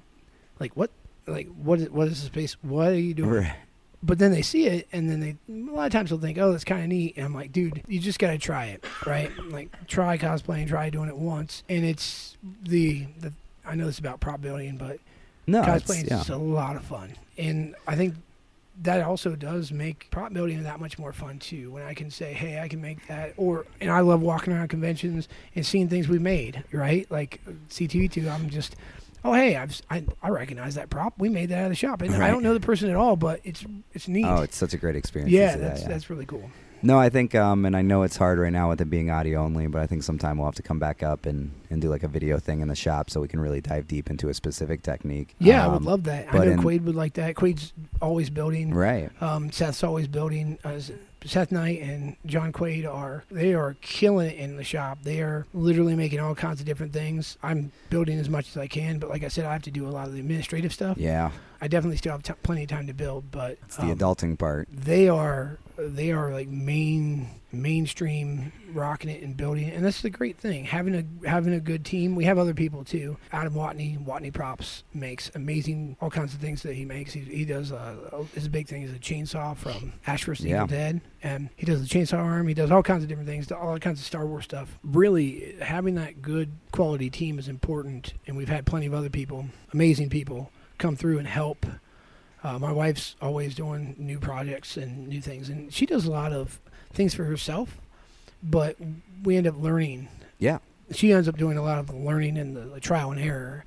like, 0.59 0.77
"What? 0.77 0.91
Like, 1.27 1.49
what 1.63 1.81
is 1.81 1.91
what 1.91 2.09
is 2.09 2.21
the 2.23 2.27
space? 2.27 2.57
What 2.63 2.89
are 2.89 2.95
you 2.99 3.15
doing?" 3.15 3.31
Right. 3.31 3.55
But 4.03 4.19
then 4.19 4.31
they 4.33 4.41
see 4.41 4.67
it, 4.67 4.89
and 4.93 5.11
then 5.11 5.21
they 5.21 5.37
a 5.53 5.75
lot 5.75 5.85
of 5.87 5.93
times 5.93 6.09
they'll 6.09 6.19
think, 6.19 6.39
"Oh, 6.39 6.53
that's 6.53 6.65
kind 6.65 6.83
of 6.83 6.89
neat." 6.89 7.17
And 7.19 7.27
I'm 7.27 7.35
like, 7.35 7.53
"Dude, 7.53 7.83
you 7.87 8.01
just 8.01 8.19
got 8.19 8.31
to 8.31 8.39
try 8.39 8.67
it, 8.67 8.83
right? 9.07 9.31
Like, 9.51 9.69
try 9.89 10.17
cosplaying, 10.17 10.69
try 10.69 10.89
doing 10.89 11.09
it 11.11 11.17
once." 11.19 11.63
And 11.69 11.85
it's 11.85 12.39
the 12.63 13.07
the 13.21 13.33
I 13.67 13.75
know 13.75 13.89
it's 13.89 13.99
about 13.99 14.21
prop 14.21 14.41
building, 14.41 14.79
but 14.79 15.01
No, 15.47 15.61
it's- 15.61 15.83
cosplaying 15.83 16.05
is 16.05 16.29
yeah. 16.29 16.35
a 16.35 16.39
lot 16.39 16.77
of 16.77 16.83
fun, 16.85 17.15
and 17.39 17.75
I 17.87 17.97
think 17.97 18.15
that 18.83 19.03
also 19.03 19.37
does 19.37 19.73
make 19.73 20.11
prop 20.11 20.33
building 20.33 20.63
that 20.63 20.81
much 20.81 20.99
more 20.99 21.13
fun 21.13 21.39
too. 21.39 21.71
When 21.71 21.83
I 21.83 21.93
can 21.95 22.11
say, 22.11 22.33
"Hey, 22.33 22.61
I 22.61 22.69
can 22.69 22.81
make 22.81 23.07
that," 23.09 23.35
or 23.37 23.67
and 23.81 23.91
I 23.91 24.01
love 24.01 24.23
walking 24.23 24.53
around 24.53 24.69
conventions 24.69 25.29
and 25.55 25.67
seeing 25.67 25.89
things 25.89 26.09
we 26.09 26.19
made. 26.19 26.65
Right, 26.73 27.11
like 27.11 27.41
C2E2. 27.69 28.31
I'm 28.31 28.49
just, 28.49 28.77
oh 29.25 29.35
hey, 29.35 29.57
I've 29.57 29.81
I, 29.91 30.05
I 30.23 30.31
recognize 30.31 30.77
that 30.77 30.89
prop. 30.89 31.15
We 31.19 31.29
made 31.29 31.51
that 31.51 31.65
at 31.65 31.69
the 31.69 31.75
shop, 31.75 32.01
and 32.03 32.15
I 32.23 32.31
don't 32.31 32.43
know 32.43 32.55
the 32.55 32.61
person 32.61 32.89
at 32.89 32.97
all, 32.97 33.17
but 33.17 33.41
it's 33.45 33.65
it's 33.93 34.09
neat. 34.09 34.25
Oh, 34.27 34.43
it's 34.43 34.57
such 34.57 34.73
a 34.73 34.79
great 34.79 34.97
experience. 34.97 35.33
yeah, 35.33 35.53
see 35.55 35.59
that, 35.59 35.69
that's 35.69 35.83
yeah. 35.83 35.89
that's 35.89 36.09
really 36.11 36.27
cool. 36.27 36.51
No, 36.83 36.99
I 36.99 37.11
think, 37.11 37.35
um, 37.35 37.65
and 37.67 37.77
I 37.77 37.83
know 37.83 38.03
it's 38.05 38.17
hard 38.17 38.39
right 38.39 38.53
now 38.53 38.71
with 38.71 38.81
it 38.81 38.89
being 38.89 39.11
audio 39.11 39.41
only, 39.43 39.67
but 39.67 39.83
I 39.83 39.87
think 39.87 40.03
sometime 40.03 40.39
we'll 40.39 40.47
have 40.47 40.55
to 40.55 40.63
come 40.63 40.79
back 40.79 41.03
up 41.03 41.27
and, 41.27 41.51
and 41.69 41.81
do 41.83 41.89
like 41.89 42.03
a 42.03 42.09
video 42.09 42.39
thing 42.39 42.61
in 42.61 42.69
the 42.69 42.75
shop 42.75 43.11
so 43.11 43.21
we 43.21 43.29
can 43.29 43.39
really 43.41 43.61
dive 43.61 43.87
deep 43.87 44.09
into 44.09 44.29
a 44.29 44.35
specific 44.35 44.83
technique. 44.83 45.35
Yeah, 45.39 45.65
I 45.65 45.69
would 45.69 45.77
Um, 45.79 45.85
love 45.85 46.05
that. 46.05 46.33
I 46.33 46.39
know 46.39 46.43
in- 46.53 46.61
Quaid 46.61 46.83
would 46.85 46.95
like 46.95 47.15
that. 47.15 47.35
Quaid's 47.35 47.73
always 48.01 48.31
building. 48.31 48.73
Right. 48.73 49.11
Um, 49.23 49.51
Seth's 49.53 49.85
always 49.85 50.09
building. 50.09 50.59
Uh, 50.65 50.81
Seth 51.23 51.53
Knight 51.53 51.83
and 51.83 52.17
John 52.25 52.51
Quaid 52.51 52.91
are 52.91 53.25
they 53.31 53.53
are 53.53 53.77
killing 53.83 54.31
it 54.31 54.39
in 54.39 54.57
the 54.57 54.65
shop. 54.65 55.01
They 55.03 55.21
are 55.21 55.45
literally 55.53 55.95
making 55.95 56.19
all 56.21 56.35
kinds 56.35 56.61
of 56.61 56.67
different 56.67 56.95
things. 56.95 57.37
I'm 57.43 57.73
building 57.91 58.19
as 58.19 58.31
much 58.31 58.49
as 58.49 58.57
I 58.57 58.69
can, 58.69 58.99
but 58.99 59.11
like 59.11 59.23
I 59.23 59.29
said, 59.29 59.45
I 59.45 59.53
have 59.53 59.61
to 59.65 59.71
do 59.71 59.87
a 59.87 59.91
lot 59.91 60.07
of 60.07 60.15
the 60.15 60.21
administrative 60.21 60.73
stuff. 60.73 60.97
Yeah. 60.97 61.31
I 61.61 61.69
definitely 61.69 61.99
still 61.99 62.13
have 62.13 62.23
t- 62.23 62.33
plenty 62.43 62.63
of 62.63 62.69
time 62.71 62.87
to 62.87 62.95
build, 62.95 63.31
but 63.31 63.59
It's 63.67 63.77
the 63.77 63.83
um, 63.85 63.97
adulting 63.99 64.39
part. 64.39 64.69
they 64.73 65.09
are 65.09 65.59
they 65.77 66.13
are 66.13 66.31
like 66.33 66.49
main 66.49 67.29
mainstream 67.53 68.53
rocking 68.75 69.09
it 69.11 69.23
and 69.23 69.37
building 69.37 69.67
it 69.67 69.75
and 69.75 69.85
that's 69.85 70.03
the 70.03 70.11
great 70.11 70.37
thing. 70.37 70.65
Having 70.65 70.95
a 71.23 71.29
having 71.29 71.55
a 71.55 71.61
good 71.61 71.85
team 71.85 72.15
we 72.15 72.25
have 72.25 72.39
other 72.39 72.55
people 72.55 72.85
too. 72.85 73.17
Adam 73.33 73.55
watney 73.55 73.99
watney 74.05 74.33
props 74.33 74.85
makes 74.93 75.31
amazing 75.35 75.97
all 76.01 76.11
kinds 76.11 76.35
of 76.35 76.41
things 76.41 76.63
that 76.63 76.75
he 76.75 76.85
makes. 76.85 77.13
He, 77.13 77.21
he 77.21 77.45
does 77.45 77.73
uh 77.73 78.25
his 78.35 78.49
big 78.49 78.67
thing 78.69 78.83
is 78.83 78.93
a 78.93 78.99
chainsaw 78.99 79.57
from 79.57 79.93
ash 80.07 80.25
vs. 80.25 80.45
Yeah. 80.45 80.57
evil 80.57 80.67
dead 80.69 81.01
and 81.23 81.49
he 81.57 81.65
does 81.67 81.81
the 81.81 81.89
chainsaw 81.89 82.19
arm. 82.19 82.47
He 82.49 82.55
does 82.55 82.71
all 82.71 82.83
kinds 82.83 83.03
of 83.03 83.09
different 83.09 83.29
things 83.29 83.51
all 83.53 83.79
kinds 83.79 84.01
of 84.01 84.07
star 84.07 84.27
wars 84.27 84.45
stuff. 84.45 84.79
Really 84.85 85.57
having 85.61 85.95
that 85.95 86.21
good 86.23 86.51
quality 86.73 87.11
team 87.11 87.39
is 87.39 87.49
important 87.49 88.15
and 88.27 88.37
we've 88.37 88.49
had 88.49 88.67
plenty 88.67 88.87
of 88.87 88.95
other 88.95 89.11
people 89.11 89.47
amazing 89.73 90.11
people 90.11 90.51
come 90.81 90.97
through 90.97 91.19
and 91.19 91.29
help 91.29 91.65
uh, 92.43 92.59
my 92.59 92.73
wife's 92.73 93.17
always 93.21 93.55
doing 93.55 93.95
new 93.99 94.19
projects 94.19 94.77
and 94.77 95.09
new 95.09 95.21
things, 95.21 95.49
and 95.49 95.73
she 95.73 95.85
does 95.87 96.07
a 96.07 96.11
lot 96.11 96.33
of 96.33 96.59
things 96.93 97.15
for 97.15 97.25
herself. 97.25 97.79
But 98.43 98.77
we 99.23 99.37
end 99.37 99.47
up 99.47 99.61
learning. 99.61 100.09
Yeah. 100.39 100.59
She 100.93 101.13
ends 101.13 101.29
up 101.29 101.37
doing 101.37 101.59
a 101.59 101.63
lot 101.63 101.79
of 101.79 101.87
the 101.87 101.97
learning 101.97 102.39
and 102.39 102.57
the, 102.57 102.63
the 102.63 102.81
trial 102.81 103.11
and 103.11 103.21
error, 103.21 103.65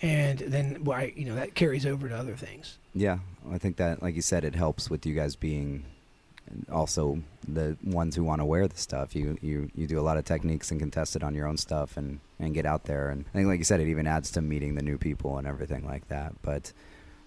and 0.00 0.38
then 0.38 0.84
why 0.84 1.12
you 1.16 1.24
know 1.24 1.34
that 1.34 1.54
carries 1.54 1.84
over 1.84 2.08
to 2.08 2.16
other 2.16 2.36
things. 2.36 2.78
Yeah. 2.94 3.18
I 3.50 3.58
think 3.58 3.76
that, 3.76 4.02
like 4.02 4.14
you 4.14 4.22
said, 4.22 4.44
it 4.44 4.54
helps 4.54 4.88
with 4.88 5.04
you 5.04 5.14
guys 5.14 5.34
being 5.34 5.84
also 6.70 7.18
the 7.46 7.76
ones 7.82 8.16
who 8.16 8.24
want 8.24 8.40
to 8.40 8.44
wear 8.44 8.68
the 8.68 8.76
stuff. 8.76 9.14
You, 9.14 9.36
you, 9.40 9.70
you 9.74 9.86
do 9.86 9.98
a 9.98 10.02
lot 10.02 10.16
of 10.16 10.24
techniques 10.24 10.70
and 10.70 10.80
can 10.80 10.90
test 10.90 11.16
it 11.16 11.22
on 11.22 11.34
your 11.34 11.46
own 11.46 11.56
stuff 11.56 11.96
and, 11.96 12.20
and 12.38 12.54
get 12.54 12.66
out 12.66 12.84
there. 12.84 13.10
And 13.10 13.24
I 13.28 13.38
think, 13.38 13.48
like 13.48 13.58
you 13.58 13.64
said, 13.64 13.80
it 13.80 13.88
even 13.88 14.06
adds 14.06 14.30
to 14.32 14.40
meeting 14.40 14.74
the 14.74 14.82
new 14.82 14.98
people 14.98 15.38
and 15.38 15.46
everything 15.46 15.86
like 15.86 16.08
that. 16.08 16.34
But 16.42 16.72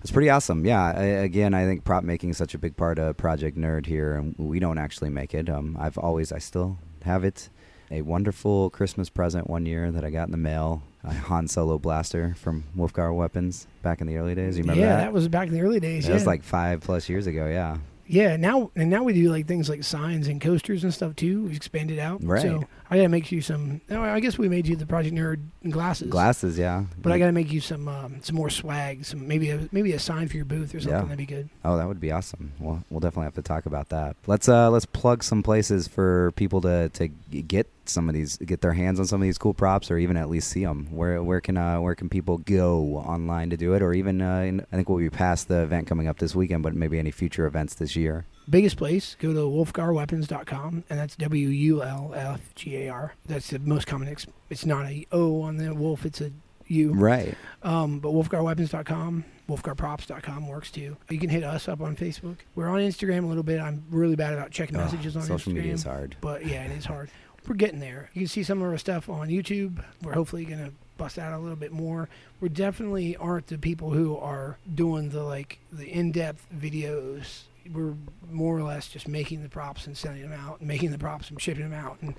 it's 0.02 0.12
pretty 0.12 0.30
awesome. 0.30 0.66
Yeah. 0.66 0.84
I, 0.84 1.04
again, 1.04 1.54
I 1.54 1.66
think 1.66 1.84
prop 1.84 2.04
making 2.04 2.30
is 2.30 2.38
such 2.38 2.54
a 2.54 2.58
big 2.58 2.78
part 2.78 3.00
of 3.00 3.18
Project 3.18 3.58
Nerd 3.58 3.86
here, 3.86 4.16
and 4.16 4.36
we 4.38 4.60
don't 4.60 4.78
actually 4.78 5.10
make 5.10 5.34
it. 5.34 5.50
Um, 5.50 5.76
I've 5.80 5.98
always, 5.98 6.32
I 6.32 6.40
still 6.40 6.78
have 7.04 7.24
it. 7.24 7.50
A 7.92 8.02
wonderful 8.02 8.72
Christmas 8.72 9.10
present 9.10 9.48
one 9.48 9.66
year 9.66 9.92
that 9.92 10.04
I 10.04 10.10
got 10.10 10.28
in 10.28 10.32
the 10.32 10.38
mail. 10.38 10.82
A 11.04 11.14
Han 11.14 11.48
Solo 11.48 11.78
blaster 11.78 12.34
from 12.36 12.64
Wulfgar 12.76 13.16
Weapons 13.16 13.68
back 13.84 14.02
in 14.02 14.08
the 14.08 14.18
early 14.18 14.34
days. 14.34 14.58
You 14.58 14.64
remember 14.64 14.82
yeah, 14.82 14.96
that? 14.96 15.02
that? 15.02 15.14
was 15.14 15.28
back 15.28 15.48
in 15.48 15.54
the 15.54 15.62
early 15.62 15.80
days. 15.80 16.06
That 16.06 16.10
yeah. 16.10 16.16
was 16.16 16.26
like 16.26 16.42
five 16.42 16.82
plus 16.82 17.08
years 17.08 17.28
ago. 17.28 17.46
Yeah. 17.46 17.78
Yeah, 18.08 18.38
now 18.38 18.72
and 18.76 18.90
now 18.90 19.04
we 19.04 19.14
do 19.14 19.30
like 19.32 19.48
things 19.48 19.70
like 19.70 19.84
signs 19.84 20.28
and 20.28 20.40
coasters 20.40 20.84
and 20.84 20.94
stuff 20.94 21.16
too. 21.16 21.44
We've 21.44 21.56
expanded 21.56 22.00
out. 22.00 22.24
Right. 22.24 22.42
So 22.42 22.64
I 22.90 22.98
gotta 22.98 23.10
make 23.10 23.32
you 23.32 23.42
some. 23.42 23.82
No, 23.90 24.04
I 24.04 24.20
guess 24.20 24.38
we 24.38 24.48
made 24.48 24.68
you 24.68 24.76
the 24.76 24.86
Project 24.86 25.16
Nerd 25.16 25.42
glasses. 25.70 26.10
Glasses. 26.10 26.58
Yeah. 26.58 26.86
But 26.98 27.12
I 27.12 27.20
gotta 27.20 27.32
make 27.32 27.52
you 27.52 27.60
some 27.60 27.88
um, 27.88 28.22
some 28.22 28.36
more 28.36 28.50
swag. 28.50 29.06
Some 29.06 29.28
maybe 29.28 29.50
a 29.50 29.68
maybe 29.72 29.94
a 29.94 30.00
sign 30.00 30.28
for 30.28 30.36
your 30.38 30.46
booth 30.46 30.76
or 30.76 30.80
something. 30.80 30.92
Yeah. 30.92 31.02
That'd 31.02 31.18
be 31.18 31.26
good. 31.26 31.50
Oh, 31.64 31.78
that 31.78 31.88
would 31.88 32.00
be 32.00 32.12
awesome. 32.12 32.52
Well, 32.60 32.84
we'll 32.90 33.00
definitely 33.00 33.26
have 33.26 33.36
to 33.36 33.42
talk 33.42 33.66
about 33.66 33.90
that. 33.90 34.16
Let's 34.28 34.48
uh 34.48 34.70
let's 34.70 34.86
plug 34.86 35.24
some 35.24 35.42
places 35.42 35.88
for 35.88 36.32
people 36.36 36.62
to 36.62 36.90
to 36.90 37.08
get 37.08 37.68
some 37.86 38.08
of 38.10 38.16
these 38.16 38.38
get 38.38 38.62
their 38.62 38.74
hands 38.74 39.00
on 39.00 39.06
some 39.08 39.22
of 39.22 39.26
these 39.26 39.38
cool 39.38 39.54
props 39.54 39.90
or 39.90 39.98
even 39.98 40.18
at 40.18 40.30
least 40.30 40.50
see 40.50 40.64
them. 40.64 40.88
Where 40.92 41.22
where 41.24 41.42
can 41.42 41.58
uh 41.58 41.82
where 41.82 41.96
can 41.96 42.10
people 42.10 42.38
go 42.38 42.98
online 42.98 43.50
to 43.50 43.58
do 43.58 43.74
it 43.74 43.82
or 43.82 43.94
even 43.94 44.22
uh 44.22 44.42
in, 44.42 44.62
I 44.72 44.76
think 44.76 44.90
we'll 44.90 45.00
be 45.00 45.10
past 45.10 45.48
the 45.48 45.64
event 45.64 45.88
coming 45.88 46.08
up 46.08 46.20
this 46.20 46.36
weekend, 46.36 46.62
but 46.62 46.76
maybe 46.76 47.00
any 47.00 47.12
future 47.12 47.48
events 47.48 47.76
this 47.76 47.96
year. 47.96 48.26
Biggest 48.50 48.78
place, 48.78 49.16
go 49.20 49.34
to 49.34 49.40
wulfgarweapons.com, 49.40 50.84
and 50.90 51.00
that's 51.00 51.16
W 51.16 51.48
U 51.48 51.84
L 51.84 52.14
F 52.16 52.42
G 52.56 52.78
A 52.84 52.90
R. 52.90 53.14
That's 53.26 53.50
the 53.50 53.60
most 53.60 53.88
common. 53.88 54.08
Ex- 54.08 54.28
it's 54.50 54.66
not 54.66 54.86
a 54.86 55.06
O 55.12 55.42
on 55.42 55.58
the 55.58 55.74
wolf, 55.74 56.06
it's 56.06 56.22
a 56.22 56.32
U. 56.68 56.94
Right. 56.94 57.36
Um, 57.64 58.00
but 58.00 58.10
wulfgarweapons.com, 58.10 59.26
wulfgarprops.com 59.50 60.48
works 60.48 60.72
too. 60.72 60.98
You 61.10 61.20
can 61.20 61.30
hit 61.30 61.44
us 61.44 61.68
up 61.68 61.82
on 61.82 61.96
Facebook. 61.96 62.38
We're 62.56 62.68
on 62.70 62.80
Instagram 62.80 63.24
a 63.24 63.28
little 63.28 63.44
bit. 63.44 63.60
I'm 63.60 63.84
really 63.90 64.16
bad 64.16 64.34
about 64.34 64.52
checking 64.52 64.76
Ugh, 64.78 64.84
messages 64.86 65.16
on 65.16 65.24
social 65.24 65.52
Instagram. 65.52 65.56
media 65.56 65.74
is 65.74 65.84
hard. 65.84 66.16
But 66.22 66.46
yeah, 66.46 66.64
it 66.66 66.72
is 66.72 66.86
hard. 66.86 67.10
We're 67.48 67.56
getting 67.56 67.80
there. 67.80 68.10
You 68.14 68.22
can 68.22 68.28
see 68.28 68.44
some 68.44 68.62
of 68.62 68.68
our 68.72 68.78
stuff 68.78 69.08
on 69.10 69.28
YouTube. 69.30 69.84
We're 70.02 70.14
hopefully 70.14 70.46
going 70.46 70.66
to 70.66 70.72
bust 70.98 71.20
out 71.20 71.34
a 71.34 71.38
little 71.38 71.56
bit 71.58 71.72
more. 71.72 72.10
We 72.42 72.50
definitely 72.50 73.16
aren't 73.18 73.48
the 73.48 73.58
people 73.60 73.92
who 73.92 74.18
are 74.18 74.58
doing 74.74 75.10
the 75.10 75.22
like 75.24 75.60
the 75.72 75.88
in-depth 75.88 76.48
videos. 76.56 77.44
We're 77.72 77.96
more 78.30 78.58
or 78.58 78.64
less 78.64 78.88
just 78.88 79.08
making 79.08 79.44
the 79.44 79.50
props 79.50 79.88
and 79.88 79.98
sending 79.98 80.22
them 80.22 80.34
out, 80.34 80.60
and 80.60 80.68
making 80.68 80.92
the 80.92 80.98
props 80.98 81.30
and 81.30 81.42
shipping 81.42 81.70
them 81.70 81.74
out, 81.74 81.98
and 82.02 82.16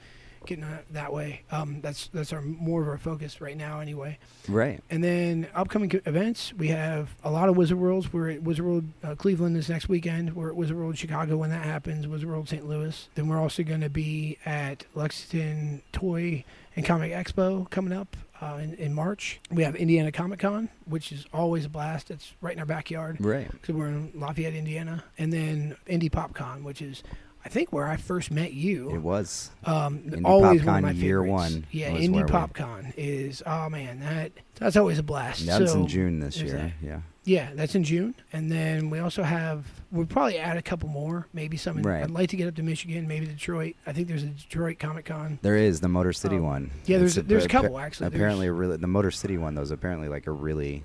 getting 0.47 0.65
it 0.65 0.87
that 0.93 1.13
way. 1.13 1.43
Um, 1.51 1.81
that's 1.81 2.09
that's 2.09 2.33
our 2.33 2.41
more 2.41 2.83
of 2.83 2.89
our 2.89 2.99
focus 2.99 3.41
right 3.41 3.57
now, 3.57 3.81
anyway. 3.81 4.19
Right. 4.49 4.83
And 4.91 5.03
then 5.03 5.49
upcoming 5.55 5.91
co- 5.91 6.01
events, 6.07 6.55
we 6.55 6.69
have 6.69 7.11
a 7.25 7.31
lot 7.31 7.49
of 7.49 7.57
Wizard 7.57 7.79
Worlds. 7.79 8.13
We're 8.13 8.31
at 8.31 8.43
Wizard 8.43 8.65
World 8.65 8.85
uh, 9.03 9.15
Cleveland 9.15 9.57
this 9.57 9.69
next 9.69 9.89
weekend. 9.89 10.35
We're 10.35 10.51
at 10.51 10.57
Wizard 10.57 10.77
World 10.77 10.97
Chicago 10.97 11.37
when 11.37 11.51
that 11.51 11.65
happens. 11.65 12.07
Wizard 12.07 12.29
World 12.29 12.49
St. 12.49 12.67
Louis. 12.67 13.09
Then 13.15 13.29
we're 13.29 13.41
also 13.41 13.63
going 13.63 13.81
to 13.81 13.91
be 13.91 14.39
at 14.47 14.85
Lexington 14.95 15.83
Toy 15.93 16.45
and 16.77 16.85
Comic 16.85 17.13
Expo 17.13 17.69
coming 17.71 17.93
up 17.93 18.17
uh, 18.40 18.59
in, 18.62 18.75
in 18.75 18.94
March. 18.94 19.40
We 19.51 19.62
have 19.64 19.77
Indiana 19.77 20.12
Comic 20.12 20.40
Con, 20.40 20.68
which 20.87 21.12
is 21.12 21.27
always 21.33 21.64
a 21.64 21.68
blast. 21.68 22.11
It's 22.11 22.33
right 22.40 22.53
in 22.55 22.61
our 22.61 22.66
backyard 22.66 23.16
Right. 23.20 23.51
because 23.51 23.75
we're 23.75 23.88
in 23.88 24.12
Lafayette, 24.14 24.55
Indiana. 24.55 25.05
And 25.18 25.33
then 25.33 25.77
Indy 25.87 26.09
Pop 26.09 26.35
Con, 26.35 26.64
which 26.64 26.83
is 26.83 27.03
I 27.44 27.49
think 27.49 27.72
where 27.72 27.87
I 27.87 27.96
first 27.96 28.33
met 28.33 28.53
you. 28.55 28.90
It 28.92 28.99
was. 28.99 29.51
Um, 29.64 30.01
Indy 30.05 30.25
always 30.25 30.62
PopCon 30.62 30.66
one 30.66 30.77
of 30.79 30.83
my 30.83 30.90
year 30.90 31.22
favorites. 31.22 31.53
one 31.55 31.66
Yeah, 31.70 31.90
Indy 31.94 32.25
Pop 32.25 32.55
Con 32.55 32.92
is 32.96 33.42
oh 33.46 33.68
man 33.70 34.01
that 34.01 34.33
that's 34.57 34.77
always 34.77 34.99
a 34.99 35.03
blast. 35.05 35.46
That's 35.46 35.70
So, 35.72 35.81
in 35.81 35.87
June 35.87 36.18
this 36.20 36.40
year. 36.40 36.53
that. 36.53 36.72
Yeah. 36.83 37.01
Yeah, 37.27 37.51
that's 37.55 37.75
in 37.75 37.85
June, 37.85 38.15
and 38.33 38.51
then 38.51 38.89
we 38.89 39.01
also 39.01 39.23
have 39.23 39.67
we'll 39.91 40.07
probably 40.07 40.39
add 40.39 40.57
a 40.57 40.62
couple 40.62 40.89
more, 40.89 41.27
maybe 41.35 41.57
some. 41.57 41.79
In, 41.79 41.83
Right. 41.83 42.03
I'd 42.05 42.11
like 42.11 42.31
to 42.31 42.37
get 42.37 42.47
up 42.49 42.55
to 42.55 42.62
Michigan, 42.62 43.07
maybe 43.09 43.27
Detroit. 43.27 43.75
I 43.87 43.93
think 43.93 44.09
there's 44.09 44.23
a 44.23 44.27
Detroit 44.29 44.79
Comic 44.79 45.07
Con. 45.07 45.39
There 45.43 45.57
is 45.57 45.81
the 45.81 45.89
Motor 45.89 46.12
City 46.12 46.37
Um, 46.37 46.45
one. 46.45 46.71
yeah, 46.87 46.99
there's 46.99 47.19
a- 47.19 47.23
there's 47.23 47.45
a 47.45 47.49
couple, 47.49 47.79
actually. 47.79 48.07
Apparently, 48.07 48.47
a 48.47 48.53
really 48.53 48.77
the 48.79 48.87
Motor 48.87 49.11
City 49.11 49.37
one 49.37 49.55
though 49.57 49.62
is 49.62 49.71
apparently 49.73 50.09
like 50.09 50.27
a 50.27 50.33
really 50.33 50.85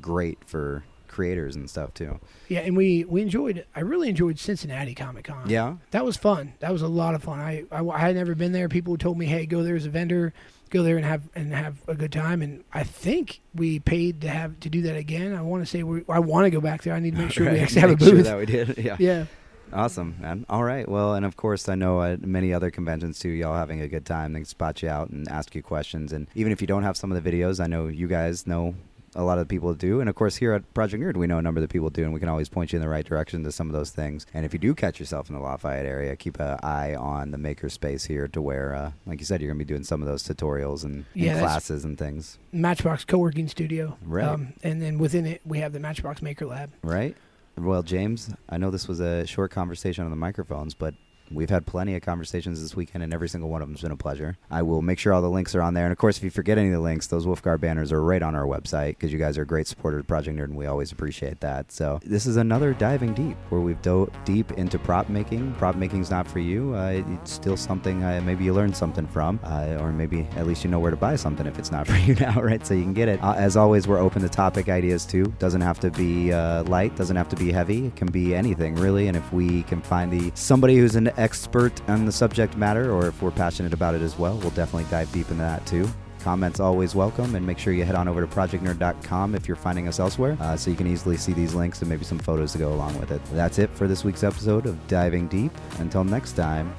great 0.00 0.38
for 0.46 0.84
creators 1.08 1.56
and 1.56 1.68
stuff 1.70 1.94
too. 1.94 2.20
Yeah, 2.48 2.60
and 2.60 2.76
we 2.76 3.04
we 3.04 3.22
enjoyed. 3.22 3.64
I 3.74 3.80
really 3.80 4.08
enjoyed 4.10 4.38
Cincinnati 4.38 4.94
Comic 4.94 5.24
Con. 5.24 5.48
Yeah. 5.48 5.76
that 5.90 6.04
was 6.04 6.16
fun. 6.18 6.52
That 6.60 6.70
was 6.70 6.82
a 6.82 6.88
lot 6.88 7.14
of 7.14 7.22
fun. 7.24 7.40
I, 7.40 7.64
I 7.72 7.82
I 7.82 7.98
had 7.98 8.14
never 8.14 8.34
been 8.34 8.52
there. 8.52 8.68
People 8.68 8.96
told 8.98 9.16
me, 9.18 9.24
"Hey, 9.26 9.46
go 9.46 9.62
there 9.62 9.74
as 9.74 9.86
a 9.86 9.90
vendor, 9.90 10.34
go 10.70 10.82
there 10.82 10.96
and 10.96 11.04
have 11.04 11.28
and 11.34 11.52
have 11.52 11.76
a 11.88 11.94
good 11.94 12.12
time." 12.12 12.42
And 12.42 12.64
I 12.72 12.82
think 12.84 13.40
we 13.54 13.78
paid 13.80 14.20
to 14.22 14.28
have 14.28 14.58
to 14.60 14.70
do 14.70 14.82
that 14.82 14.96
again. 14.96 15.34
I 15.34 15.42
want 15.42 15.62
to 15.62 15.66
say 15.66 15.82
we 15.82 16.04
I 16.08 16.18
want 16.20 16.44
to 16.46 16.50
go 16.50 16.60
back 16.60 16.82
there. 16.82 16.94
I 16.94 17.00
need 17.00 17.16
to 17.16 17.22
make 17.22 17.32
sure 17.32 17.44
we 17.46 17.52
Right, 17.52 17.60
actually 17.62 17.80
have 17.82 17.90
a 17.90 17.92
make 17.94 18.00
sure 18.02 18.12
booth. 18.14 18.24
that 18.24 18.38
we 18.38 18.46
did. 18.46 18.78
Yeah. 18.78 18.96
yeah. 18.98 19.24
Awesome, 19.70 20.16
man. 20.18 20.46
All 20.48 20.64
right. 20.64 20.88
Well, 20.88 21.14
and 21.14 21.26
of 21.26 21.36
course, 21.36 21.68
I 21.68 21.74
know 21.74 22.02
at 22.02 22.22
many 22.22 22.54
other 22.54 22.70
conventions 22.70 23.18
too, 23.18 23.28
y'all 23.28 23.54
having 23.54 23.82
a 23.82 23.88
good 23.88 24.06
time. 24.06 24.32
They 24.32 24.38
can 24.38 24.46
spot 24.46 24.82
you 24.82 24.88
out 24.88 25.10
and 25.10 25.28
ask 25.28 25.54
you 25.54 25.62
questions. 25.62 26.10
And 26.12 26.26
even 26.34 26.52
if 26.52 26.62
you 26.62 26.66
don't 26.66 26.84
have 26.84 26.96
some 26.96 27.12
of 27.12 27.22
the 27.22 27.30
videos, 27.30 27.60
I 27.62 27.66
know 27.66 27.86
you 27.88 28.08
guys 28.08 28.46
know 28.46 28.74
a 29.14 29.22
lot 29.24 29.38
of 29.38 29.46
the 29.48 29.54
people 29.54 29.74
do. 29.74 30.00
And 30.00 30.08
of 30.08 30.14
course, 30.14 30.36
here 30.36 30.52
at 30.52 30.74
Project 30.74 31.02
Nerd, 31.02 31.16
we 31.16 31.26
know 31.26 31.38
a 31.38 31.42
number 31.42 31.60
of 31.60 31.62
the 31.62 31.72
people 31.72 31.90
do, 31.90 32.04
and 32.04 32.12
we 32.12 32.20
can 32.20 32.28
always 32.28 32.48
point 32.48 32.72
you 32.72 32.76
in 32.76 32.82
the 32.82 32.88
right 32.88 33.04
direction 33.04 33.42
to 33.44 33.52
some 33.52 33.66
of 33.68 33.72
those 33.72 33.90
things. 33.90 34.26
And 34.34 34.44
if 34.44 34.52
you 34.52 34.58
do 34.58 34.74
catch 34.74 35.00
yourself 35.00 35.28
in 35.28 35.34
the 35.34 35.40
Lafayette 35.40 35.86
area, 35.86 36.14
keep 36.16 36.38
an 36.40 36.58
eye 36.62 36.94
on 36.94 37.30
the 37.30 37.38
makerspace 37.38 38.06
here 38.06 38.28
to 38.28 38.42
where, 38.42 38.74
uh, 38.74 38.92
like 39.06 39.20
you 39.20 39.26
said, 39.26 39.40
you're 39.40 39.48
going 39.50 39.58
to 39.58 39.64
be 39.64 39.68
doing 39.68 39.84
some 39.84 40.02
of 40.02 40.08
those 40.08 40.22
tutorials 40.22 40.84
and, 40.84 40.94
and 40.94 41.06
Yeah, 41.14 41.38
classes 41.38 41.84
and 41.84 41.98
things. 41.98 42.38
Matchbox 42.52 43.04
co-working 43.04 43.48
studio. 43.48 43.96
Right. 44.04 44.24
Um, 44.24 44.52
and 44.62 44.82
then 44.82 44.98
within 44.98 45.26
it, 45.26 45.40
we 45.44 45.58
have 45.60 45.72
the 45.72 45.80
Matchbox 45.80 46.22
Maker 46.22 46.46
Lab. 46.46 46.72
Right? 46.82 47.16
Well, 47.56 47.82
James, 47.82 48.30
I 48.48 48.58
know 48.58 48.70
this 48.70 48.86
was 48.86 49.00
a 49.00 49.26
short 49.26 49.50
conversation 49.50 50.04
on 50.04 50.10
the 50.10 50.16
microphones, 50.16 50.74
but 50.74 50.94
we've 51.30 51.50
had 51.50 51.66
plenty 51.66 51.94
of 51.94 52.02
conversations 52.02 52.62
this 52.62 52.74
weekend, 52.74 53.04
and 53.04 53.12
every 53.12 53.28
single 53.28 53.50
one 53.50 53.62
of 53.62 53.68
them 53.68 53.74
has 53.74 53.82
been 53.82 53.92
a 53.92 53.96
pleasure. 53.96 54.36
I 54.50 54.62
will 54.62 54.82
make 54.82 54.98
sure 54.98 55.12
all 55.12 55.22
the 55.22 55.30
links 55.30 55.54
are 55.54 55.62
on 55.62 55.74
there. 55.74 55.84
And 55.84 55.92
of 55.92 55.98
course, 55.98 56.18
if 56.18 56.24
you 56.24 56.30
forget 56.30 56.58
any 56.58 56.68
of 56.68 56.74
the 56.74 56.80
links, 56.80 57.06
those 57.06 57.26
Wulfgar 57.26 57.60
banners 57.60 57.92
are 57.92 58.02
right 58.02 58.22
on 58.22 58.34
our 58.34 58.44
website 58.46 58.90
because 58.90 59.12
you 59.12 59.18
guys 59.18 59.38
are 59.38 59.44
great 59.44 59.66
supporter 59.66 59.98
of 59.98 60.06
Project 60.06 60.36
Nerd, 60.36 60.44
and 60.44 60.56
we 60.56 60.66
always 60.66 60.92
appreciate 60.92 61.40
that. 61.40 61.70
So, 61.72 62.00
this 62.04 62.26
is 62.26 62.36
another 62.36 62.72
diving 62.74 63.14
deep 63.14 63.36
where 63.50 63.60
we've 63.60 63.80
dove 63.82 64.10
deep 64.24 64.52
into 64.52 64.78
prop 64.78 65.08
making. 65.08 65.54
Prop 65.54 65.76
making's 65.76 66.10
not 66.10 66.28
for 66.28 66.38
you, 66.38 66.74
uh, 66.74 67.02
it's 67.14 67.32
still 67.32 67.56
something 67.56 68.02
uh, 68.02 68.20
maybe 68.24 68.44
you 68.44 68.54
learned 68.54 68.76
something 68.76 69.06
from, 69.06 69.40
uh, 69.44 69.76
or 69.80 69.92
maybe 69.92 70.26
at 70.36 70.46
least 70.46 70.64
you 70.64 70.70
know 70.70 70.78
where 70.78 70.90
to 70.90 70.96
buy 70.96 71.16
something 71.16 71.46
if 71.46 71.58
it's 71.58 71.70
not 71.70 71.86
for 71.88 71.96
you 71.96 72.14
now, 72.14 72.40
right? 72.40 72.66
So, 72.66 72.74
you 72.74 72.82
can 72.82 72.94
get 72.94 73.08
it. 73.08 73.22
Uh, 73.22 73.34
as 73.34 73.56
always, 73.56 73.86
we're 73.86 73.98
open 73.98 74.22
to 74.22 74.28
topic 74.28 74.68
ideas 74.68 75.04
too. 75.04 75.24
Doesn't 75.38 75.60
have 75.60 75.80
to 75.80 75.90
be 75.90 76.32
uh, 76.32 76.64
light, 76.64 76.96
doesn't 76.96 77.16
have 77.16 77.28
to 77.30 77.36
be 77.36 77.52
heavy. 77.52 77.86
It 77.86 77.96
can 77.96 78.10
be 78.10 78.34
anything 78.34 78.74
really. 78.76 79.08
And 79.08 79.16
if 79.16 79.32
we 79.32 79.62
can 79.64 79.80
find 79.82 80.10
the 80.10 80.32
somebody 80.34 80.76
who's 80.76 80.96
an 80.96 81.08
expert 81.18 81.80
on 81.88 82.06
the 82.06 82.12
subject 82.12 82.56
matter, 82.56 82.92
or 82.92 83.06
if 83.06 83.20
we're 83.20 83.30
passionate 83.30 83.74
about 83.74 83.94
it 83.94 84.02
as 84.02 84.18
well, 84.18 84.36
we'll 84.38 84.50
definitely 84.50 84.88
dive 84.90 85.12
deep 85.12 85.30
into 85.30 85.42
that 85.42 85.66
too. 85.66 85.88
Comments 86.20 86.58
always 86.60 86.94
welcome, 86.94 87.34
and 87.34 87.46
make 87.46 87.58
sure 87.58 87.72
you 87.72 87.84
head 87.84 87.94
on 87.94 88.08
over 88.08 88.20
to 88.20 88.26
projectnerd.com 88.26 89.34
if 89.34 89.46
you're 89.46 89.56
finding 89.56 89.88
us 89.88 90.00
elsewhere, 90.00 90.36
uh, 90.40 90.56
so 90.56 90.70
you 90.70 90.76
can 90.76 90.86
easily 90.86 91.16
see 91.16 91.32
these 91.32 91.54
links 91.54 91.80
and 91.80 91.88
maybe 91.88 92.04
some 92.04 92.18
photos 92.18 92.52
to 92.52 92.58
go 92.58 92.72
along 92.72 92.98
with 92.98 93.10
it. 93.10 93.20
That's 93.32 93.58
it 93.58 93.70
for 93.70 93.86
this 93.86 94.04
week's 94.04 94.24
episode 94.24 94.66
of 94.66 94.86
Diving 94.88 95.28
Deep. 95.28 95.52
Until 95.78 96.04
next 96.04 96.32
time, 96.32 96.74